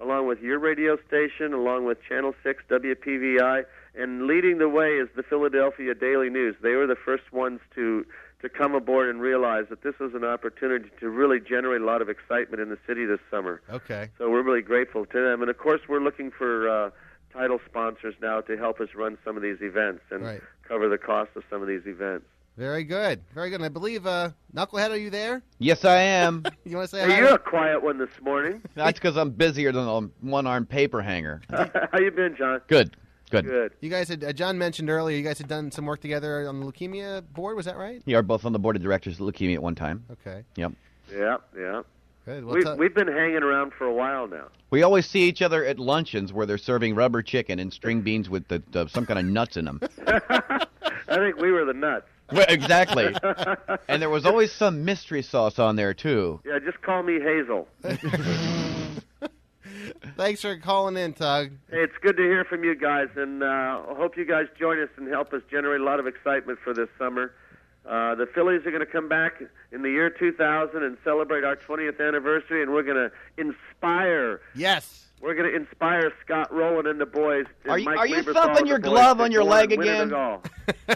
along 0.00 0.26
with 0.26 0.40
your 0.40 0.58
radio 0.58 0.98
station, 1.06 1.54
along 1.54 1.86
with 1.86 1.96
Channel 2.06 2.34
6 2.42 2.62
WPVI, 2.68 3.64
and 3.98 4.26
leading 4.26 4.58
the 4.58 4.68
way 4.68 4.90
is 4.92 5.08
the 5.16 5.22
Philadelphia 5.22 5.94
Daily 5.94 6.30
News. 6.30 6.56
They 6.62 6.74
were 6.74 6.86
the 6.86 6.96
first 6.96 7.32
ones 7.32 7.60
to 7.74 8.04
to 8.40 8.48
come 8.48 8.72
aboard 8.74 9.08
and 9.10 9.20
realize 9.20 9.64
that 9.68 9.82
this 9.82 9.98
was 9.98 10.14
an 10.14 10.22
opportunity 10.22 10.88
to 11.00 11.08
really 11.10 11.40
generate 11.40 11.80
a 11.82 11.84
lot 11.84 12.00
of 12.00 12.08
excitement 12.08 12.60
in 12.62 12.68
the 12.68 12.78
city 12.86 13.04
this 13.04 13.18
summer. 13.32 13.60
Okay. 13.68 14.10
So 14.16 14.30
we're 14.30 14.42
really 14.44 14.62
grateful 14.62 15.04
to 15.06 15.20
them, 15.20 15.42
and 15.42 15.50
of 15.50 15.58
course 15.58 15.80
we're 15.88 15.98
looking 16.00 16.30
for 16.30 16.68
uh, 16.68 16.90
title 17.32 17.58
sponsors 17.68 18.14
now 18.22 18.40
to 18.42 18.56
help 18.56 18.80
us 18.80 18.90
run 18.94 19.18
some 19.24 19.36
of 19.36 19.42
these 19.42 19.58
events 19.60 20.02
and 20.12 20.22
Right. 20.24 20.40
cover 20.68 20.88
the 20.88 20.98
cost 20.98 21.30
of 21.34 21.42
some 21.50 21.62
of 21.62 21.66
these 21.68 21.82
events. 21.86 22.26
Very 22.56 22.84
good. 22.84 23.22
Very 23.34 23.50
good. 23.50 23.56
And 23.56 23.64
I 23.64 23.68
believe, 23.70 24.06
uh, 24.06 24.30
Knucklehead, 24.54 24.90
are 24.90 24.96
you 24.96 25.10
there? 25.10 25.42
Yes, 25.58 25.84
I 25.84 25.96
am. 26.00 26.44
You 26.64 26.76
want 26.76 26.90
to 26.90 26.96
say 26.96 27.02
Hey, 27.02 27.12
hi? 27.14 27.18
you're 27.18 27.34
a 27.34 27.38
quiet 27.38 27.82
one 27.82 27.98
this 27.98 28.20
morning. 28.22 28.62
That's 28.76 28.98
because 29.00 29.16
I'm 29.16 29.30
busier 29.30 29.72
than 29.72 29.86
a 29.88 30.00
one-armed 30.20 30.68
paper 30.68 31.00
hanger. 31.02 31.40
How 31.50 31.98
you 31.98 32.10
been, 32.12 32.36
John? 32.36 32.60
Good, 32.68 32.96
good. 33.28 33.44
Good. 33.44 33.72
You 33.80 33.90
guys 33.90 34.08
had 34.08 34.24
uh, 34.24 34.32
John 34.32 34.58
mentioned 34.58 34.90
earlier. 34.90 35.16
You 35.16 35.22
guys 35.24 35.38
had 35.38 35.48
done 35.48 35.70
some 35.70 35.86
work 35.86 36.00
together 36.00 36.48
on 36.48 36.60
the 36.60 36.66
leukemia 36.66 37.22
board. 37.32 37.56
Was 37.56 37.66
that 37.66 37.76
right? 37.76 38.02
You 38.06 38.16
are 38.16 38.22
both 38.22 38.44
on 38.44 38.52
the 38.52 38.58
board 38.58 38.76
of 38.76 38.82
directors 38.82 39.20
of 39.20 39.26
leukemia 39.26 39.54
at 39.54 39.62
one 39.62 39.74
time. 39.74 40.04
Okay. 40.12 40.44
Yep. 40.56 40.72
Yeah, 41.12 41.36
yeah. 41.58 41.82
Good. 42.24 42.44
Well, 42.44 42.54
we, 42.56 42.62
tell- 42.62 42.76
we've 42.76 42.94
been 42.94 43.08
hanging 43.08 43.42
around 43.42 43.72
for 43.72 43.84
a 43.86 43.92
while 43.92 44.26
now. 44.26 44.48
We 44.70 44.82
always 44.82 45.06
see 45.06 45.20
each 45.28 45.40
other 45.40 45.64
at 45.64 45.78
luncheons 45.78 46.32
where 46.32 46.44
they're 46.44 46.58
serving 46.58 46.94
rubber 46.94 47.22
chicken 47.22 47.58
and 47.58 47.72
string 47.72 48.02
beans 48.02 48.28
with 48.28 48.46
the, 48.48 48.62
the, 48.70 48.86
some 48.88 49.06
kind 49.06 49.18
of 49.18 49.24
nuts 49.24 49.56
in 49.56 49.64
them. 49.64 49.80
I 50.06 50.66
think 51.08 51.38
we 51.38 51.50
were 51.50 51.64
the 51.64 51.72
nuts. 51.72 52.04
Well, 52.30 52.44
exactly. 52.48 53.14
And 53.88 54.02
there 54.02 54.10
was 54.10 54.26
always 54.26 54.52
some 54.52 54.84
mystery 54.84 55.22
sauce 55.22 55.58
on 55.58 55.76
there 55.76 55.94
too. 55.94 56.40
Yeah, 56.44 56.58
just 56.58 56.82
call 56.82 57.02
me 57.02 57.18
Hazel. 57.18 57.66
Thanks 60.16 60.42
for 60.42 60.56
calling 60.56 60.96
in, 60.96 61.12
Tug. 61.12 61.50
Hey, 61.70 61.82
it's 61.82 61.96
good 62.02 62.16
to 62.16 62.22
hear 62.22 62.44
from 62.44 62.64
you 62.64 62.74
guys, 62.74 63.08
and 63.16 63.42
uh, 63.42 63.46
I 63.46 63.94
hope 63.96 64.16
you 64.16 64.24
guys 64.24 64.46
join 64.58 64.80
us 64.80 64.88
and 64.96 65.08
help 65.08 65.32
us 65.32 65.42
generate 65.50 65.80
a 65.80 65.84
lot 65.84 66.00
of 66.00 66.06
excitement 66.06 66.58
for 66.62 66.72
this 66.74 66.88
summer. 66.98 67.32
Uh, 67.86 68.14
the 68.14 68.26
Phillies 68.34 68.66
are 68.66 68.70
going 68.70 68.84
to 68.84 68.86
come 68.86 69.08
back 69.08 69.42
in 69.72 69.82
the 69.82 69.88
year 69.90 70.10
2000 70.10 70.82
and 70.82 70.96
celebrate 71.04 71.42
our 71.44 71.56
20th 71.56 72.06
anniversary, 72.06 72.62
and 72.62 72.72
we're 72.72 72.82
going 72.82 72.96
to 72.96 73.10
inspire. 73.38 74.40
Yes. 74.54 75.06
We're 75.20 75.34
going 75.34 75.50
to 75.50 75.56
inspire 75.56 76.12
Scott 76.24 76.52
Rolen 76.52 76.86
and 76.86 77.00
the 77.00 77.06
boys. 77.06 77.46
and 77.64 77.72
Are 77.72 77.78
you- 77.78 77.84
Mike 77.86 77.98
are 77.98 78.06
you 78.06 78.22
thumping 78.22 78.66
your 78.66 78.78
glove 78.78 79.20
on 79.20 79.32
your 79.32 79.42
leg 79.42 79.72
and 79.72 79.78
win 79.80 79.88
it 79.88 80.12
again? 80.12 80.38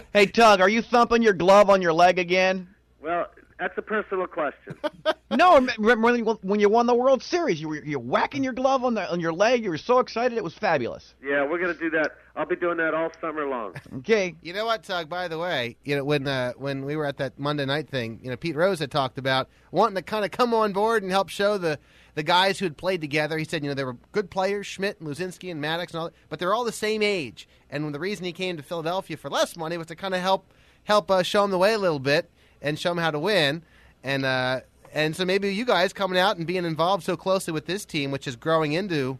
Hey, 0.13 0.27
Tug, 0.27 0.61
are 0.61 0.69
you 0.69 0.81
thumping 0.81 1.21
your 1.23 1.33
glove 1.33 1.69
on 1.69 1.81
your 1.81 1.93
leg 1.93 2.19
again? 2.19 2.67
Well, 3.01 3.25
That's 3.63 3.77
a 3.77 3.81
personal 3.81 4.27
question. 4.27 4.75
No, 5.31 5.55
remember 5.55 5.95
when 6.11 6.17
you- 6.23 6.39
when 6.43 6.59
you 6.59 6.69
won 6.69 6.85
the 6.85 6.93
World 6.93 7.23
Series? 7.23 7.59
You 7.59 7.67
were 7.69 7.83
you're 7.83 7.97
whacking 7.99 8.43
your 8.43 8.53
glove 8.53 8.83
on 8.83 8.93
the 8.93 9.09
on 9.11 9.19
your 9.19 9.33
leg. 9.33 9.63
You 9.63 9.71
were 9.71 9.79
so 9.79 9.97
excited. 9.97 10.37
It 10.37 10.43
was 10.43 10.53
fabulous. 10.53 11.15
yeah, 11.23 11.43
we're 11.43 11.57
gonna 11.57 11.73
do 11.73 11.89
that. 11.89 12.11
I'll 12.35 12.45
be 12.45 12.55
doing 12.55 12.77
that 12.77 12.93
all 12.93 13.09
summer 13.19 13.47
long. 13.47 13.73
Okay. 13.99 14.35
You 14.43 14.53
know 14.53 14.65
what, 14.67 14.83
Tug? 14.83 15.09
By 15.09 15.27
the 15.27 15.39
way, 15.39 15.75
you 15.85 15.95
know 15.95 16.03
when 16.03 16.27
uh, 16.27 16.53
when 16.57 16.85
we 16.85 16.95
were 16.95 17.05
at 17.07 17.17
that 17.17 17.39
Monday 17.39 17.65
night 17.65 17.89
thing, 17.89 18.19
you 18.21 18.29
know 18.29 18.35
Pete 18.37 18.55
Rose 18.55 18.77
had 18.77 18.91
talked 18.91 19.17
about 19.17 19.49
wanting 19.71 19.95
to 19.95 20.03
kind 20.03 20.23
of 20.23 20.29
come 20.29 20.53
on 20.53 20.71
board 20.71 21.01
and 21.01 21.11
help 21.11 21.29
show 21.29 21.57
the 21.57 21.79
the 22.13 22.21
guys 22.23 22.59
who 22.59 22.65
had 22.65 22.77
played 22.77 23.01
together. 23.01 23.39
He 23.39 23.45
said, 23.45 23.63
you 23.63 23.69
know, 23.71 23.75
they 23.75 23.85
were 23.85 23.97
good 24.11 24.29
players, 24.29 24.67
Schmidt 24.67 24.99
and 24.99 25.09
Luzinski 25.09 25.49
and 25.49 25.59
Maddox 25.59 25.93
and 25.93 25.99
all, 25.99 26.05
that, 26.07 26.13
but 26.29 26.37
they're 26.37 26.53
all 26.53 26.63
the 26.65 26.71
same 26.71 27.01
age. 27.01 27.47
And 27.71 27.91
the 27.91 27.99
reason 27.99 28.23
he 28.23 28.33
came 28.33 28.55
to 28.57 28.61
Philadelphia 28.61 29.17
for 29.17 29.31
less 29.31 29.57
money 29.57 29.77
was 29.77 29.87
to 29.87 29.95
kind 29.95 30.13
of 30.13 30.21
help 30.21 30.53
help 30.83 31.09
uh, 31.09 31.23
show 31.23 31.43
him 31.43 31.49
the 31.49 31.57
way 31.57 31.73
a 31.73 31.79
little 31.79 31.97
bit 31.97 32.29
and 32.63 32.79
show 32.79 32.89
them 32.89 32.97
how 32.97 33.11
to 33.11 33.19
win. 33.19 33.61
And 34.03 34.25
uh, 34.25 34.61
and 34.91 35.15
so 35.15 35.25
maybe 35.25 35.53
you 35.53 35.65
guys 35.65 35.93
coming 35.93 36.17
out 36.17 36.37
and 36.37 36.47
being 36.47 36.65
involved 36.65 37.03
so 37.03 37.15
closely 37.15 37.53
with 37.53 37.67
this 37.67 37.85
team, 37.85 38.09
which 38.09 38.27
is 38.27 38.35
growing 38.35 38.73
into 38.73 39.19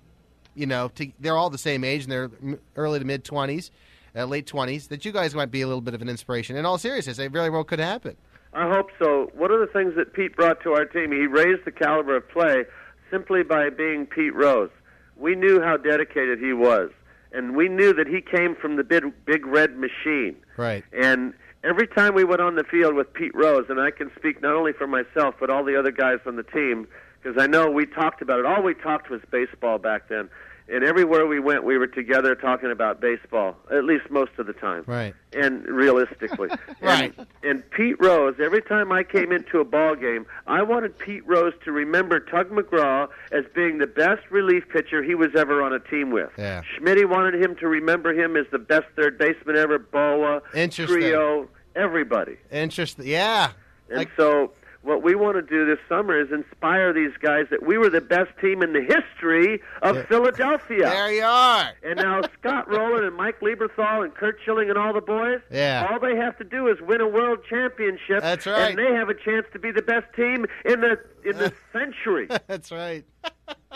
you 0.56 0.66
know, 0.66 0.90
to, 0.96 1.12
they're 1.20 1.38
all 1.38 1.50
the 1.50 1.58
same 1.58 1.84
age 1.84 2.04
and 2.04 2.12
they're 2.12 2.32
early 2.76 3.00
to 3.00 3.06
mid 3.06 3.24
20s, 3.24 3.72
uh, 4.16 4.26
late 4.26 4.46
20s, 4.46 4.88
that 4.90 5.06
you 5.06 5.12
guys 5.12 5.34
might 5.36 5.52
be 5.52 5.62
a 5.62 5.68
little 5.68 5.82
bit 5.82 5.94
of 5.94 6.02
an 6.02 6.10
inspiration. 6.10 6.56
In 6.56 6.66
all 6.66 6.78
seriousness, 6.78 7.20
it 7.20 7.32
very 7.32 7.50
well 7.50 7.64
could 7.64 7.80
happen. 7.80 8.16
I 8.54 8.70
hope 8.70 8.90
so. 9.00 9.32
One 9.34 9.52
of 9.52 9.60
the 9.60 9.68
things 9.68 9.96
that 9.96 10.14
Pete 10.14 10.36
brought 10.36 10.62
to 10.64 10.74
our 10.74 10.86
team, 10.86 11.12
he 11.12 11.26
raised 11.26 11.66
the 11.66 11.72
caliber 11.72 12.18
of 12.18 12.30
play 12.30 12.66
simply 13.10 13.44
by 13.44 13.70
being 13.70 14.06
Pete 14.06 14.34
Rose. 14.34 14.70
We 15.18 15.36
knew 15.36 15.62
how 15.62 15.78
dedicated 15.78 16.40
he 16.40 16.54
was, 16.54 16.92
and 17.32 17.56
we 17.56 17.68
knew 17.68 17.94
that 17.94 18.08
he 18.08 18.22
came 18.22 18.56
from 18.56 18.76
the 18.76 18.84
big, 18.84 19.12
big 19.26 19.46
red 19.46 19.76
machine. 19.78 20.36
Right. 20.56 20.84
And 20.92 21.34
every 21.64 21.88
time 21.88 22.14
we 22.14 22.24
went 22.24 22.42
on 22.42 22.56
the 22.56 22.64
field 22.64 22.96
with 22.96 23.14
Pete 23.14 23.34
Rose, 23.34 23.66
and 23.70 23.80
I 23.80 23.92
can 23.92 24.12
speak 24.18 24.42
not 24.42 24.54
only 24.54 24.74
for 24.74 24.88
myself 24.88 25.36
but 25.40 25.50
all 25.50 25.64
the 25.64 25.78
other 25.78 25.92
guys 25.92 26.20
on 26.26 26.36
the 26.36 26.44
team, 26.44 26.88
because 27.22 27.42
I 27.42 27.48
know 27.48 27.70
we 27.70 27.86
talked 27.86 28.22
about 28.22 28.40
it. 28.40 28.46
All 28.46 28.62
we 28.62 28.74
talked 28.74 29.10
was 29.10 29.22
baseball 29.32 29.78
back 29.78 30.10
then, 30.10 30.30
and 30.70 30.84
everywhere 30.84 31.26
we 31.28 31.40
went, 31.40 31.64
we 31.64 31.78
were 31.78 31.88
together 31.88 32.36
talking 32.36 32.72
about 32.72 33.02
baseball. 33.02 33.56
At 33.72 33.84
least 33.84 34.10
most 34.10 34.32
of 34.38 34.46
the 34.48 34.54
time 34.54 34.84
Right. 34.88 35.14
and 35.34 35.66
realistically. 35.66 36.50
Right. 36.82 37.14
And, 37.18 37.28
and 37.44 37.72
Pete 37.72 37.96
Rose, 38.00 38.36
every 38.44 38.62
time 38.62 38.92
I 38.92 39.04
came 39.04 39.32
into 39.32 39.60
a 39.60 39.64
ball 39.66 39.96
game, 39.96 40.26
I 40.48 40.62
wanted 40.64 40.98
Pete 40.98 41.26
Rose 41.28 41.54
to 41.64 41.72
remember 41.72 42.20
Tug 42.20 42.50
McGraw 42.50 43.08
as 43.32 43.46
being 43.56 43.78
the 43.78 43.88
best 43.88 44.22
relief 44.30 44.64
pitcher 44.70 45.02
he 45.04 45.16
was 45.16 45.30
ever 45.36 45.62
on 45.64 45.72
a 45.74 45.80
team 45.80 46.12
with. 46.12 46.30
Yeah. 46.38 46.62
Schmitty 46.78 47.08
wanted 47.10 47.42
him 47.42 47.56
to 47.58 47.68
remember 47.68 48.14
him 48.14 48.36
as 48.36 48.46
the 48.52 48.60
best 48.60 48.86
third 48.96 49.18
baseman 49.18 49.56
ever, 49.56 49.80
Bowa, 49.80 50.42
Interesting. 50.54 50.98
Trillo, 51.00 51.48
everybody. 51.76 52.38
Interesting. 52.52 53.06
Yeah. 53.08 53.52
And 53.90 53.98
Like- 54.00 54.10
so 54.18 54.52
what 54.84 55.02
we 55.02 55.16
want 55.16 55.36
to 55.38 55.42
do 55.42 55.66
this 55.66 55.80
summer 55.90 56.20
is 56.20 56.32
inspire 56.32 56.92
these 56.94 57.14
guys 57.22 57.46
that 57.52 57.64
we 57.66 57.78
were 57.78 57.90
the 57.90 58.02
best 58.02 58.30
team 58.42 58.62
in 58.62 58.74
the 58.74 58.82
history 58.82 59.62
of 59.82 60.06
Philadelphia. 60.08 60.84
There 60.84 61.12
you 61.14 61.24
are. 61.24 61.72
And 61.84 61.96
now 61.98 62.22
Scott 62.40 62.70
Rolen 62.70 63.06
and 63.06 63.16
Mike 63.16 63.40
Lieberthal 63.40 64.04
and 64.04 64.14
Curt 64.14 64.38
Schilling 64.46 64.70
and 64.70 64.78
all 64.78 64.94
the 64.94 65.02
boys, 65.02 65.40
Yeah. 65.50 65.88
all 65.90 66.00
they 66.00 66.16
have 66.18 66.38
to 66.38 66.44
do 66.44 66.68
is 66.68 66.80
win 66.82 67.00
a 67.02 67.08
world 67.08 67.40
championship. 67.50 68.22
That's 68.22 68.46
right. 68.46 68.70
And 68.72 68.78
they 68.78 68.94
have 68.94 69.10
a 69.10 69.14
chance 69.14 69.46
to 69.54 69.60
be 69.60 69.72
the 69.72 69.82
best 69.82 70.06
team 70.16 70.46
in 70.66 70.82
the 70.82 71.00
in 71.26 71.38
the 71.38 71.54
century 71.72 72.28
That's 72.48 72.70
right. 72.72 73.06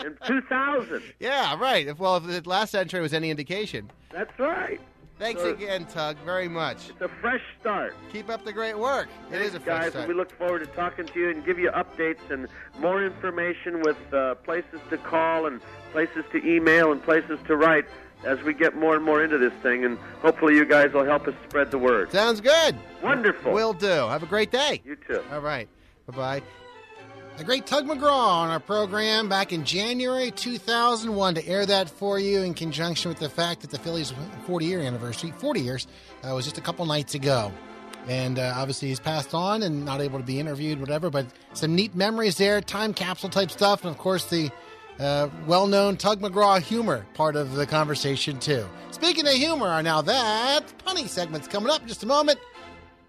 in 0.04 0.16
2000. 0.26 1.02
Yeah, 1.18 1.58
right. 1.58 1.86
If, 1.88 1.98
well, 1.98 2.16
if 2.18 2.24
the 2.44 2.48
last 2.48 2.70
century 2.70 3.00
was 3.00 3.14
any 3.14 3.30
indication. 3.30 3.90
That's 4.12 4.38
right. 4.38 4.80
Thanks 5.18 5.42
again, 5.42 5.84
Tug, 5.86 6.16
very 6.24 6.48
much. 6.48 6.90
It's 6.90 7.00
a 7.00 7.08
fresh 7.08 7.42
start. 7.60 7.94
Keep 8.12 8.30
up 8.30 8.44
the 8.44 8.52
great 8.52 8.78
work. 8.78 9.08
It 9.32 9.40
is 9.40 9.54
a 9.54 9.60
fresh 9.60 9.82
guys, 9.82 9.90
start. 9.92 10.08
we 10.08 10.14
look 10.14 10.30
forward 10.30 10.60
to 10.60 10.66
talking 10.66 11.06
to 11.06 11.18
you 11.18 11.30
and 11.30 11.44
give 11.44 11.58
you 11.58 11.70
updates 11.70 12.30
and 12.30 12.46
more 12.78 13.04
information 13.04 13.82
with 13.82 13.96
uh, 14.14 14.36
places 14.36 14.80
to 14.90 14.98
call 14.98 15.46
and 15.46 15.60
places 15.92 16.24
to 16.32 16.46
email 16.46 16.92
and 16.92 17.02
places 17.02 17.38
to 17.48 17.56
write 17.56 17.86
as 18.24 18.40
we 18.42 18.54
get 18.54 18.76
more 18.76 18.94
and 18.94 19.04
more 19.04 19.22
into 19.24 19.38
this 19.38 19.52
thing. 19.62 19.84
And 19.84 19.98
hopefully, 20.22 20.54
you 20.54 20.64
guys 20.64 20.92
will 20.92 21.04
help 21.04 21.26
us 21.26 21.34
spread 21.48 21.70
the 21.70 21.78
word. 21.78 22.12
Sounds 22.12 22.40
good. 22.40 22.76
Wonderful. 23.02 23.52
Will 23.52 23.72
do. 23.72 23.86
Have 23.86 24.22
a 24.22 24.26
great 24.26 24.50
day. 24.52 24.82
You 24.84 24.96
too. 24.96 25.22
All 25.32 25.40
right. 25.40 25.68
Bye 26.06 26.16
bye. 26.16 26.42
The 27.38 27.44
great 27.44 27.66
Tug 27.66 27.86
McGraw 27.86 28.10
on 28.10 28.50
our 28.50 28.58
program 28.58 29.28
back 29.28 29.52
in 29.52 29.64
January 29.64 30.32
2001 30.32 31.36
to 31.36 31.46
air 31.46 31.64
that 31.66 31.88
for 31.88 32.18
you 32.18 32.42
in 32.42 32.52
conjunction 32.52 33.10
with 33.10 33.20
the 33.20 33.28
fact 33.28 33.60
that 33.60 33.70
the 33.70 33.78
Phillies' 33.78 34.12
40 34.44 34.66
year 34.66 34.80
anniversary, 34.80 35.32
40 35.38 35.60
years, 35.60 35.86
uh, 36.24 36.34
was 36.34 36.46
just 36.46 36.58
a 36.58 36.60
couple 36.60 36.84
nights 36.84 37.14
ago. 37.14 37.52
And 38.08 38.40
uh, 38.40 38.54
obviously 38.56 38.88
he's 38.88 38.98
passed 38.98 39.34
on 39.34 39.62
and 39.62 39.84
not 39.84 40.00
able 40.00 40.18
to 40.18 40.24
be 40.24 40.40
interviewed, 40.40 40.80
whatever, 40.80 41.10
but 41.10 41.26
some 41.52 41.76
neat 41.76 41.94
memories 41.94 42.36
there, 42.38 42.60
time 42.60 42.92
capsule 42.92 43.30
type 43.30 43.52
stuff, 43.52 43.84
and 43.84 43.92
of 43.92 43.98
course 43.98 44.24
the 44.24 44.50
uh, 44.98 45.28
well 45.46 45.68
known 45.68 45.96
Tug 45.96 46.20
McGraw 46.20 46.60
humor 46.60 47.06
part 47.14 47.36
of 47.36 47.54
the 47.54 47.66
conversation, 47.68 48.40
too. 48.40 48.66
Speaking 48.90 49.28
of 49.28 49.34
humor, 49.34 49.80
now 49.84 50.02
that 50.02 50.64
punny 50.84 51.06
segment's 51.06 51.46
coming 51.46 51.70
up 51.70 51.86
just 51.86 52.02
a 52.02 52.06
moment. 52.06 52.40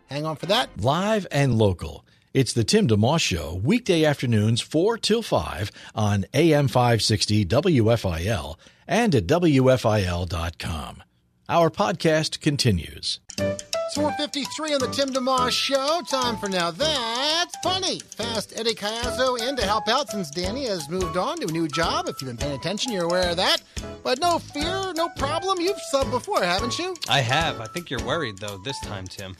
Hang 0.05 0.27
on 0.27 0.35
for 0.35 0.45
that. 0.45 0.69
Live 0.79 1.25
and 1.31 1.57
local. 1.57 2.05
It's 2.31 2.53
the 2.53 2.63
Tim 2.63 2.87
DeMoss 2.87 3.21
Show, 3.21 3.59
weekday 3.63 4.05
afternoons 4.05 4.61
4 4.61 4.99
till 4.99 5.23
5 5.23 5.71
on 5.95 6.25
AM 6.35 6.67
560 6.67 7.43
WFIL 7.45 8.55
and 8.87 9.15
at 9.15 9.25
WFIL.com. 9.25 11.03
Our 11.49 11.71
podcast 11.71 12.39
continues. 12.39 13.19
It's 13.39 13.95
453 13.95 14.73
on 14.75 14.79
the 14.79 14.89
Tim 14.89 15.09
DeMoss 15.09 15.49
Show. 15.49 16.01
Time 16.07 16.37
for 16.37 16.47
Now 16.47 16.69
That's 16.69 17.57
Funny. 17.63 17.99
Fast 17.99 18.53
Eddie 18.55 18.75
Cayazzo 18.75 19.39
in 19.49 19.55
to 19.55 19.63
help 19.63 19.87
out 19.87 20.09
since 20.09 20.29
Danny 20.29 20.67
has 20.67 20.87
moved 20.87 21.17
on 21.17 21.39
to 21.39 21.47
a 21.47 21.51
new 21.51 21.67
job. 21.67 22.07
If 22.07 22.21
you've 22.21 22.29
been 22.29 22.37
paying 22.37 22.55
attention, 22.55 22.91
you're 22.91 23.05
aware 23.05 23.31
of 23.31 23.37
that. 23.37 23.63
But 24.03 24.19
no 24.19 24.37
fear, 24.37 24.93
no 24.93 25.09
problem. 25.17 25.59
You've 25.59 25.81
subbed 25.91 26.11
before, 26.11 26.43
haven't 26.43 26.77
you? 26.77 26.95
I 27.07 27.21
have. 27.21 27.59
I 27.59 27.65
think 27.65 27.89
you're 27.89 28.05
worried 28.05 28.37
though 28.37 28.59
this 28.59 28.79
time, 28.81 29.07
Tim. 29.07 29.35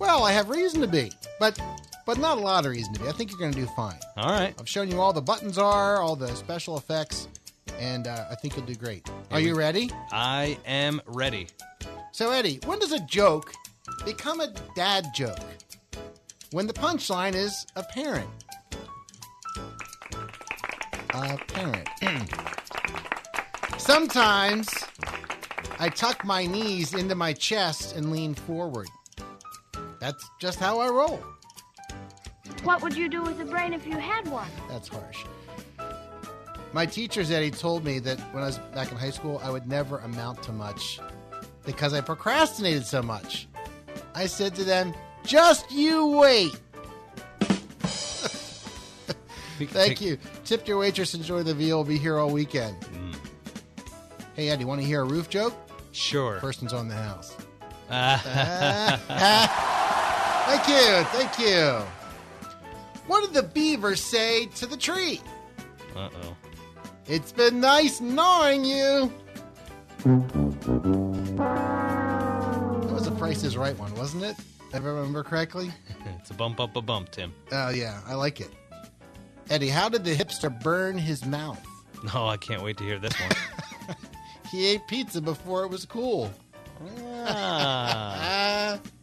Well, 0.00 0.24
I 0.24 0.32
have 0.32 0.50
reason 0.50 0.80
to 0.80 0.88
be, 0.88 1.12
but 1.38 1.58
but 2.06 2.18
not 2.18 2.38
a 2.38 2.40
lot 2.40 2.64
of 2.64 2.70
reason 2.70 2.94
to 2.94 3.00
be. 3.00 3.08
I 3.08 3.12
think 3.12 3.30
you're 3.30 3.38
going 3.38 3.52
to 3.52 3.58
do 3.58 3.66
fine. 3.66 3.98
All 4.16 4.30
right. 4.30 4.54
I've 4.58 4.68
shown 4.68 4.90
you 4.90 5.00
all 5.00 5.12
the 5.12 5.20
buttons 5.20 5.58
are, 5.58 6.00
all 6.00 6.16
the 6.16 6.28
special 6.36 6.78
effects, 6.78 7.28
and 7.78 8.06
uh, 8.06 8.26
I 8.30 8.36
think 8.36 8.56
you'll 8.56 8.64
do 8.64 8.76
great. 8.76 9.10
Are 9.32 9.40
you 9.40 9.54
ready? 9.54 9.90
I 10.12 10.56
am 10.64 11.02
ready. 11.06 11.48
So, 12.12 12.30
Eddie, 12.30 12.60
when 12.64 12.78
does 12.78 12.92
a 12.92 13.00
joke 13.00 13.52
become 14.04 14.40
a 14.40 14.54
dad 14.74 15.08
joke? 15.14 15.38
When 16.52 16.66
the 16.66 16.72
punchline 16.72 17.34
is 17.34 17.66
apparent. 17.74 18.30
Apparent. 21.10 21.88
Sometimes 23.78 24.68
I 25.78 25.88
tuck 25.88 26.24
my 26.24 26.46
knees 26.46 26.94
into 26.94 27.14
my 27.14 27.32
chest 27.32 27.96
and 27.96 28.12
lean 28.12 28.34
forward. 28.34 28.88
That's 30.00 30.28
just 30.40 30.58
how 30.58 30.78
I 30.78 30.88
roll. 30.88 31.20
What 32.62 32.82
would 32.82 32.96
you 32.96 33.08
do 33.08 33.22
with 33.22 33.40
a 33.40 33.44
brain 33.44 33.72
if 33.72 33.86
you 33.86 33.96
had 33.98 34.28
one? 34.28 34.48
That's 34.68 34.88
harsh. 34.88 35.24
My 36.72 36.84
teachers, 36.84 37.30
Eddie, 37.30 37.50
told 37.50 37.84
me 37.84 37.98
that 38.00 38.18
when 38.34 38.42
I 38.42 38.46
was 38.46 38.58
back 38.74 38.90
in 38.90 38.98
high 38.98 39.10
school, 39.10 39.40
I 39.42 39.50
would 39.50 39.66
never 39.66 39.98
amount 39.98 40.42
to 40.44 40.52
much 40.52 41.00
because 41.64 41.94
I 41.94 42.00
procrastinated 42.00 42.84
so 42.86 43.02
much. 43.02 43.48
I 44.14 44.26
said 44.26 44.54
to 44.56 44.64
them, 44.64 44.94
just 45.24 45.70
you 45.70 46.06
wait. 46.08 46.58
Thank 49.58 50.00
you. 50.00 50.18
Tip 50.44 50.68
your 50.68 50.78
waitress, 50.78 51.14
enjoy 51.14 51.42
the 51.42 51.54
veal, 51.54 51.78
We'll 51.78 51.84
be 51.84 51.98
here 51.98 52.18
all 52.18 52.30
weekend. 52.30 52.76
Hey, 54.34 54.50
Eddie, 54.50 54.66
want 54.66 54.80
to 54.82 54.86
hear 54.86 55.00
a 55.00 55.04
roof 55.04 55.30
joke? 55.30 55.54
Sure. 55.92 56.38
Person's 56.40 56.74
on 56.74 56.88
the 56.88 56.94
house. 56.94 57.34
Uh, 57.88 58.18
Thank 60.46 60.68
you. 60.68 61.04
Thank 61.18 61.38
you. 61.38 61.82
What 63.06 63.24
did 63.24 63.34
the 63.34 63.42
beaver 63.42 63.96
say 63.96 64.46
to 64.56 64.66
the 64.66 64.76
tree? 64.76 65.20
Uh 65.94 66.08
oh. 66.22 66.36
It's 67.06 67.32
been 67.32 67.60
nice 67.60 68.00
gnawing 68.00 68.64
you. 68.64 69.12
That 70.04 70.12
was 72.92 73.06
a 73.06 73.12
Price 73.12 73.44
is 73.44 73.56
Right 73.56 73.78
one, 73.78 73.94
wasn't 73.94 74.24
it? 74.24 74.36
If 74.72 74.74
I 74.74 74.78
remember 74.78 75.22
correctly. 75.22 75.70
It's 76.20 76.30
a 76.30 76.34
bump 76.34 76.58
up 76.58 76.74
a 76.74 76.82
bump, 76.82 77.12
Tim. 77.12 77.32
Oh, 77.52 77.68
yeah, 77.68 78.00
I 78.04 78.14
like 78.14 78.40
it. 78.40 78.50
Eddie, 79.48 79.68
how 79.68 79.88
did 79.88 80.04
the 80.04 80.14
hipster 80.14 80.50
burn 80.62 80.98
his 80.98 81.24
mouth? 81.24 81.64
No, 82.12 82.26
I 82.26 82.36
can't 82.36 82.62
wait 82.62 82.76
to 82.78 82.84
hear 82.84 82.98
this 82.98 83.12
one. 83.20 83.30
He 84.50 84.66
ate 84.66 84.86
pizza 84.86 85.20
before 85.20 85.64
it 85.64 85.70
was 85.70 85.84
cool. 85.84 86.30
Ah. 87.26 88.78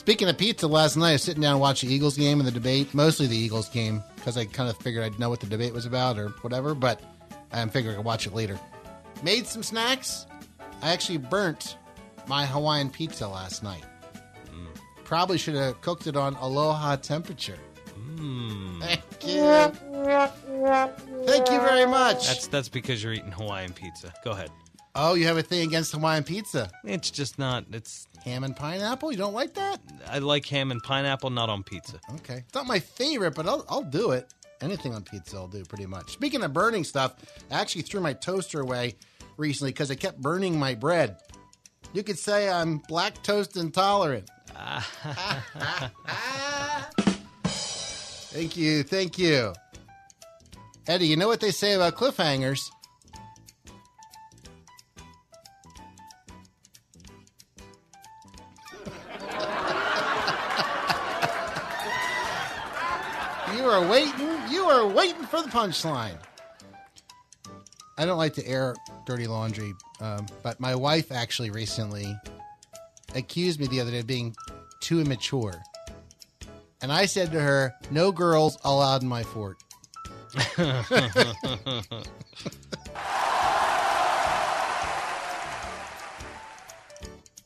Speaking 0.00 0.30
of 0.30 0.38
pizza, 0.38 0.66
last 0.66 0.96
night 0.96 1.10
I 1.10 1.12
was 1.12 1.22
sitting 1.22 1.42
down 1.42 1.52
and 1.52 1.60
watching 1.60 1.90
the 1.90 1.94
Eagles 1.94 2.16
game 2.16 2.40
and 2.40 2.46
the 2.46 2.52
debate, 2.52 2.94
mostly 2.94 3.26
the 3.26 3.36
Eagles 3.36 3.68
game, 3.68 4.02
because 4.16 4.38
I 4.38 4.46
kind 4.46 4.70
of 4.70 4.78
figured 4.78 5.04
I'd 5.04 5.18
know 5.18 5.28
what 5.28 5.40
the 5.40 5.46
debate 5.46 5.74
was 5.74 5.84
about 5.84 6.18
or 6.18 6.28
whatever, 6.40 6.74
but 6.74 7.02
I 7.52 7.66
figured 7.66 7.96
I 7.96 7.98
watch 7.98 8.26
it 8.26 8.34
later. 8.34 8.58
Made 9.22 9.46
some 9.46 9.62
snacks. 9.62 10.24
I 10.80 10.90
actually 10.90 11.18
burnt 11.18 11.76
my 12.26 12.46
Hawaiian 12.46 12.88
pizza 12.88 13.28
last 13.28 13.62
night. 13.62 13.84
probably 15.04 15.36
should 15.36 15.54
have 15.54 15.78
cooked 15.82 16.06
it 16.06 16.16
on 16.16 16.34
aloha 16.36 16.96
temperature. 16.96 17.58
Mm. 18.16 18.80
Thank 18.80 19.02
you. 19.22 19.42
Thank 21.26 21.50
you 21.50 21.60
very 21.60 21.84
much. 21.84 22.26
That's 22.26 22.46
that's 22.46 22.70
because 22.70 23.04
you're 23.04 23.12
eating 23.12 23.32
Hawaiian 23.32 23.74
pizza. 23.74 24.14
Go 24.24 24.30
ahead. 24.30 24.50
oh, 24.94 25.12
you 25.12 25.26
have 25.26 25.36
a 25.36 25.42
thing 25.42 25.60
against 25.68 25.92
Hawaiian 25.92 26.24
pizza? 26.24 26.70
It's 26.84 27.10
just 27.10 27.38
not. 27.38 27.66
It's 27.70 28.08
Ham 28.24 28.44
and 28.44 28.54
pineapple? 28.54 29.10
You 29.12 29.18
don't 29.18 29.32
like 29.34 29.54
that? 29.54 29.80
I 30.08 30.18
like 30.18 30.46
ham 30.46 30.70
and 30.70 30.82
pineapple, 30.82 31.30
not 31.30 31.48
on 31.48 31.62
pizza. 31.62 32.00
Okay. 32.16 32.44
It's 32.46 32.54
not 32.54 32.66
my 32.66 32.78
favorite, 32.78 33.34
but 33.34 33.46
I'll, 33.48 33.64
I'll 33.68 33.82
do 33.82 34.10
it. 34.10 34.32
Anything 34.60 34.94
on 34.94 35.02
pizza, 35.02 35.36
I'll 35.36 35.48
do 35.48 35.64
pretty 35.64 35.86
much. 35.86 36.12
Speaking 36.12 36.42
of 36.42 36.52
burning 36.52 36.84
stuff, 36.84 37.14
I 37.50 37.60
actually 37.60 37.82
threw 37.82 38.00
my 38.00 38.12
toaster 38.12 38.60
away 38.60 38.96
recently 39.38 39.72
because 39.72 39.90
it 39.90 39.96
kept 39.96 40.20
burning 40.20 40.58
my 40.58 40.74
bread. 40.74 41.16
You 41.94 42.02
could 42.02 42.18
say 42.18 42.50
I'm 42.50 42.78
black 42.78 43.22
toast 43.22 43.56
intolerant. 43.56 44.28
thank 47.44 48.56
you. 48.56 48.82
Thank 48.82 49.18
you. 49.18 49.54
Eddie, 50.86 51.06
you 51.06 51.16
know 51.16 51.26
what 51.28 51.40
they 51.40 51.50
say 51.52 51.72
about 51.72 51.96
cliffhangers? 51.96 52.70
You 63.60 63.66
are 63.66 63.86
waiting. 63.86 64.38
You 64.48 64.62
are 64.64 64.86
waiting 64.86 65.24
for 65.24 65.42
the 65.42 65.50
punchline. 65.50 66.16
I 67.98 68.06
don't 68.06 68.16
like 68.16 68.32
to 68.34 68.46
air 68.46 68.74
dirty 69.04 69.26
laundry, 69.26 69.74
um, 70.00 70.24
but 70.42 70.58
my 70.60 70.74
wife 70.74 71.12
actually 71.12 71.50
recently 71.50 72.16
accused 73.14 73.60
me 73.60 73.66
the 73.66 73.82
other 73.82 73.90
day 73.90 73.98
of 73.98 74.06
being 74.06 74.34
too 74.80 75.02
immature. 75.02 75.60
And 76.80 76.90
I 76.90 77.04
said 77.04 77.32
to 77.32 77.40
her, 77.40 77.74
No 77.90 78.12
girls 78.12 78.56
allowed 78.64 79.02
in 79.02 79.08
my 79.08 79.24
fort. 79.24 79.58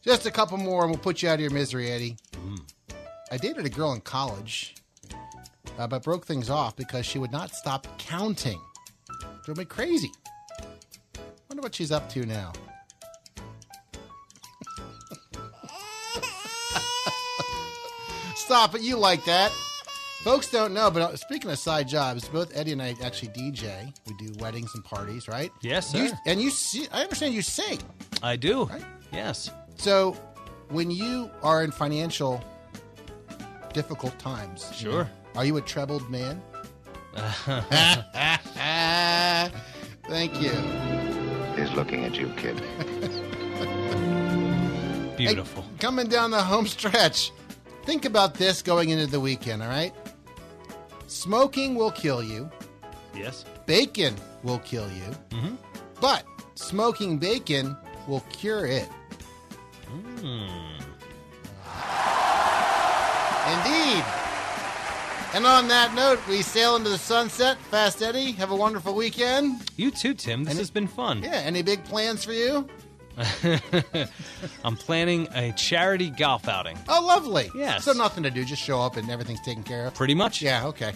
Just 0.02 0.26
a 0.26 0.30
couple 0.30 0.58
more 0.58 0.82
and 0.82 0.92
we'll 0.92 1.00
put 1.00 1.22
you 1.22 1.28
out 1.28 1.34
of 1.34 1.40
your 1.40 1.50
misery, 1.50 1.90
Eddie. 1.90 2.16
I 3.32 3.36
dated 3.36 3.66
a 3.66 3.68
girl 3.68 3.92
in 3.92 4.00
college, 4.00 4.76
uh, 5.78 5.86
but 5.86 6.02
broke 6.02 6.26
things 6.26 6.50
off 6.50 6.76
because 6.76 7.06
she 7.06 7.18
would 7.18 7.32
not 7.32 7.54
stop 7.54 7.86
counting. 7.98 8.60
Drove 9.44 9.58
me 9.58 9.64
crazy. 9.64 10.10
Wonder 11.48 11.62
what 11.62 11.74
she's 11.74 11.92
up 11.92 12.08
to 12.10 12.24
now. 12.26 12.52
Stop 18.34 18.74
it, 18.74 18.82
you 18.82 18.96
like 18.96 19.24
that. 19.24 19.52
Folks 20.22 20.50
don't 20.50 20.72
know, 20.72 20.90
but 20.90 21.02
uh, 21.02 21.16
speaking 21.16 21.50
of 21.50 21.58
side 21.58 21.86
jobs, 21.86 22.28
both 22.28 22.56
Eddie 22.56 22.72
and 22.72 22.82
I 22.82 22.94
actually 23.02 23.28
DJ. 23.28 23.92
We 24.06 24.14
do 24.26 24.32
weddings 24.38 24.74
and 24.74 24.82
parties, 24.84 25.28
right? 25.28 25.52
Yes, 25.60 25.92
You- 25.94 26.08
sir. 26.08 26.18
and 26.26 26.40
you 26.40 26.50
see, 26.50 26.88
I 26.92 27.02
understand 27.02 27.34
you 27.34 27.42
sing. 27.42 27.78
I 28.22 28.36
do. 28.36 28.70
Yes. 29.12 29.50
So, 29.76 30.12
when 30.70 30.90
you 30.90 31.30
are 31.42 31.62
in 31.62 31.70
financial 31.70 32.42
difficult 33.74 34.18
times, 34.18 34.66
you 34.72 34.76
Sure. 34.90 35.04
know, 35.04 35.10
are 35.36 35.44
you 35.44 35.56
a 35.56 35.60
troubled 35.60 36.08
man? 36.10 36.42
Thank 40.08 40.40
you. 40.42 40.50
He's 41.56 41.70
looking 41.72 42.04
at 42.04 42.14
you, 42.16 42.28
kid. 42.36 42.56
Beautiful. 45.16 45.62
Hey, 45.62 45.68
coming 45.78 46.08
down 46.08 46.30
the 46.32 46.42
home 46.42 46.66
stretch, 46.66 47.30
think 47.84 48.04
about 48.04 48.34
this 48.34 48.62
going 48.62 48.88
into 48.90 49.06
the 49.06 49.20
weekend, 49.20 49.62
all 49.62 49.68
right? 49.68 49.94
Smoking 51.06 51.76
will 51.76 51.92
kill 51.92 52.20
you, 52.22 52.50
Yes. 53.14 53.44
bacon 53.66 54.16
will 54.42 54.58
kill 54.60 54.88
you, 54.90 55.14
Mm-hmm. 55.30 55.54
but 56.00 56.24
smoking 56.56 57.18
bacon 57.18 57.76
will 58.08 58.24
cure 58.30 58.66
it. 58.66 58.88
Hmm. 59.86 60.48
Indeed. 63.46 64.04
And 65.34 65.44
on 65.46 65.66
that 65.68 65.94
note, 65.94 66.20
we 66.28 66.42
sail 66.42 66.76
into 66.76 66.88
the 66.90 66.96
sunset. 66.98 67.58
Fast 67.70 68.00
Eddie, 68.02 68.30
have 68.32 68.52
a 68.52 68.56
wonderful 68.56 68.94
weekend. 68.94 69.68
You 69.76 69.90
too, 69.90 70.14
Tim. 70.14 70.44
This 70.44 70.52
Any- 70.52 70.58
has 70.60 70.70
been 70.70 70.86
fun. 70.86 71.24
Yeah, 71.24 71.32
any 71.44 71.62
big 71.62 71.82
plans 71.84 72.24
for 72.24 72.32
you? 72.32 72.68
I'm 74.64 74.76
planning 74.76 75.26
a 75.34 75.52
charity 75.52 76.10
golf 76.10 76.46
outing. 76.48 76.78
Oh, 76.88 77.04
lovely. 77.04 77.50
Yes. 77.56 77.84
So 77.84 77.92
nothing 77.92 78.22
to 78.22 78.30
do, 78.30 78.44
just 78.44 78.62
show 78.62 78.80
up 78.80 78.96
and 78.96 79.10
everything's 79.10 79.40
taken 79.40 79.62
care 79.64 79.86
of. 79.86 79.94
Pretty 79.94 80.14
much. 80.14 80.40
Yeah, 80.40 80.66
okay. 80.66 80.92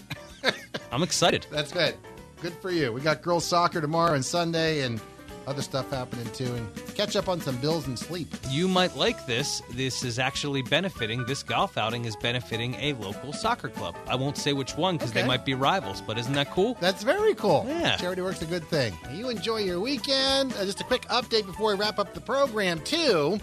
I'm 0.93 1.03
excited. 1.03 1.47
That's 1.53 1.73
good. 1.73 1.97
Good 2.41 2.55
for 2.55 2.71
you. 2.71 2.93
We 2.93 3.01
got 3.01 3.23
girls 3.23 3.45
soccer 3.45 3.81
tomorrow 3.81 4.15
and 4.15 4.25
Sunday 4.25 4.83
and 4.83 5.01
other 5.49 5.63
stuff 5.63 5.91
happening 5.91 6.29
too. 6.33 6.53
And 6.55 6.95
catch 6.95 7.17
up 7.17 7.29
on 7.29 7.41
some 7.41 7.57
bills 7.57 7.87
and 7.87 7.99
sleep. 7.99 8.29
You 8.51 8.69
might 8.69 8.97
like 8.97 9.27
this. 9.27 9.63
This 9.73 10.05
is 10.05 10.19
actually 10.19 10.63
benefiting, 10.63 11.25
this 11.25 11.43
golf 11.43 11.79
outing 11.79 12.05
is 12.05 12.15
benefiting 12.17 12.75
a 12.75 12.93
local 12.95 13.33
soccer 13.33 13.69
club. 13.69 13.97
I 14.07 14.15
won't 14.15 14.37
say 14.37 14.53
which 14.53 14.77
one 14.77 14.97
because 14.97 15.11
Okay. 15.11 15.23
they 15.23 15.27
might 15.27 15.45
be 15.45 15.55
rivals, 15.55 16.01
but 16.03 16.19
isn't 16.19 16.35
that 16.35 16.51
cool? 16.51 16.77
That's 16.81 17.03
very 17.03 17.35
cool. 17.35 17.65
Yeah. 17.67 17.97
Charity 17.97 18.23
work's 18.23 18.43
a 18.43 18.47
good 18.47 18.65
thing. 18.65 18.97
You 19.13 19.31
enjoy 19.31 19.59
your 19.59 19.81
weekend. 19.81 20.53
Uh, 20.53 20.65
just 20.65 20.81
a 20.81 20.85
quick 20.85 21.03
update 21.09 21.47
before 21.47 21.73
we 21.73 21.79
wrap 21.81 21.99
up 21.99 22.15
the 22.15 22.21
program, 22.21 22.81
too. 22.81 23.39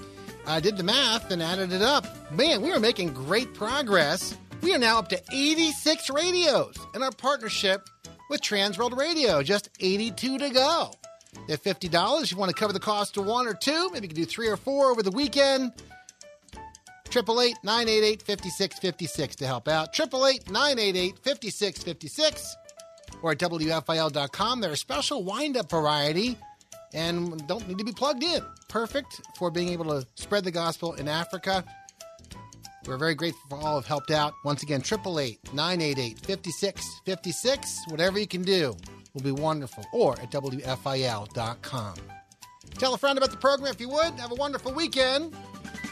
I 0.48 0.60
did 0.60 0.78
the 0.78 0.84
math 0.84 1.32
and 1.32 1.42
added 1.42 1.74
it 1.74 1.82
up. 1.82 2.06
Man, 2.32 2.62
we 2.62 2.72
are 2.72 2.80
making 2.80 3.14
great 3.14 3.54
progress. 3.56 4.38
We 4.62 4.74
are 4.76 4.78
now 4.80 5.00
up 5.00 5.10
to 5.10 5.22
86 5.32 6.10
radios 6.12 6.76
in 6.94 7.02
our 7.02 7.12
partnership 7.12 7.88
with 8.30 8.42
Transworld 8.42 8.96
Radio. 8.96 9.42
Just 9.44 9.70
82 9.80 10.38
to 10.38 10.50
go. 10.52 10.92
At 11.50 11.64
$50, 11.64 12.24
If 12.24 12.32
you 12.32 12.38
want 12.38 12.50
to 12.50 12.60
cover 12.60 12.74
the 12.74 12.80
cost 12.80 13.18
of 13.18 13.26
one 13.26 13.48
or 13.48 13.54
two. 13.54 13.90
Maybe 13.92 14.08
you 14.08 14.14
can 14.14 14.24
do 14.24 14.26
three 14.26 14.48
or 14.48 14.58
four 14.58 14.90
over 14.90 15.04
the 15.04 15.12
weekend. 15.12 15.74
888 17.08 17.58
988 17.64 18.22
5656 18.24 19.36
to 19.38 19.48
help 19.48 19.68
out. 19.68 19.90
888 20.00 20.50
988 20.50 21.20
5656 21.20 22.58
or 23.22 23.32
at 23.32 23.38
WFIL.com. 23.38 24.62
They're 24.62 24.72
a 24.72 24.78
special 24.78 25.24
wind 25.24 25.56
up 25.56 25.70
variety 25.70 26.38
and 26.94 27.48
don't 27.48 27.68
need 27.68 27.78
to 27.78 27.84
be 27.84 27.92
plugged 27.92 28.24
in. 28.24 28.42
Perfect 28.68 29.22
for 29.38 29.52
being 29.52 29.70
able 29.70 29.86
to 29.86 30.06
spread 30.16 30.44
the 30.44 30.52
gospel 30.52 30.94
in 30.94 31.08
Africa. 31.08 31.64
We're 32.86 32.98
very 32.98 33.16
grateful 33.16 33.50
for 33.50 33.58
all 33.58 33.76
who've 33.76 33.88
helped 33.88 34.12
out. 34.12 34.34
Once 34.44 34.62
again, 34.62 34.82
888 34.82 35.54
988 35.54 36.20
5656. 36.20 37.80
Whatever 37.88 38.20
you 38.20 38.28
can 38.28 38.44
do 38.44 38.76
will 39.16 39.24
be 39.24 39.32
wonderful. 39.32 39.84
Or 39.92 40.14
at 40.20 40.30
WFIL.com. 40.30 41.96
Tell 42.78 42.94
a 42.94 42.98
friend 42.98 43.18
about 43.18 43.32
the 43.32 43.38
program 43.38 43.74
if 43.74 43.82
you 43.82 43.90
would. 43.90 44.14
Have 44.20 44.32
a 44.32 44.36
wonderful 44.36 44.74
weekend. 44.74 45.36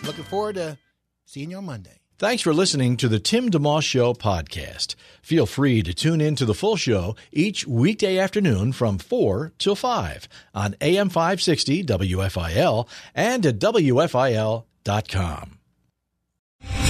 Looking 0.03 0.25
forward 0.25 0.55
to 0.55 0.77
seeing 1.25 1.49
you 1.51 1.57
on 1.57 1.65
Monday. 1.65 1.99
Thanks 2.19 2.43
for 2.43 2.53
listening 2.53 2.95
to 2.97 3.07
the 3.07 3.19
Tim 3.19 3.49
DeMoss 3.49 3.83
Show 3.83 4.13
podcast. 4.13 4.95
Feel 5.21 5.45
free 5.45 5.81
to 5.81 5.93
tune 5.93 6.21
in 6.21 6.35
to 6.35 6.45
the 6.45 6.53
full 6.53 6.75
show 6.75 7.15
each 7.31 7.65
weekday 7.65 8.17
afternoon 8.17 8.71
from 8.71 8.97
4 8.97 9.53
till 9.57 9.75
5 9.75 10.27
on 10.53 10.75
AM 10.79 11.09
560 11.09 11.83
WFIL 11.83 12.87
and 13.15 13.45
at 13.45 13.59
WFIL.com. 13.59 14.63